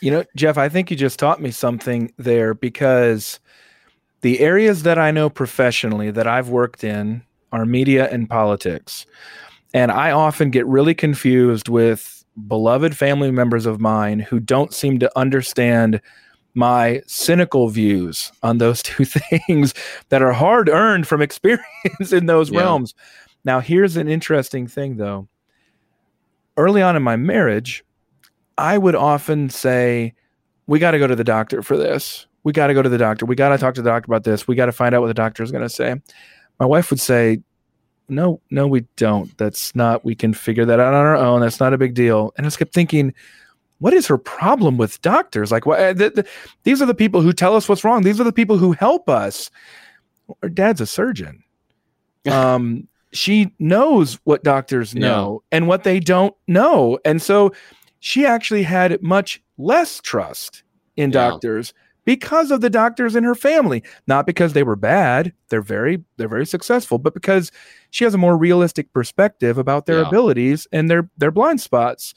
You 0.02 0.12
know, 0.12 0.24
Jeff, 0.36 0.58
I 0.58 0.70
think 0.70 0.92
you 0.92 0.98
just 0.98 1.18
taught 1.18 1.42
me 1.42 1.50
something 1.50 2.14
there 2.18 2.54
because 2.54 3.40
the 4.22 4.40
areas 4.40 4.84
that 4.84 5.00
I 5.00 5.10
know 5.12 5.30
professionally 5.30 6.12
that 6.12 6.28
I've 6.28 6.50
worked 6.50 6.84
in 6.84 7.24
are 7.52 7.66
media 7.66 8.10
and 8.12 8.30
politics. 8.30 9.06
And 9.74 9.92
I 9.92 10.12
often 10.12 10.52
get 10.52 10.66
really 10.68 10.94
confused 10.94 11.70
with 11.70 12.24
beloved 12.48 12.96
family 12.96 13.32
members 13.32 13.66
of 13.66 13.80
mine 13.80 14.20
who 14.20 14.40
don't 14.40 14.74
seem 14.74 15.00
to 15.00 15.18
understand 15.18 16.02
my 16.54 17.02
cynical 17.06 17.68
views 17.68 18.32
on 18.42 18.58
those 18.58 18.82
two 18.84 19.06
things 19.06 19.74
that 20.10 20.22
are 20.22 20.34
hard 20.34 20.70
earned 20.70 21.08
from 21.08 21.22
experience 21.22 22.12
in 22.12 22.26
those 22.26 22.50
yeah. 22.50 22.62
realms. 22.62 22.94
Now, 23.44 23.60
here's 23.60 23.98
an 23.98 24.08
interesting 24.08 24.68
thing 24.68 24.98
though. 24.98 25.28
Early 26.58 26.82
on 26.82 26.96
in 26.96 27.04
my 27.04 27.18
marriage, 27.18 27.84
I 28.58 28.78
would 28.78 28.96
often 28.96 29.50
say, 29.50 30.14
We 30.68 30.80
got 30.80 30.92
to 30.92 31.00
go 31.00 31.08
to 31.08 31.16
the 31.16 31.24
doctor 31.24 31.62
for 31.62 31.76
this. 31.76 32.28
We 32.44 32.54
got 32.54 32.68
to 32.68 32.74
go 32.74 32.82
to 32.82 32.90
the 32.90 32.98
doctor. 32.98 33.26
We 33.26 33.36
got 33.36 33.50
to 33.50 33.58
talk 33.58 33.76
to 33.76 33.82
the 33.82 33.90
doctor 33.90 34.10
about 34.10 34.24
this. 34.24 34.48
We 34.48 34.56
got 34.56 34.68
to 34.68 34.72
find 34.72 34.96
out 34.96 35.02
what 35.02 35.08
the 35.08 35.14
doctor 35.14 35.44
is 35.44 35.52
going 35.52 35.64
to 35.64 35.70
say. 35.70 35.96
My 36.60 36.66
wife 36.66 36.90
would 36.92 37.00
say, 37.00 37.40
no, 38.08 38.42
no, 38.52 38.68
we 38.68 38.82
don't. 38.96 39.36
That's 39.38 39.76
not, 39.76 40.06
we 40.06 40.16
can 40.16 40.34
figure 40.34 40.66
that 40.66 40.80
out 40.80 40.94
on 40.94 41.06
our 41.06 41.16
own. 41.16 41.42
That's 41.42 41.60
not 41.60 41.74
a 41.74 41.78
big 41.78 41.94
deal. 41.94 42.34
And 42.38 42.46
I 42.46 42.48
just 42.48 42.60
kept 42.60 42.74
thinking, 42.74 43.14
what 43.80 43.94
is 43.94 44.08
her 44.08 44.18
problem 44.18 44.78
with 44.78 45.02
doctors? 45.02 45.52
Like, 45.52 45.66
what? 45.66 45.98
The, 45.98 46.10
the, 46.10 46.28
these 46.64 46.82
are 46.82 46.86
the 46.86 46.96
people 46.96 47.22
who 47.22 47.34
tell 47.34 47.56
us 47.56 47.68
what's 47.68 47.84
wrong. 47.84 48.04
These 48.04 48.20
are 48.20 48.24
the 48.24 48.32
people 48.34 48.58
who 48.58 48.72
help 48.72 49.10
us. 49.10 49.52
Her 50.42 50.50
dad's 50.50 50.82
a 50.82 50.86
surgeon. 50.86 51.44
Um, 52.26 52.88
she 53.12 53.54
knows 53.60 54.16
what 54.24 54.44
doctors 54.44 54.96
know 54.96 55.44
yeah. 55.52 55.58
and 55.58 55.68
what 55.68 55.84
they 55.84 56.00
don't 56.00 56.34
know, 56.48 56.98
and 57.06 57.22
so 57.22 57.54
she 58.00 58.26
actually 58.26 58.64
had 58.64 59.00
much 59.04 59.44
less 59.60 60.02
trust 60.02 60.64
in 60.98 61.12
yeah. 61.12 61.30
doctors 61.30 61.76
because 62.06 62.52
of 62.52 62.62
the 62.62 62.70
doctors 62.70 63.16
in 63.16 63.24
her 63.24 63.36
family 63.36 63.84
not 64.08 64.26
because 64.26 64.54
they 64.54 64.64
were 64.64 64.76
bad 64.76 65.34
they're 65.50 65.62
very 65.62 66.04
they're 66.18 66.28
very 66.28 66.46
successful 66.46 66.98
but 66.98 67.14
because 67.14 67.52
she 67.90 68.04
has 68.04 68.14
a 68.14 68.18
more 68.18 68.38
realistic 68.38 68.92
perspective 68.94 69.58
about 69.58 69.86
their 69.86 70.02
yeah. 70.02 70.08
abilities 70.08 70.68
and 70.72 70.90
their 70.90 71.10
their 71.18 71.32
blind 71.32 71.60
spots 71.60 72.14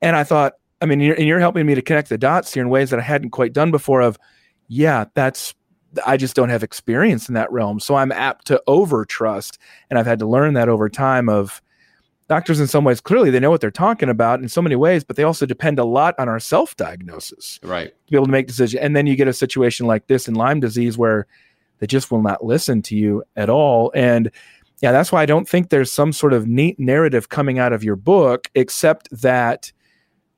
and 0.00 0.16
i 0.16 0.24
thought 0.24 0.54
I 0.82 0.84
mean, 0.84 0.98
you're, 0.98 1.14
and 1.14 1.26
you're 1.26 1.38
helping 1.38 1.64
me 1.64 1.76
to 1.76 1.80
connect 1.80 2.08
the 2.08 2.18
dots 2.18 2.52
here 2.52 2.62
in 2.62 2.68
ways 2.68 2.90
that 2.90 2.98
I 2.98 3.04
hadn't 3.04 3.30
quite 3.30 3.52
done 3.52 3.70
before. 3.70 4.00
Of, 4.00 4.18
yeah, 4.66 5.04
that's 5.14 5.54
I 6.04 6.16
just 6.16 6.34
don't 6.34 6.48
have 6.48 6.64
experience 6.64 7.28
in 7.28 7.34
that 7.34 7.52
realm, 7.52 7.78
so 7.78 7.94
I'm 7.94 8.10
apt 8.10 8.48
to 8.48 8.60
over 8.66 9.04
trust, 9.04 9.58
and 9.88 9.98
I've 9.98 10.06
had 10.06 10.18
to 10.18 10.26
learn 10.26 10.54
that 10.54 10.68
over 10.68 10.88
time. 10.88 11.28
Of 11.28 11.62
doctors, 12.32 12.60
in 12.60 12.66
some 12.66 12.84
ways, 12.84 12.98
clearly 12.98 13.30
they 13.30 13.38
know 13.38 13.50
what 13.50 13.60
they're 13.60 13.70
talking 13.70 14.08
about 14.08 14.40
in 14.40 14.48
so 14.48 14.62
many 14.62 14.74
ways, 14.74 15.04
but 15.04 15.16
they 15.16 15.22
also 15.22 15.44
depend 15.44 15.78
a 15.78 15.84
lot 15.84 16.14
on 16.18 16.28
our 16.30 16.40
self 16.40 16.74
diagnosis, 16.76 17.60
right, 17.62 17.88
to 18.06 18.10
be 18.10 18.16
able 18.16 18.24
to 18.24 18.32
make 18.32 18.46
decisions. 18.46 18.80
And 18.82 18.96
then 18.96 19.06
you 19.06 19.16
get 19.16 19.28
a 19.28 19.34
situation 19.34 19.86
like 19.86 20.06
this 20.06 20.28
in 20.28 20.34
Lyme 20.34 20.58
disease 20.58 20.96
where 20.96 21.26
they 21.78 21.86
just 21.86 22.10
will 22.10 22.22
not 22.22 22.42
listen 22.42 22.80
to 22.82 22.96
you 22.96 23.22
at 23.36 23.50
all, 23.50 23.92
and 23.94 24.30
yeah, 24.80 24.92
that's 24.92 25.12
why 25.12 25.22
I 25.22 25.26
don't 25.26 25.48
think 25.48 25.68
there's 25.68 25.92
some 25.92 26.12
sort 26.12 26.32
of 26.32 26.48
neat 26.48 26.80
narrative 26.80 27.28
coming 27.28 27.58
out 27.58 27.72
of 27.72 27.84
your 27.84 27.96
book, 27.96 28.48
except 28.54 29.08
that 29.12 29.70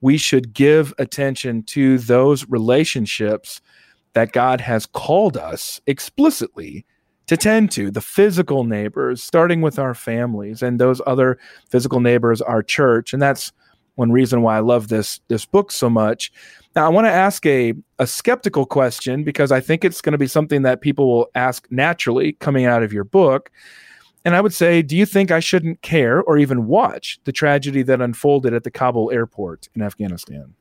we 0.01 0.19
should 0.19 0.53
give 0.53 0.93
attention 0.99 1.63
to 1.63 1.97
those 1.99 2.47
relationships 2.51 3.63
that 4.13 4.33
God 4.33 4.61
has 4.61 4.85
called 4.85 5.37
us 5.37 5.81
explicitly 5.87 6.85
to 7.27 7.37
tend 7.37 7.71
to 7.73 7.91
the 7.91 8.01
physical 8.01 8.65
neighbors, 8.65 9.23
starting 9.23 9.63
with 9.63 9.79
our 9.79 9.95
families 9.95 10.63
and 10.63 10.79
those 10.79 11.01
other 11.07 11.39
physical 11.71 12.01
neighbors, 12.01 12.43
our 12.43 12.63
church. 12.63 13.13
And 13.13 13.23
that's 13.23 13.53
one 13.95 14.13
reason 14.13 14.43
why 14.43 14.57
I 14.57 14.61
love 14.61 14.89
this, 14.89 15.21
this 15.29 15.45
book 15.45 15.71
so 15.71 15.89
much. 15.89 16.33
Now, 16.75 16.87
I 16.87 16.89
want 16.89 17.07
to 17.07 17.13
ask 17.13 17.47
a, 17.47 17.75
a 17.99 18.07
skeptical 18.07 18.67
question 18.67 19.23
because 19.23 19.53
I 19.53 19.61
think 19.61 19.85
it's 19.85 20.01
going 20.01 20.13
to 20.13 20.19
be 20.19 20.27
something 20.27 20.63
that 20.63 20.81
people 20.81 21.09
will 21.09 21.31
ask 21.35 21.67
naturally 21.71 22.33
coming 22.35 22.67
out 22.67 22.83
of 22.83 22.93
your 22.93 23.05
book. 23.05 23.51
And 24.25 24.35
I 24.35 24.41
would 24.41 24.55
say, 24.55 24.83
do 24.83 24.97
you 24.97 25.07
think 25.07 25.31
I 25.31 25.41
shouldn't 25.41 25.83
care 25.83 26.23
or 26.23 26.39
even 26.39 26.67
watch 26.67 27.21
the 27.25 27.33
tragedy 27.33 27.83
that 27.83 28.01
unfolded 28.01 28.55
at 28.55 28.65
the 28.65 28.71
Kabul 28.71 29.11
airport 29.13 29.69
in 29.75 29.83
Afghanistan? 29.83 30.55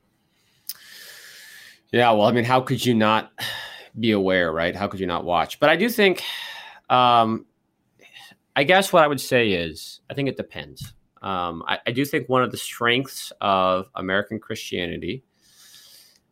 Yeah, 1.92 2.12
well, 2.12 2.28
I 2.28 2.32
mean, 2.32 2.44
how 2.44 2.60
could 2.60 2.86
you 2.86 2.94
not 2.94 3.32
be 4.00 4.12
aware, 4.12 4.52
right? 4.52 4.76
How 4.76 4.88
could 4.88 5.00
you 5.00 5.08
not 5.08 5.26
watch? 5.26 5.60
But 5.60 5.70
I 5.70 5.76
do 5.76 5.90
think, 5.90 6.24
um, 6.90 7.46
I 8.56 8.64
guess 8.64 8.94
what 8.94 9.04
I 9.04 9.08
would 9.08 9.22
say 9.22 9.52
is, 9.52 10.02
I 10.10 10.14
think 10.14 10.30
it 10.30 10.38
depends. 10.38 10.94
Um, 11.22 11.64
I, 11.68 11.80
I, 11.88 11.92
do 11.92 12.04
think 12.04 12.28
one 12.28 12.44
of 12.44 12.52
the 12.52 12.58
strengths 12.58 13.32
of 13.40 13.88
American 13.96 14.40
Christianity 14.40 15.24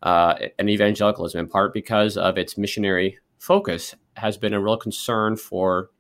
uh, 0.04 0.36
and 0.60 0.70
evangelicalism, 0.70 1.40
in 1.40 1.48
part 1.48 1.74
because 1.74 2.18
of 2.18 2.38
its 2.38 2.58
missionary 2.58 3.18
focus, 3.40 3.96
has 4.18 4.38
been 4.38 4.54
a 4.54 4.62
real 4.62 4.76
concern 4.76 5.38
for 5.38 5.92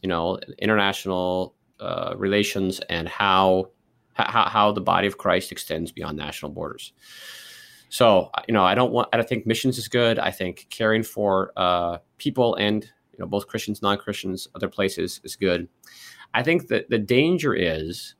you 0.00 0.08
know 0.08 0.38
international 0.60 1.56
uh, 1.80 2.14
relations 2.16 2.78
and 2.88 3.08
how, 3.08 3.70
how 4.12 4.48
how 4.48 4.70
the 4.70 4.80
body 4.80 5.08
of 5.08 5.18
Christ 5.18 5.50
extends 5.50 5.90
beyond 5.90 6.16
national 6.16 6.52
borders. 6.52 6.92
So 7.88 8.30
you 8.48 8.54
know, 8.54 8.64
I 8.64 8.74
don't 8.74 8.92
want. 8.92 9.08
I 9.12 9.22
think 9.22 9.46
missions 9.46 9.78
is 9.78 9.88
good. 9.88 10.18
I 10.18 10.30
think 10.30 10.66
caring 10.70 11.02
for 11.02 11.52
uh, 11.56 11.98
people 12.18 12.54
and 12.56 12.84
you 13.12 13.18
know 13.18 13.26
both 13.26 13.46
Christians, 13.46 13.82
non 13.82 13.98
Christians, 13.98 14.48
other 14.54 14.68
places 14.68 15.20
is 15.24 15.36
good. 15.36 15.68
I 16.32 16.42
think 16.42 16.68
that 16.68 16.90
the 16.90 16.98
danger 16.98 17.54
is 17.54 18.16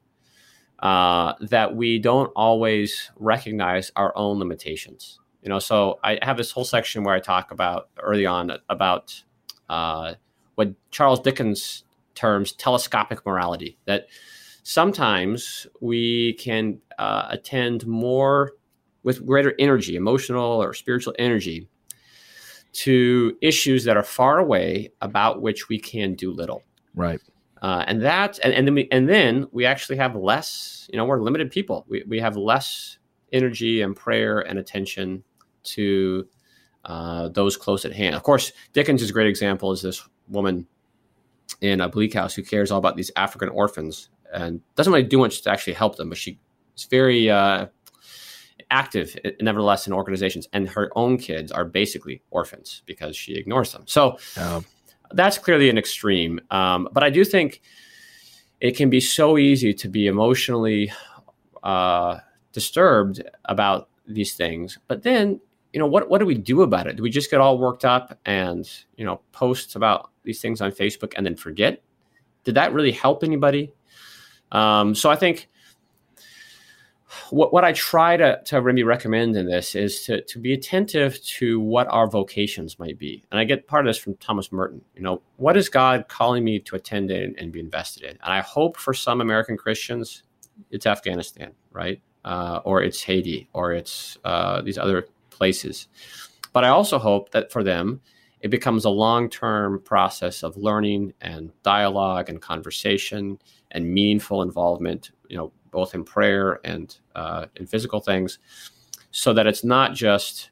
uh, 0.78 1.34
that 1.40 1.74
we 1.74 1.98
don't 1.98 2.30
always 2.36 3.10
recognize 3.16 3.90
our 3.96 4.16
own 4.16 4.38
limitations. 4.38 5.18
You 5.42 5.48
know, 5.50 5.58
so 5.58 5.98
I 6.02 6.18
have 6.22 6.36
this 6.36 6.52
whole 6.52 6.64
section 6.64 7.04
where 7.04 7.14
I 7.14 7.20
talk 7.20 7.50
about 7.50 7.88
early 7.98 8.24
on 8.26 8.52
about 8.68 9.22
uh, 9.68 10.14
what 10.54 10.72
Charles 10.90 11.20
Dickens 11.20 11.84
terms 12.14 12.52
telescopic 12.52 13.26
morality. 13.26 13.76
That 13.84 14.06
sometimes 14.62 15.66
we 15.80 16.34
can 16.34 16.80
uh, 16.98 17.26
attend 17.30 17.86
more 17.86 18.52
with 19.04 19.24
greater 19.24 19.54
energy, 19.58 19.94
emotional 19.94 20.62
or 20.62 20.74
spiritual 20.74 21.14
energy, 21.18 21.68
to 22.72 23.36
issues 23.40 23.84
that 23.84 23.96
are 23.96 24.02
far 24.02 24.38
away 24.38 24.92
about 25.00 25.40
which 25.40 25.68
we 25.68 25.78
can 25.78 26.14
do 26.14 26.32
little. 26.32 26.62
Right. 26.94 27.20
Uh, 27.62 27.84
and 27.86 28.02
that, 28.02 28.38
and, 28.42 28.52
and 28.52 28.66
then 28.66 28.74
we, 28.74 28.88
and 28.90 29.08
then 29.08 29.46
we 29.52 29.64
actually 29.64 29.96
have 29.96 30.16
less. 30.16 30.88
You 30.92 30.98
know, 30.98 31.04
we're 31.04 31.20
limited 31.20 31.50
people. 31.50 31.86
We 31.88 32.04
we 32.06 32.18
have 32.20 32.36
less 32.36 32.98
energy 33.32 33.80
and 33.80 33.96
prayer 33.96 34.40
and 34.40 34.58
attention 34.58 35.24
to 35.64 36.26
uh, 36.84 37.28
those 37.28 37.56
close 37.56 37.84
at 37.84 37.92
hand. 37.92 38.14
Of 38.14 38.22
course, 38.22 38.52
Dickens 38.72 39.02
is 39.02 39.10
a 39.10 39.12
great 39.12 39.28
example. 39.28 39.72
Is 39.72 39.80
this 39.80 40.06
woman 40.28 40.66
in 41.60 41.80
a 41.80 41.88
Bleak 41.88 42.12
House 42.12 42.34
who 42.34 42.42
cares 42.42 42.70
all 42.70 42.78
about 42.78 42.96
these 42.96 43.10
African 43.16 43.48
orphans 43.48 44.10
and 44.32 44.60
doesn't 44.74 44.92
really 44.92 45.06
do 45.06 45.18
much 45.18 45.42
to 45.42 45.50
actually 45.50 45.74
help 45.74 45.96
them, 45.96 46.08
but 46.08 46.18
she's 46.18 46.36
very 46.90 47.30
uh, 47.30 47.66
active, 48.74 49.16
nevertheless, 49.40 49.86
in 49.86 49.92
organizations. 49.92 50.48
And 50.52 50.68
her 50.68 50.90
own 50.96 51.16
kids 51.16 51.52
are 51.52 51.64
basically 51.64 52.22
orphans 52.30 52.82
because 52.84 53.16
she 53.16 53.36
ignores 53.36 53.72
them. 53.72 53.84
So 53.86 54.18
that's 55.12 55.38
clearly 55.38 55.70
an 55.70 55.78
extreme. 55.78 56.40
Um, 56.50 56.88
but 56.92 57.02
I 57.02 57.10
do 57.10 57.24
think 57.24 57.62
it 58.60 58.76
can 58.76 58.90
be 58.90 59.00
so 59.00 59.38
easy 59.38 59.72
to 59.74 59.88
be 59.88 60.06
emotionally 60.06 60.92
uh, 61.62 62.18
disturbed 62.52 63.22
about 63.44 63.88
these 64.06 64.34
things. 64.34 64.78
But 64.88 65.02
then, 65.02 65.40
you 65.72 65.80
know, 65.80 65.86
what 65.86 66.08
what 66.08 66.18
do 66.18 66.26
we 66.26 66.34
do 66.34 66.62
about 66.62 66.86
it? 66.86 66.96
Do 66.96 67.02
we 67.02 67.10
just 67.10 67.30
get 67.30 67.40
all 67.40 67.58
worked 67.58 67.84
up 67.84 68.18
and 68.24 68.68
you 68.96 69.04
know 69.04 69.20
post 69.32 69.76
about 69.76 70.10
these 70.22 70.40
things 70.40 70.60
on 70.60 70.72
Facebook 70.72 71.14
and 71.16 71.26
then 71.26 71.36
forget? 71.36 71.82
Did 72.44 72.54
that 72.56 72.72
really 72.72 72.92
help 72.92 73.24
anybody? 73.24 73.72
Um, 74.52 74.94
so 74.94 75.10
I 75.10 75.16
think 75.16 75.48
what, 77.34 77.52
what 77.52 77.64
I 77.64 77.72
try 77.72 78.16
to, 78.16 78.40
to 78.44 78.62
really 78.62 78.84
recommend 78.84 79.34
in 79.34 79.46
this 79.46 79.74
is 79.74 80.02
to, 80.02 80.22
to 80.22 80.38
be 80.38 80.52
attentive 80.52 81.20
to 81.24 81.58
what 81.58 81.88
our 81.88 82.08
vocations 82.08 82.78
might 82.78 82.96
be. 82.96 83.24
And 83.32 83.40
I 83.40 83.44
get 83.44 83.66
part 83.66 83.84
of 83.84 83.90
this 83.90 83.98
from 83.98 84.14
Thomas 84.18 84.52
Merton. 84.52 84.82
You 84.94 85.02
know, 85.02 85.20
what 85.36 85.56
is 85.56 85.68
God 85.68 86.06
calling 86.06 86.44
me 86.44 86.60
to 86.60 86.76
attend 86.76 87.10
in 87.10 87.34
and 87.36 87.50
be 87.50 87.58
invested 87.58 88.04
in? 88.04 88.10
And 88.10 88.32
I 88.32 88.40
hope 88.40 88.76
for 88.76 88.94
some 88.94 89.20
American 89.20 89.56
Christians, 89.56 90.22
it's 90.70 90.86
Afghanistan, 90.86 91.50
right? 91.72 92.00
Uh, 92.24 92.60
or 92.64 92.84
it's 92.84 93.02
Haiti, 93.02 93.48
or 93.52 93.72
it's 93.72 94.16
uh, 94.24 94.62
these 94.62 94.78
other 94.78 95.08
places. 95.30 95.88
But 96.52 96.62
I 96.62 96.68
also 96.68 97.00
hope 97.00 97.32
that 97.32 97.50
for 97.50 97.64
them, 97.64 98.00
it 98.42 98.50
becomes 98.50 98.84
a 98.84 98.90
long 98.90 99.28
term 99.28 99.80
process 99.80 100.44
of 100.44 100.56
learning 100.56 101.14
and 101.20 101.50
dialogue 101.64 102.28
and 102.28 102.40
conversation 102.40 103.40
and 103.72 103.92
meaningful 103.92 104.42
involvement, 104.42 105.10
you 105.28 105.36
know, 105.36 105.52
both 105.74 105.94
in 105.94 106.04
prayer 106.04 106.60
and 106.64 106.96
uh, 107.14 107.46
in 107.56 107.66
physical 107.66 108.00
things, 108.00 108.38
so 109.10 109.34
that 109.34 109.46
it's 109.46 109.62
not 109.62 109.92
just, 109.92 110.50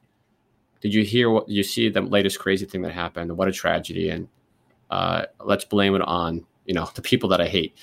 did 0.81 0.93
you 0.93 1.05
hear 1.05 1.31
what 1.31 1.49
you 1.49 1.63
see 1.63 1.89
the 1.89 2.03
latest 2.03 2.39
crazy 2.39 2.67
thing 2.67 2.83
that 2.83 2.93
happened? 2.93 3.37
What 3.37 3.49
a 3.49 3.53
tragedy. 3.53 4.11
And 4.11 4.29
uh, 4.91 5.27
let's 5.45 5.65
blame 5.65 5.95
it 5.95 6.03
on, 6.03 6.45
you 6.67 6.75
know, 6.75 6.89
the 6.95 7.03
people 7.03 7.29
that 7.31 7.41
I 7.41 7.49
hate. 7.49 7.79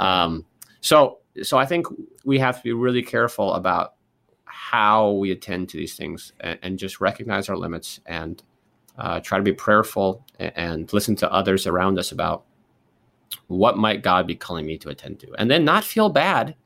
Um, 0.00 0.46
so, 0.80 1.18
so 1.42 1.58
I 1.58 1.66
think 1.66 1.86
we 2.24 2.38
have 2.38 2.56
to 2.56 2.62
be 2.62 2.72
really 2.72 3.02
careful 3.02 3.52
about 3.54 3.94
how 4.44 5.12
we 5.12 5.30
attend 5.30 5.68
to 5.68 5.76
these 5.76 5.94
things 5.94 6.32
and, 6.40 6.58
and 6.62 6.78
just 6.78 7.00
recognize 7.00 7.48
our 7.48 7.56
limits 7.56 8.00
and 8.06 8.42
uh, 8.98 9.20
try 9.20 9.38
to 9.38 9.44
be 9.44 9.52
prayerful 9.52 10.24
and, 10.38 10.52
and 10.56 10.92
listen 10.92 11.16
to 11.16 11.32
others 11.32 11.66
around 11.66 11.98
us 11.98 12.12
about 12.12 12.44
what 13.46 13.76
might 13.76 14.02
God 14.02 14.26
be 14.26 14.34
calling 14.34 14.66
me 14.66 14.78
to 14.78 14.88
attend 14.88 15.20
to, 15.20 15.32
and 15.38 15.50
then 15.50 15.64
not 15.64 15.84
feel 15.84 16.08
bad 16.08 16.56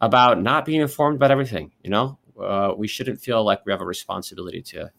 about 0.00 0.40
not 0.42 0.64
being 0.64 0.80
informed 0.80 1.16
about 1.16 1.30
everything. 1.30 1.72
You 1.82 1.90
know, 1.90 2.18
uh, 2.40 2.72
we 2.76 2.88
shouldn't 2.88 3.20
feel 3.20 3.44
like 3.44 3.64
we 3.66 3.72
have 3.72 3.80
a 3.80 3.86
responsibility 3.86 4.62
to 4.62 4.90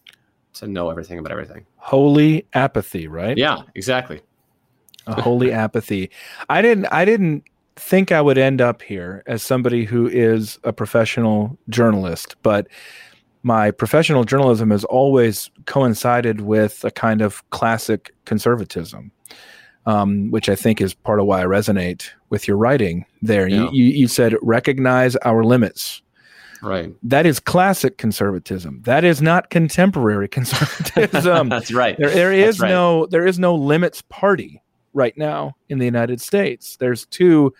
to 0.54 0.66
know 0.66 0.90
everything 0.90 1.18
about 1.18 1.32
everything. 1.32 1.66
Holy 1.76 2.46
apathy, 2.52 3.08
right? 3.08 3.36
Yeah, 3.36 3.62
exactly. 3.74 4.20
A 5.06 5.20
holy 5.20 5.50
apathy. 5.64 6.10
I 6.48 6.62
didn't. 6.62 6.86
I 6.86 7.04
didn't 7.04 7.44
think 7.76 8.12
I 8.12 8.20
would 8.20 8.38
end 8.38 8.60
up 8.60 8.82
here 8.82 9.22
as 9.26 9.42
somebody 9.42 9.84
who 9.84 10.06
is 10.06 10.58
a 10.62 10.72
professional 10.72 11.58
journalist, 11.70 12.36
but 12.42 12.68
my 13.42 13.70
professional 13.70 14.24
journalism 14.24 14.70
has 14.70 14.84
always 14.84 15.50
coincided 15.66 16.42
with 16.42 16.84
a 16.84 16.90
kind 16.90 17.22
of 17.22 17.48
classic 17.50 18.12
conservatism 18.24 19.10
um, 19.86 20.30
which 20.30 20.48
I 20.48 20.54
think 20.54 20.80
is 20.80 20.94
part 20.94 21.20
of 21.20 21.26
why 21.26 21.42
I 21.42 21.44
resonate 21.44 22.08
with 22.30 22.46
your 22.46 22.56
writing 22.56 23.04
there. 23.20 23.48
Yeah. 23.48 23.64
You, 23.64 23.70
you, 23.72 23.84
you 23.84 24.08
said 24.08 24.34
recognize 24.42 25.16
our 25.16 25.44
limits. 25.44 26.02
Right. 26.62 26.94
That 27.02 27.26
is 27.26 27.40
classic 27.40 27.98
conservatism. 27.98 28.82
That 28.84 29.04
is 29.04 29.20
not 29.20 29.50
contemporary 29.50 30.28
conservatism. 30.28 31.48
That's 31.48 31.72
right. 31.72 31.96
There, 31.98 32.10
there 32.10 32.32
is 32.32 32.60
right. 32.60 32.68
no 32.68 33.06
there 33.06 33.26
is 33.26 33.38
no 33.38 33.54
limits 33.54 34.02
party 34.02 34.62
right 34.94 35.16
now 35.16 35.56
in 35.68 35.78
the 35.78 35.84
United 35.84 36.20
States. 36.20 36.76
There's 36.76 37.06
two 37.06 37.52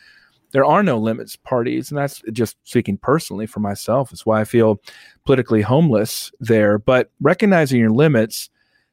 there 0.53 0.65
are 0.65 0.83
no 0.83 0.99
limits 0.99 1.35
parties 1.35 1.91
and 1.91 1.99
that's 1.99 2.23
just 2.33 2.57
speaking 2.65 2.99
personally 2.99 3.47
for 3.47 3.61
myself 3.61 4.13
it's 4.13 4.27
why 4.27 4.41
i 4.41 4.45
feel 4.45 4.79
politically 5.25 5.63
homeless 5.63 6.31
there 6.41 6.79
but 6.79 7.11
recognizing 7.21 7.81
your 7.81 7.91
limits 7.91 8.51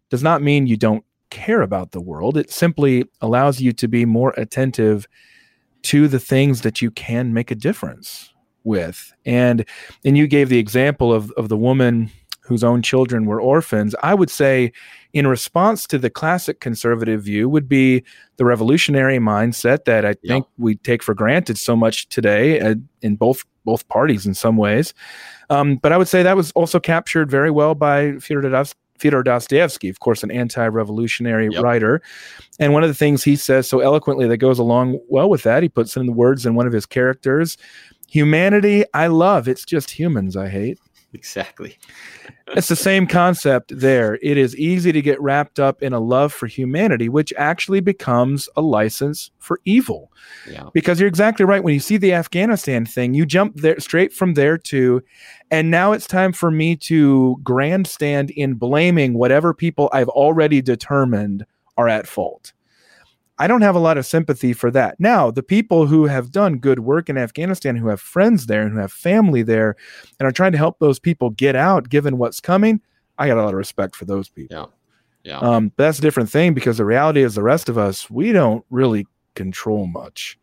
does 0.09 0.23
not 0.23 0.41
mean 0.41 0.67
you 0.67 0.77
don't 0.77 1.03
care 1.29 1.61
about 1.61 1.91
the 1.91 2.01
world. 2.01 2.37
It 2.37 2.51
simply 2.51 3.05
allows 3.21 3.61
you 3.61 3.71
to 3.73 3.87
be 3.87 4.05
more 4.05 4.33
attentive 4.37 5.07
to 5.83 6.07
the 6.07 6.19
things 6.19 6.61
that 6.61 6.81
you 6.81 6.91
can 6.91 7.33
make 7.33 7.51
a 7.51 7.55
difference 7.55 8.33
with. 8.63 9.13
And 9.25 9.65
and 10.03 10.17
you 10.17 10.27
gave 10.27 10.49
the 10.49 10.59
example 10.59 11.13
of 11.13 11.31
of 11.31 11.49
the 11.49 11.57
woman 11.57 12.11
whose 12.41 12.63
own 12.63 12.81
children 12.81 13.25
were 13.25 13.39
orphans. 13.39 13.93
I 14.01 14.15
would 14.15 14.31
say 14.31 14.71
in 15.13 15.27
response 15.27 15.85
to 15.85 15.99
the 15.99 16.09
classic 16.09 16.59
conservative 16.59 17.21
view 17.21 17.47
would 17.47 17.69
be 17.69 18.03
the 18.37 18.45
revolutionary 18.45 19.19
mindset 19.19 19.85
that 19.85 20.03
I 20.03 20.15
think 20.25 20.47
we 20.57 20.75
take 20.77 21.03
for 21.03 21.13
granted 21.13 21.59
so 21.59 21.75
much 21.75 22.09
today 22.09 22.59
uh, 22.59 22.75
in 23.03 23.17
both 23.17 23.45
both 23.65 23.87
parties 23.87 24.25
in 24.25 24.33
some 24.33 24.57
ways. 24.57 24.95
Um, 25.51 25.75
but 25.75 25.91
I 25.91 25.97
would 25.97 26.07
say 26.07 26.23
that 26.23 26.35
was 26.35 26.51
also 26.53 26.79
captured 26.79 27.29
very 27.29 27.51
well 27.51 27.75
by 27.75 28.13
Fyodor 28.13 28.49
Fyodor 28.99 29.23
Dostoevsky, 29.23 29.89
of 29.89 29.99
course, 29.99 30.23
an 30.23 30.31
anti-revolutionary 30.31 31.49
yep. 31.51 31.63
writer. 31.63 32.01
And 32.59 32.73
one 32.73 32.83
of 32.83 32.89
the 32.89 32.95
things 32.95 33.23
he 33.23 33.35
says 33.35 33.67
so 33.67 33.79
eloquently 33.79 34.27
that 34.27 34.37
goes 34.37 34.59
along 34.59 34.99
well 35.07 35.29
with 35.29 35.43
that, 35.43 35.63
he 35.63 35.69
puts 35.69 35.95
in 35.95 36.05
the 36.05 36.11
words 36.11 36.45
in 36.45 36.55
one 36.55 36.67
of 36.67 36.73
his 36.73 36.85
characters, 36.85 37.57
humanity 38.07 38.83
I 38.93 39.07
love, 39.07 39.47
it's 39.47 39.65
just 39.65 39.91
humans 39.91 40.35
I 40.35 40.49
hate. 40.49 40.79
Exactly. 41.13 41.75
it's 42.55 42.67
the 42.67 42.75
same 42.75 43.07
concept 43.07 43.71
there. 43.75 44.19
It 44.21 44.37
is 44.37 44.55
easy 44.55 44.91
to 44.91 45.01
get 45.01 45.19
wrapped 45.21 45.59
up 45.59 45.81
in 45.81 45.93
a 45.93 45.99
love 45.99 46.31
for 46.31 46.45
humanity, 46.45 47.09
which 47.09 47.33
actually 47.37 47.79
becomes 47.79 48.47
a 48.55 48.61
license 48.61 49.31
for 49.39 49.59
evil. 49.65 50.11
Yeah. 50.49 50.69
Because 50.73 50.99
you're 50.99 51.07
exactly 51.07 51.45
right. 51.45 51.63
When 51.63 51.73
you 51.73 51.79
see 51.79 51.97
the 51.97 52.13
Afghanistan 52.13 52.85
thing, 52.85 53.13
you 53.13 53.25
jump 53.25 53.55
there 53.55 53.79
straight 53.79 54.13
from 54.13 54.35
there 54.35 54.57
to, 54.57 55.01
and 55.51 55.71
now 55.71 55.91
it's 55.91 56.07
time 56.07 56.33
for 56.33 56.51
me 56.51 56.75
to 56.75 57.37
grandstand 57.43 58.31
in 58.31 58.53
blaming 58.55 59.13
whatever 59.13 59.53
people 59.53 59.89
I've 59.91 60.09
already 60.09 60.61
determined 60.61 61.45
are 61.77 61.87
at 61.87 62.07
fault. 62.07 62.53
I 63.39 63.47
don't 63.47 63.61
have 63.61 63.75
a 63.75 63.79
lot 63.79 63.97
of 63.97 64.05
sympathy 64.05 64.51
for 64.51 64.69
that. 64.71 64.99
Now, 64.99 65.31
the 65.31 65.41
people 65.41 65.87
who 65.87 66.07
have 66.07 66.31
done 66.31 66.57
good 66.57 66.79
work 66.79 67.09
in 67.09 67.17
Afghanistan, 67.17 67.77
who 67.77 67.87
have 67.87 68.01
friends 68.01 68.47
there 68.47 68.63
and 68.63 68.73
who 68.73 68.79
have 68.79 68.91
family 68.91 69.43
there 69.43 69.77
and 70.19 70.27
are 70.27 70.31
trying 70.31 70.51
to 70.51 70.57
help 70.57 70.79
those 70.79 70.99
people 70.99 71.29
get 71.29 71.55
out 71.55 71.87
given 71.87 72.17
what's 72.17 72.41
coming, 72.41 72.81
I 73.17 73.27
got 73.27 73.37
a 73.37 73.41
lot 73.41 73.53
of 73.53 73.57
respect 73.57 73.95
for 73.95 74.03
those 74.05 74.27
people. 74.27 74.57
Yeah. 74.57 74.65
Yeah. 75.23 75.39
Um, 75.39 75.69
but 75.75 75.83
that's 75.83 75.99
a 75.99 76.01
different 76.01 76.29
thing 76.29 76.53
because 76.53 76.77
the 76.77 76.85
reality 76.85 77.21
is 77.21 77.35
the 77.35 77.43
rest 77.43 77.69
of 77.69 77.77
us, 77.77 78.09
we 78.09 78.31
don't 78.31 78.65
really 78.69 79.05
control 79.35 79.87
much 79.87 80.37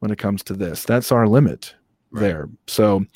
when 0.00 0.10
it 0.10 0.18
comes 0.18 0.42
to 0.44 0.54
this. 0.54 0.84
That's 0.84 1.12
our 1.12 1.26
limit 1.26 1.74
right. 2.10 2.20
there. 2.20 2.48
So 2.66 3.06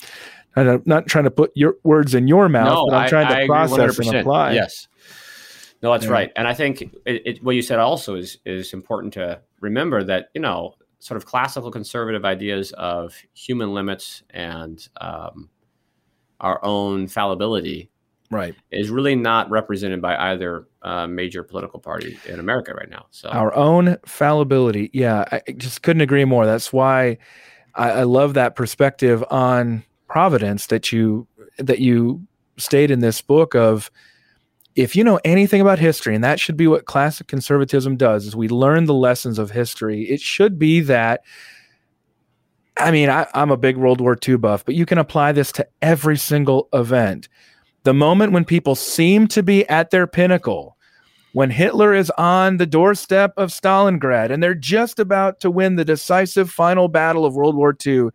I'm 0.55 0.81
not 0.85 1.07
trying 1.07 1.25
to 1.25 1.31
put 1.31 1.51
your 1.55 1.75
words 1.83 2.15
in 2.15 2.27
your 2.27 2.49
mouth, 2.49 2.73
no, 2.73 2.87
but 2.89 2.95
I'm 2.95 3.09
trying 3.09 3.27
I, 3.27 3.29
to 3.29 3.43
I 3.43 3.47
process 3.47 3.99
and 3.99 4.15
apply. 4.15 4.53
Yes. 4.53 4.87
No, 5.81 5.91
that's 5.91 6.05
yeah. 6.05 6.11
right. 6.11 6.31
And 6.35 6.47
I 6.47 6.53
think 6.53 6.81
it, 6.81 7.21
it, 7.25 7.43
what 7.43 7.55
you 7.55 7.61
said 7.61 7.79
also 7.79 8.15
is 8.15 8.37
is 8.45 8.73
important 8.73 9.13
to 9.13 9.41
remember 9.59 10.03
that 10.03 10.29
you 10.33 10.41
know 10.41 10.75
sort 10.99 11.17
of 11.17 11.25
classical 11.25 11.69
conservative 11.69 12.25
ideas 12.25 12.71
of 12.73 13.15
human 13.33 13.73
limits 13.73 14.23
and 14.31 14.87
um, 15.01 15.49
our 16.39 16.63
own 16.63 17.07
fallibility 17.07 17.91
right 18.31 18.55
is 18.71 18.89
really 18.89 19.15
not 19.15 19.49
represented 19.51 20.01
by 20.01 20.15
either 20.31 20.67
uh, 20.81 21.05
major 21.05 21.43
political 21.43 21.79
party 21.79 22.17
in 22.25 22.39
america 22.39 22.73
right 22.73 22.89
now 22.89 23.05
so 23.11 23.29
our 23.29 23.53
own 23.55 23.97
fallibility 24.03 24.89
yeah 24.93 25.25
i 25.31 25.41
just 25.57 25.83
couldn't 25.83 26.01
agree 26.01 26.25
more 26.25 26.45
that's 26.47 26.73
why 26.73 27.17
I, 27.75 27.91
I 27.91 28.03
love 28.03 28.33
that 28.33 28.55
perspective 28.55 29.23
on 29.29 29.83
providence 30.15 30.67
that 30.67 30.93
you 30.93 31.27
that 31.57 31.79
you 31.79 32.25
state 32.55 32.89
in 32.89 33.01
this 33.01 33.19
book 33.19 33.53
of 33.53 33.91
if 34.73 34.95
you 34.95 35.03
know 35.03 35.19
anything 35.25 35.59
about 35.59 35.77
history, 35.77 36.15
and 36.15 36.23
that 36.23 36.39
should 36.39 36.55
be 36.55 36.67
what 36.67 36.85
classic 36.85 37.27
conservatism 37.27 37.97
does, 37.97 38.25
is 38.25 38.33
we 38.33 38.47
learn 38.47 38.85
the 38.85 38.93
lessons 38.93 39.37
of 39.37 39.51
history. 39.51 40.03
It 40.03 40.21
should 40.21 40.57
be 40.57 40.79
that. 40.79 41.19
I 42.77 42.91
mean, 42.91 43.09
I, 43.09 43.27
I'm 43.33 43.51
a 43.51 43.57
big 43.57 43.75
World 43.75 43.99
War 43.99 44.17
II 44.25 44.37
buff, 44.37 44.63
but 44.63 44.75
you 44.75 44.85
can 44.85 44.99
apply 44.99 45.33
this 45.33 45.51
to 45.51 45.67
every 45.81 46.15
single 46.15 46.69
event. 46.71 47.27
The 47.83 47.93
moment 47.93 48.31
when 48.31 48.45
people 48.45 48.75
seem 48.75 49.27
to 49.27 49.43
be 49.43 49.67
at 49.67 49.91
their 49.91 50.07
pinnacle, 50.07 50.74
when 51.35 51.49
Hitler 51.49 51.93
is 51.93 52.09
on 52.11 52.55
the 52.55 52.65
doorstep 52.65 53.33
of 53.35 53.49
Stalingrad 53.49 54.31
and 54.31 54.41
they're 54.41 54.55
just 54.55 54.99
about 54.99 55.41
to 55.41 55.51
win 55.51 55.75
the 55.75 55.83
decisive 55.83 56.49
final 56.49 56.87
battle 56.87 57.25
of 57.25 57.35
World 57.35 57.57
War 57.57 57.75
II, 57.85 58.07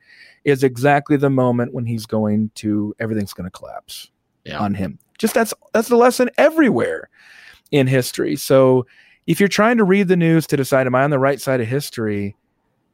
is 0.45 0.65
exactly 0.65 1.19
the 1.19 1.29
moment 1.29 1.75
when 1.75 1.85
he's 1.85 2.07
going 2.07 2.51
to 2.55 2.95
everything's 2.99 3.35
going 3.35 3.45
to 3.45 3.51
collapse 3.51 4.11
yeah. 4.47 4.59
on 4.59 4.73
him. 4.73 4.99
Just 5.19 5.35
that's 5.35 5.53
that's 5.75 5.89
the 5.89 5.99
lesson 5.99 6.31
everywhere 6.39 7.11
in 7.71 7.87
history. 7.87 8.37
So 8.37 8.87
if 9.27 9.39
you're 9.39 9.51
trying 9.51 9.77
to 9.77 9.85
read 9.85 10.09
the 10.09 10.17
news 10.17 10.47
to 10.47 10.57
decide 10.57 10.87
am 10.87 10.95
I 10.95 11.03
on 11.03 11.11
the 11.11 11.19
right 11.19 11.43
side 11.43 11.61
of 11.61 11.69
history, 11.69 12.37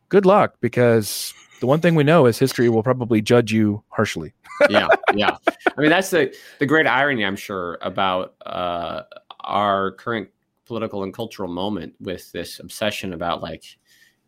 good 0.08 0.26
luck 0.26 0.56
because 0.60 1.32
the 1.60 1.68
one 1.68 1.80
thing 1.80 1.94
we 1.94 2.02
know 2.02 2.26
is 2.26 2.36
history 2.36 2.68
will 2.68 2.82
probably 2.82 3.22
judge 3.22 3.52
you 3.52 3.84
harshly. 3.90 4.34
yeah, 4.70 4.88
yeah. 5.14 5.36
I 5.78 5.80
mean, 5.80 5.90
that's 5.90 6.10
the 6.10 6.36
the 6.58 6.66
great 6.66 6.88
irony, 6.88 7.24
I'm 7.24 7.36
sure, 7.36 7.78
about 7.80 8.34
uh, 8.44 9.02
our 9.46 9.92
current 9.92 10.28
political 10.66 11.02
and 11.04 11.14
cultural 11.14 11.48
moment 11.48 11.94
with 12.00 12.30
this 12.32 12.58
obsession 12.58 13.12
about 13.12 13.42
like, 13.42 13.64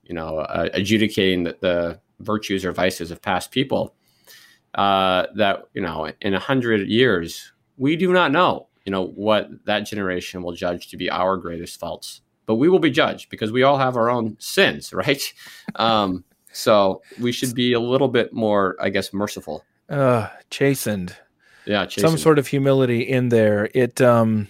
you 0.05 0.15
know, 0.15 0.39
uh, 0.39 0.69
adjudicating 0.73 1.45
the, 1.45 1.57
the, 1.61 2.01
virtues 2.21 2.65
or 2.65 2.73
vices 2.73 3.11
of 3.11 3.23
past 3.23 3.53
people. 3.53 3.95
Uh, 4.75 5.27
that 5.35 5.65
you 5.73 5.81
know, 5.81 6.11
in 6.21 6.35
a 6.35 6.39
hundred 6.39 6.89
years, 6.89 7.53
we 7.77 7.97
do 7.97 8.13
not 8.13 8.33
know, 8.33 8.69
you 8.85 8.93
know, 8.93 9.07
what 9.07 9.49
that 9.65 9.81
generation 9.81 10.43
will 10.43 10.53
judge 10.53 10.89
to 10.89 10.97
be 10.97 11.11
our 11.11 11.37
greatest 11.37 11.81
faults. 11.81 12.21
But 12.47 12.57
we 12.57 12.69
will 12.69 12.79
be 12.79 12.91
judged 12.91 13.31
because 13.31 13.53
we 13.53 13.63
all 13.63 13.79
have 13.79 13.97
our 13.97 14.11
own 14.11 14.37
sins, 14.39 14.93
right? 14.93 15.23
Um, 15.77 16.25
so 16.53 17.03
we 17.21 17.33
should 17.33 17.55
be 17.55 17.73
a 17.73 17.81
little 17.81 18.09
bit 18.09 18.33
more, 18.33 18.77
I 18.81 18.91
guess, 18.91 19.13
merciful. 19.13 19.65
Uh, 19.89 20.29
chastened. 20.51 21.17
Yeah, 21.67 21.87
chastened. 21.87 22.11
some 22.11 22.19
sort 22.19 22.39
of 22.39 22.47
humility 22.47 23.03
in 23.03 23.29
there. 23.29 23.71
It, 23.75 24.01
um, 24.01 24.49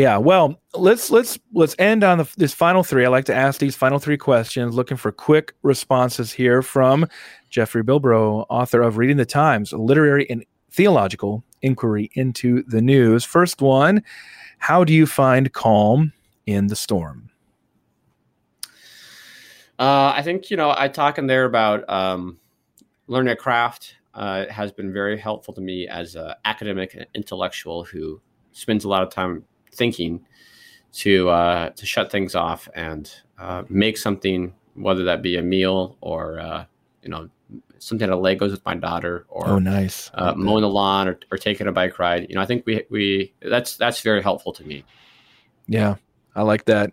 yeah. 0.00 0.16
Well, 0.16 0.58
let's 0.74 1.10
let's 1.10 1.38
let's 1.52 1.76
end 1.78 2.02
on 2.02 2.16
the, 2.16 2.32
this 2.38 2.54
final 2.54 2.82
three. 2.82 3.04
I 3.04 3.08
like 3.08 3.26
to 3.26 3.34
ask 3.34 3.60
these 3.60 3.76
final 3.76 3.98
three 3.98 4.16
questions, 4.16 4.74
looking 4.74 4.96
for 4.96 5.12
quick 5.12 5.52
responses 5.62 6.32
here 6.32 6.62
from 6.62 7.06
Jeffrey 7.50 7.84
Bilbro, 7.84 8.46
author 8.48 8.80
of 8.80 8.96
Reading 8.96 9.18
the 9.18 9.26
Times: 9.26 9.74
Literary 9.74 10.28
and 10.30 10.42
Theological 10.70 11.44
Inquiry 11.60 12.10
into 12.14 12.62
the 12.62 12.80
News. 12.80 13.26
First 13.26 13.60
one: 13.60 14.02
How 14.56 14.84
do 14.84 14.94
you 14.94 15.06
find 15.06 15.52
calm 15.52 16.14
in 16.46 16.68
the 16.68 16.76
storm? 16.76 17.28
Uh, 19.78 20.14
I 20.16 20.22
think 20.22 20.50
you 20.50 20.56
know 20.56 20.74
I 20.74 20.88
talk 20.88 21.18
in 21.18 21.26
there 21.26 21.44
about 21.44 21.86
um, 21.90 22.38
learning 23.06 23.32
a 23.32 23.36
craft. 23.36 23.96
Uh, 24.14 24.46
has 24.50 24.72
been 24.72 24.92
very 24.92 25.16
helpful 25.16 25.54
to 25.54 25.60
me 25.60 25.86
as 25.86 26.16
an 26.16 26.32
academic 26.44 26.94
and 26.94 27.06
intellectual 27.14 27.84
who 27.84 28.20
spends 28.50 28.84
a 28.84 28.88
lot 28.88 29.04
of 29.04 29.10
time 29.10 29.44
thinking 29.72 30.24
to 30.92 31.28
uh, 31.28 31.70
to 31.70 31.86
shut 31.86 32.10
things 32.10 32.34
off 32.34 32.68
and 32.74 33.12
uh, 33.38 33.64
make 33.68 33.96
something, 33.96 34.54
whether 34.74 35.04
that 35.04 35.22
be 35.22 35.36
a 35.36 35.42
meal 35.42 35.96
or 36.00 36.40
uh, 36.40 36.64
you 37.02 37.08
know 37.08 37.28
something 37.78 38.08
of 38.10 38.18
Legos 38.18 38.50
with 38.50 38.64
my 38.64 38.74
daughter, 38.74 39.26
or 39.28 39.48
oh 39.48 39.58
nice 39.58 40.10
uh, 40.14 40.34
mowing 40.34 40.62
the 40.62 40.68
lawn 40.68 41.08
or, 41.08 41.18
or 41.30 41.38
taking 41.38 41.66
a 41.66 41.72
bike 41.72 41.98
ride. 41.98 42.26
You 42.28 42.34
know, 42.34 42.40
I 42.40 42.46
think 42.46 42.66
we 42.66 42.84
we 42.90 43.32
that's 43.42 43.76
that's 43.76 44.00
very 44.00 44.22
helpful 44.22 44.52
to 44.54 44.64
me. 44.64 44.84
Yeah, 45.66 45.96
I 46.34 46.42
like 46.42 46.64
that. 46.66 46.92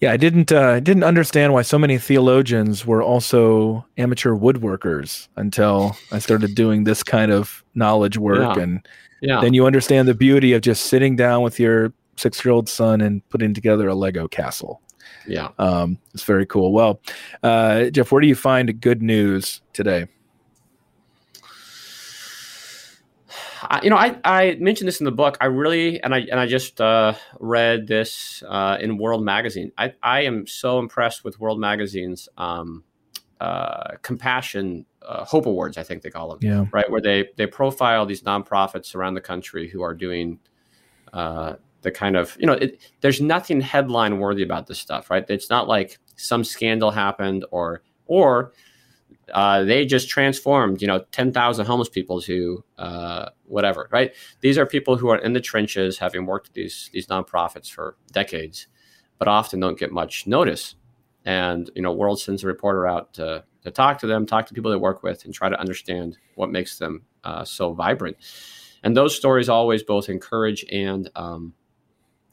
Yeah, 0.00 0.12
I 0.12 0.16
didn't 0.16 0.50
uh, 0.50 0.80
didn't 0.80 1.04
understand 1.04 1.52
why 1.52 1.62
so 1.62 1.78
many 1.78 1.98
theologians 1.98 2.86
were 2.86 3.02
also 3.02 3.84
amateur 3.98 4.32
woodworkers 4.32 5.28
until 5.36 5.96
I 6.10 6.18
started 6.18 6.54
doing 6.54 6.84
this 6.84 7.02
kind 7.02 7.30
of 7.30 7.62
knowledge 7.74 8.16
work, 8.16 8.56
yeah. 8.56 8.62
and 8.62 8.88
yeah. 9.20 9.40
then 9.40 9.52
you 9.52 9.66
understand 9.66 10.08
the 10.08 10.14
beauty 10.14 10.54
of 10.54 10.62
just 10.62 10.86
sitting 10.86 11.16
down 11.16 11.42
with 11.42 11.60
your 11.60 11.92
six 12.20 12.44
year 12.44 12.52
old 12.52 12.68
son 12.68 13.00
and 13.00 13.26
putting 13.28 13.54
together 13.54 13.88
a 13.88 13.94
Lego 13.94 14.28
castle. 14.28 14.80
Yeah, 15.26 15.48
um, 15.58 15.98
it's 16.14 16.24
very 16.24 16.46
cool. 16.46 16.72
Well, 16.72 17.00
uh, 17.42 17.90
Jeff, 17.90 18.12
where 18.12 18.20
do 18.20 18.28
you 18.28 18.34
find 18.34 18.80
good 18.80 19.02
news 19.02 19.60
today? 19.72 20.06
I, 23.62 23.80
you 23.82 23.90
know, 23.90 23.96
I, 23.96 24.18
I 24.24 24.56
mentioned 24.58 24.88
this 24.88 25.00
in 25.00 25.04
the 25.04 25.12
book. 25.12 25.36
I 25.40 25.46
really 25.46 26.02
and 26.02 26.14
I 26.14 26.20
and 26.20 26.40
I 26.40 26.46
just 26.46 26.80
uh, 26.80 27.14
read 27.38 27.86
this 27.86 28.42
uh, 28.48 28.78
in 28.80 28.98
World 28.98 29.24
Magazine. 29.24 29.72
I, 29.76 29.94
I 30.02 30.22
am 30.22 30.46
so 30.46 30.78
impressed 30.78 31.24
with 31.24 31.38
World 31.38 31.60
Magazine's 31.60 32.28
um, 32.38 32.84
uh, 33.40 33.96
compassion 34.02 34.86
uh, 35.02 35.24
hope 35.24 35.46
awards. 35.46 35.76
I 35.78 35.82
think 35.82 36.02
they 36.02 36.10
call 36.10 36.30
them. 36.30 36.38
Yeah. 36.42 36.66
Right, 36.72 36.90
where 36.90 37.00
they 37.00 37.28
they 37.36 37.46
profile 37.46 38.06
these 38.06 38.22
nonprofits 38.22 38.94
around 38.94 39.14
the 39.14 39.20
country 39.20 39.68
who 39.68 39.82
are 39.82 39.94
doing 39.94 40.38
uh, 41.12 41.54
the 41.82 41.90
kind 41.90 42.16
of 42.16 42.36
you 42.38 42.46
know. 42.46 42.54
It, 42.54 42.80
there's 43.00 43.20
nothing 43.20 43.60
headline 43.60 44.18
worthy 44.18 44.42
about 44.42 44.66
this 44.66 44.78
stuff, 44.78 45.10
right? 45.10 45.24
It's 45.28 45.50
not 45.50 45.68
like 45.68 45.98
some 46.16 46.44
scandal 46.44 46.90
happened 46.90 47.44
or 47.50 47.82
or 48.06 48.52
uh, 49.32 49.64
they 49.64 49.86
just 49.86 50.08
transformed, 50.08 50.82
you 50.82 50.88
know, 50.88 51.04
10,000 51.12 51.66
homeless 51.66 51.88
people 51.88 52.20
to 52.22 52.64
uh, 52.78 53.28
whatever, 53.44 53.88
right? 53.92 54.12
These 54.40 54.58
are 54.58 54.66
people 54.66 54.96
who 54.96 55.08
are 55.08 55.18
in 55.18 55.32
the 55.32 55.40
trenches, 55.40 55.98
having 55.98 56.26
worked 56.26 56.48
at 56.48 56.54
these 56.54 56.90
these 56.92 57.06
nonprofits 57.06 57.70
for 57.70 57.96
decades, 58.12 58.66
but 59.18 59.28
often 59.28 59.60
don't 59.60 59.78
get 59.78 59.92
much 59.92 60.26
notice. 60.26 60.74
And 61.24 61.70
you 61.74 61.82
know, 61.82 61.92
World 61.92 62.20
sends 62.20 62.44
a 62.44 62.46
reporter 62.46 62.86
out 62.86 63.14
to 63.14 63.44
to 63.62 63.70
talk 63.70 63.98
to 63.98 64.06
them, 64.06 64.26
talk 64.26 64.46
to 64.46 64.54
people 64.54 64.70
they 64.70 64.76
work 64.76 65.02
with, 65.02 65.24
and 65.24 65.34
try 65.34 65.48
to 65.48 65.60
understand 65.60 66.18
what 66.34 66.50
makes 66.50 66.78
them 66.78 67.02
uh, 67.24 67.44
so 67.44 67.72
vibrant. 67.72 68.16
And 68.82 68.96
those 68.96 69.14
stories 69.14 69.48
always 69.48 69.82
both 69.82 70.08
encourage 70.08 70.64
and 70.72 71.10
um, 71.14 71.52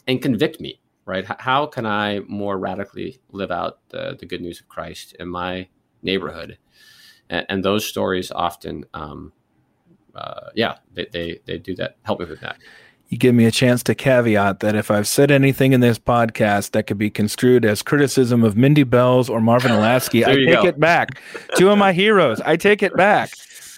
and 0.08 0.22
convict 0.22 0.60
me. 0.60 0.80
Right? 1.06 1.26
How 1.40 1.68
can 1.68 1.86
I 1.86 2.20
more 2.28 2.58
radically 2.58 3.20
live 3.32 3.50
out 3.50 3.80
the, 3.90 4.18
the 4.20 4.26
good 4.26 4.42
news 4.42 4.60
of 4.60 4.68
Christ 4.68 5.16
in 5.18 5.30
my 5.30 5.70
neighborhood? 6.04 6.58
and, 7.30 7.46
and 7.50 7.66
those 7.66 7.86
stories 7.86 8.32
often, 8.32 8.86
um, 8.94 9.32
uh, 10.16 10.50
yeah, 10.56 10.78
they, 10.94 11.06
they 11.12 11.40
they 11.46 11.58
do 11.58 11.76
that. 11.76 11.98
Help 12.04 12.20
me 12.20 12.26
with 12.26 12.40
that. 12.42 12.58
You 13.10 13.18
give 13.18 13.34
me 13.34 13.46
a 13.46 13.52
chance 13.52 13.84
to 13.84 13.96
caveat 13.96 14.60
that 14.60 14.76
if 14.76 14.92
I've 14.92 15.08
said 15.08 15.32
anything 15.32 15.72
in 15.72 15.80
this 15.80 15.98
podcast 15.98 16.72
that 16.72 16.88
could 16.88 16.98
be 16.98 17.10
construed 17.10 17.64
as 17.64 17.82
criticism 17.82 18.44
of 18.44 18.58
Mindy 18.58 18.84
Belz 18.84 19.30
or 19.30 19.40
Marvin 19.40 19.72
Olasky, 19.74 20.26
I 20.26 20.36
take 20.36 20.62
go. 20.62 20.66
it 20.66 20.80
back. 20.80 21.22
Two 21.56 21.70
of 21.70 21.78
my 21.78 21.94
heroes, 21.94 22.42
I 22.42 22.58
take 22.58 22.84
it 22.84 22.96
back 22.96 23.30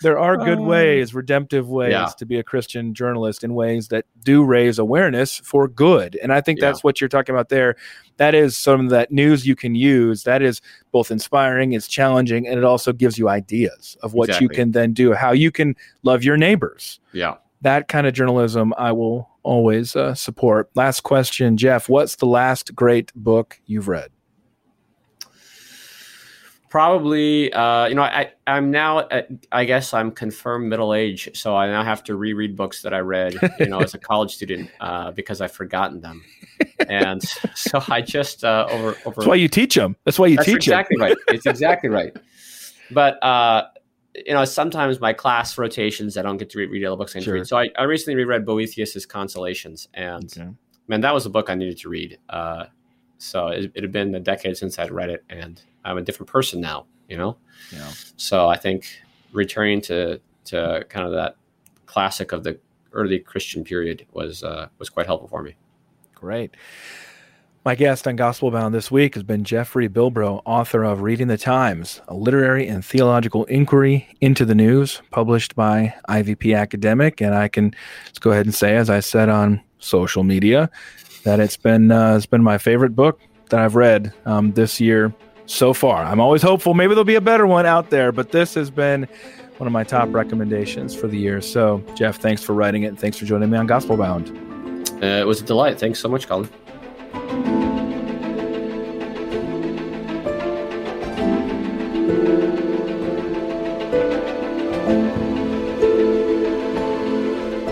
there 0.01 0.19
are 0.19 0.37
good 0.37 0.59
oh. 0.59 0.63
ways, 0.63 1.13
redemptive 1.13 1.69
ways 1.69 1.91
yeah. 1.91 2.07
to 2.17 2.25
be 2.25 2.37
a 2.39 2.43
Christian 2.43 2.93
journalist 2.93 3.43
in 3.43 3.53
ways 3.53 3.89
that 3.89 4.05
do 4.23 4.43
raise 4.43 4.79
awareness 4.79 5.39
for 5.39 5.67
good. 5.67 6.17
And 6.21 6.31
I 6.33 6.41
think 6.41 6.59
yeah. 6.59 6.67
that's 6.67 6.83
what 6.83 6.99
you're 6.99 7.09
talking 7.09 7.33
about 7.33 7.49
there. 7.49 7.75
That 8.17 8.35
is 8.35 8.57
some 8.57 8.85
of 8.85 8.89
that 8.89 9.11
news 9.11 9.47
you 9.47 9.55
can 9.55 9.75
use. 9.75 10.23
That 10.23 10.41
is 10.41 10.61
both 10.91 11.11
inspiring, 11.11 11.73
it's 11.73 11.87
challenging, 11.87 12.47
and 12.47 12.57
it 12.57 12.63
also 12.63 12.91
gives 12.91 13.17
you 13.17 13.29
ideas 13.29 13.97
of 14.01 14.13
what 14.13 14.29
exactly. 14.29 14.45
you 14.45 14.49
can 14.49 14.71
then 14.71 14.93
do, 14.93 15.13
how 15.13 15.31
you 15.31 15.51
can 15.51 15.75
love 16.03 16.23
your 16.23 16.37
neighbors. 16.37 16.99
Yeah. 17.13 17.35
That 17.61 17.87
kind 17.87 18.07
of 18.07 18.13
journalism 18.13 18.73
I 18.77 18.91
will 18.91 19.29
always 19.43 19.95
uh, 19.95 20.15
support. 20.15 20.69
Last 20.75 21.01
question, 21.01 21.57
Jeff. 21.57 21.89
What's 21.89 22.15
the 22.15 22.25
last 22.25 22.75
great 22.75 23.13
book 23.15 23.59
you've 23.65 23.87
read? 23.87 24.09
Probably, 26.69 27.51
uh, 27.51 27.87
you 27.87 27.95
know, 27.95 28.03
I, 28.03 28.31
I'm 28.45 28.69
now, 28.69 28.99
at, 29.09 29.27
I 29.51 29.65
guess 29.65 29.91
I'm 29.91 30.11
confirmed 30.11 30.69
middle 30.69 30.93
age, 30.93 31.29
so 31.33 31.55
I 31.55 31.67
now 31.67 31.83
have 31.83 32.03
to 32.03 32.15
reread 32.15 32.55
books 32.55 32.83
that 32.83 32.93
I 32.93 32.99
read, 32.99 33.35
you 33.59 33.65
know, 33.65 33.79
as 33.79 33.95
a 33.95 33.97
college 33.97 34.35
student 34.35 34.69
uh, 34.79 35.09
because 35.11 35.41
I've 35.41 35.51
forgotten 35.51 35.99
them, 35.99 36.23
and 36.87 37.23
so 37.55 37.81
I 37.89 38.01
just 38.01 38.43
uh, 38.43 38.67
over 38.69 38.95
over. 39.05 39.15
That's 39.15 39.27
why 39.27 39.35
you 39.35 39.47
teach 39.47 39.73
them. 39.73 39.95
That's 40.05 40.19
why 40.19 40.27
you 40.27 40.35
that's 40.35 40.45
teach 40.45 40.55
exactly 40.57 40.97
them. 40.97 41.07
right. 41.07 41.17
It's 41.29 41.47
exactly 41.47 41.89
right. 41.89 42.15
But 42.91 43.23
uh, 43.23 43.67
you 44.15 44.33
know, 44.33 44.45
sometimes 44.45 44.99
my 44.99 45.13
class 45.13 45.57
rotations, 45.57 46.17
I 46.17 46.21
don't 46.21 46.37
get 46.37 46.49
to 46.51 46.59
read, 46.59 46.69
read 46.69 46.85
all 46.85 46.95
the 46.95 47.03
books 47.03 47.15
I 47.15 47.19
need 47.19 47.25
sure. 47.25 47.35
to 47.35 47.39
read. 47.39 47.47
So 47.47 47.57
I, 47.57 47.69
I 47.77 47.83
recently 47.83 48.15
reread 48.15 48.45
Boethius's 48.45 49.05
Consolations, 49.05 49.87
and 49.93 50.31
okay. 50.37 50.49
man, 50.87 51.01
that 51.01 51.13
was 51.13 51.25
a 51.25 51.29
book 51.29 51.49
I 51.49 51.55
needed 51.55 51.77
to 51.79 51.89
read. 51.89 52.19
Uh, 52.29 52.65
so 53.17 53.47
it, 53.47 53.71
it 53.75 53.83
had 53.83 53.91
been 53.91 54.15
a 54.15 54.19
decade 54.19 54.57
since 54.57 54.79
I'd 54.79 54.91
read 54.91 55.09
it, 55.09 55.23
and 55.29 55.61
I'm 55.83 55.97
a 55.97 56.01
different 56.01 56.29
person 56.29 56.61
now, 56.61 56.85
you 57.07 57.17
know? 57.17 57.37
Yeah. 57.71 57.91
So 58.17 58.47
I 58.47 58.57
think 58.57 59.01
returning 59.31 59.81
to, 59.81 60.19
to 60.45 60.85
kind 60.89 61.05
of 61.05 61.13
that 61.13 61.35
classic 61.85 62.31
of 62.31 62.43
the 62.43 62.59
early 62.93 63.19
Christian 63.19 63.63
period 63.63 64.05
was, 64.13 64.43
uh, 64.43 64.67
was 64.77 64.89
quite 64.89 65.05
helpful 65.05 65.27
for 65.27 65.43
me. 65.43 65.55
Great. 66.15 66.55
My 67.65 67.75
guest 67.75 68.07
on 68.07 68.15
Gospel 68.15 68.51
Bound 68.51 68.73
this 68.73 68.89
week 68.89 69.15
has 69.15 69.23
been 69.23 69.43
Jeffrey 69.43 69.89
Bilbro, 69.89 70.41
author 70.45 70.83
of 70.83 71.01
Reading 71.01 71.27
the 71.27 71.37
Times, 71.37 72.01
a 72.07 72.13
literary 72.13 72.65
and 72.67 72.83
theological 72.83 73.43
inquiry 73.45 74.07
into 74.21 74.45
the 74.45 74.55
news, 74.55 75.01
published 75.11 75.55
by 75.55 75.93
IVP 76.07 76.57
Academic. 76.57 77.21
And 77.21 77.35
I 77.35 77.49
can 77.49 77.75
let's 78.05 78.17
go 78.17 78.31
ahead 78.31 78.45
and 78.45 78.55
say, 78.55 78.77
as 78.77 78.89
I 78.89 79.01
said 79.01 79.27
on 79.27 79.61
social 79.79 80.23
media, 80.23 80.69
that 81.25 81.41
it's 81.41 81.57
been 81.57 81.91
uh, 81.91 82.15
it's 82.15 82.25
been 82.25 82.41
my 82.41 82.57
favorite 82.57 82.95
book 82.95 83.19
that 83.49 83.59
I've 83.59 83.75
read 83.75 84.13
um, 84.25 84.53
this 84.53 84.79
year 84.79 85.13
so 85.49 85.73
far. 85.73 86.03
I'm 86.03 86.19
always 86.19 86.41
hopeful. 86.41 86.73
Maybe 86.73 86.89
there'll 86.89 87.03
be 87.03 87.15
a 87.15 87.21
better 87.21 87.47
one 87.47 87.65
out 87.65 87.89
there, 87.89 88.11
but 88.11 88.31
this 88.31 88.53
has 88.53 88.69
been 88.69 89.07
one 89.57 89.67
of 89.67 89.73
my 89.73 89.83
top 89.83 90.13
recommendations 90.13 90.95
for 90.95 91.07
the 91.07 91.17
year. 91.17 91.41
So, 91.41 91.83
Jeff, 91.95 92.17
thanks 92.17 92.43
for 92.43 92.53
writing 92.53 92.83
it. 92.83 92.97
Thanks 92.97 93.17
for 93.17 93.25
joining 93.25 93.49
me 93.49 93.57
on 93.57 93.67
Gospel 93.67 93.97
Bound. 93.97 94.29
Uh, 95.01 95.05
it 95.05 95.27
was 95.27 95.41
a 95.41 95.45
delight. 95.45 95.79
Thanks 95.79 95.99
so 95.99 96.07
much, 96.07 96.27
Collin. 96.27 96.49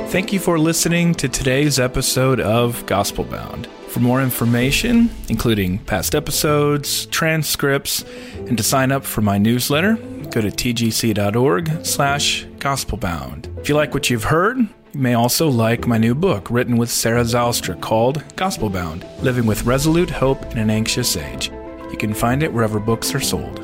Thank 0.10 0.34
you 0.34 0.40
for 0.40 0.58
listening 0.58 1.14
to 1.16 1.30
today's 1.30 1.80
episode 1.80 2.40
of 2.40 2.86
Gospel 2.88 3.24
Bound. 3.24 3.68
For 3.90 4.00
more 4.00 4.22
information, 4.22 5.10
including 5.28 5.80
past 5.80 6.14
episodes, 6.14 7.06
transcripts, 7.08 8.04
and 8.48 8.58
to 8.58 8.64
sign 8.64 8.92
up 8.92 9.04
for 9.04 9.22
my 9.22 9.38
newsletter, 9.38 9.96
go 10.30 10.42
to 10.42 10.50
tgc.org 10.50 11.86
slash 11.86 12.46
gospelbound. 12.60 13.58
If 13.60 13.70
you 13.70 13.76
like 13.76 13.94
what 13.94 14.10
you've 14.10 14.26
heard, 14.26 14.58
you 14.60 15.00
may 15.00 15.14
also 15.14 15.50
like 15.50 15.88
my 15.88 15.98
new 15.98 16.14
book 16.14 16.52
written 16.52 16.78
with 16.78 16.90
Sarah 16.90 17.24
Zylstra 17.24 17.80
called 17.80 18.24
Gospel 18.36 18.70
Bound: 18.70 19.06
Living 19.22 19.46
with 19.46 19.66
Resolute 19.66 20.10
Hope 20.10 20.44
in 20.52 20.58
an 20.58 20.70
Anxious 20.70 21.18
Age. 21.18 21.50
You 21.90 21.98
can 21.98 22.14
find 22.14 22.44
it 22.44 22.52
wherever 22.52 22.80
books 22.80 23.16
are 23.16 23.20
sold. 23.20 23.60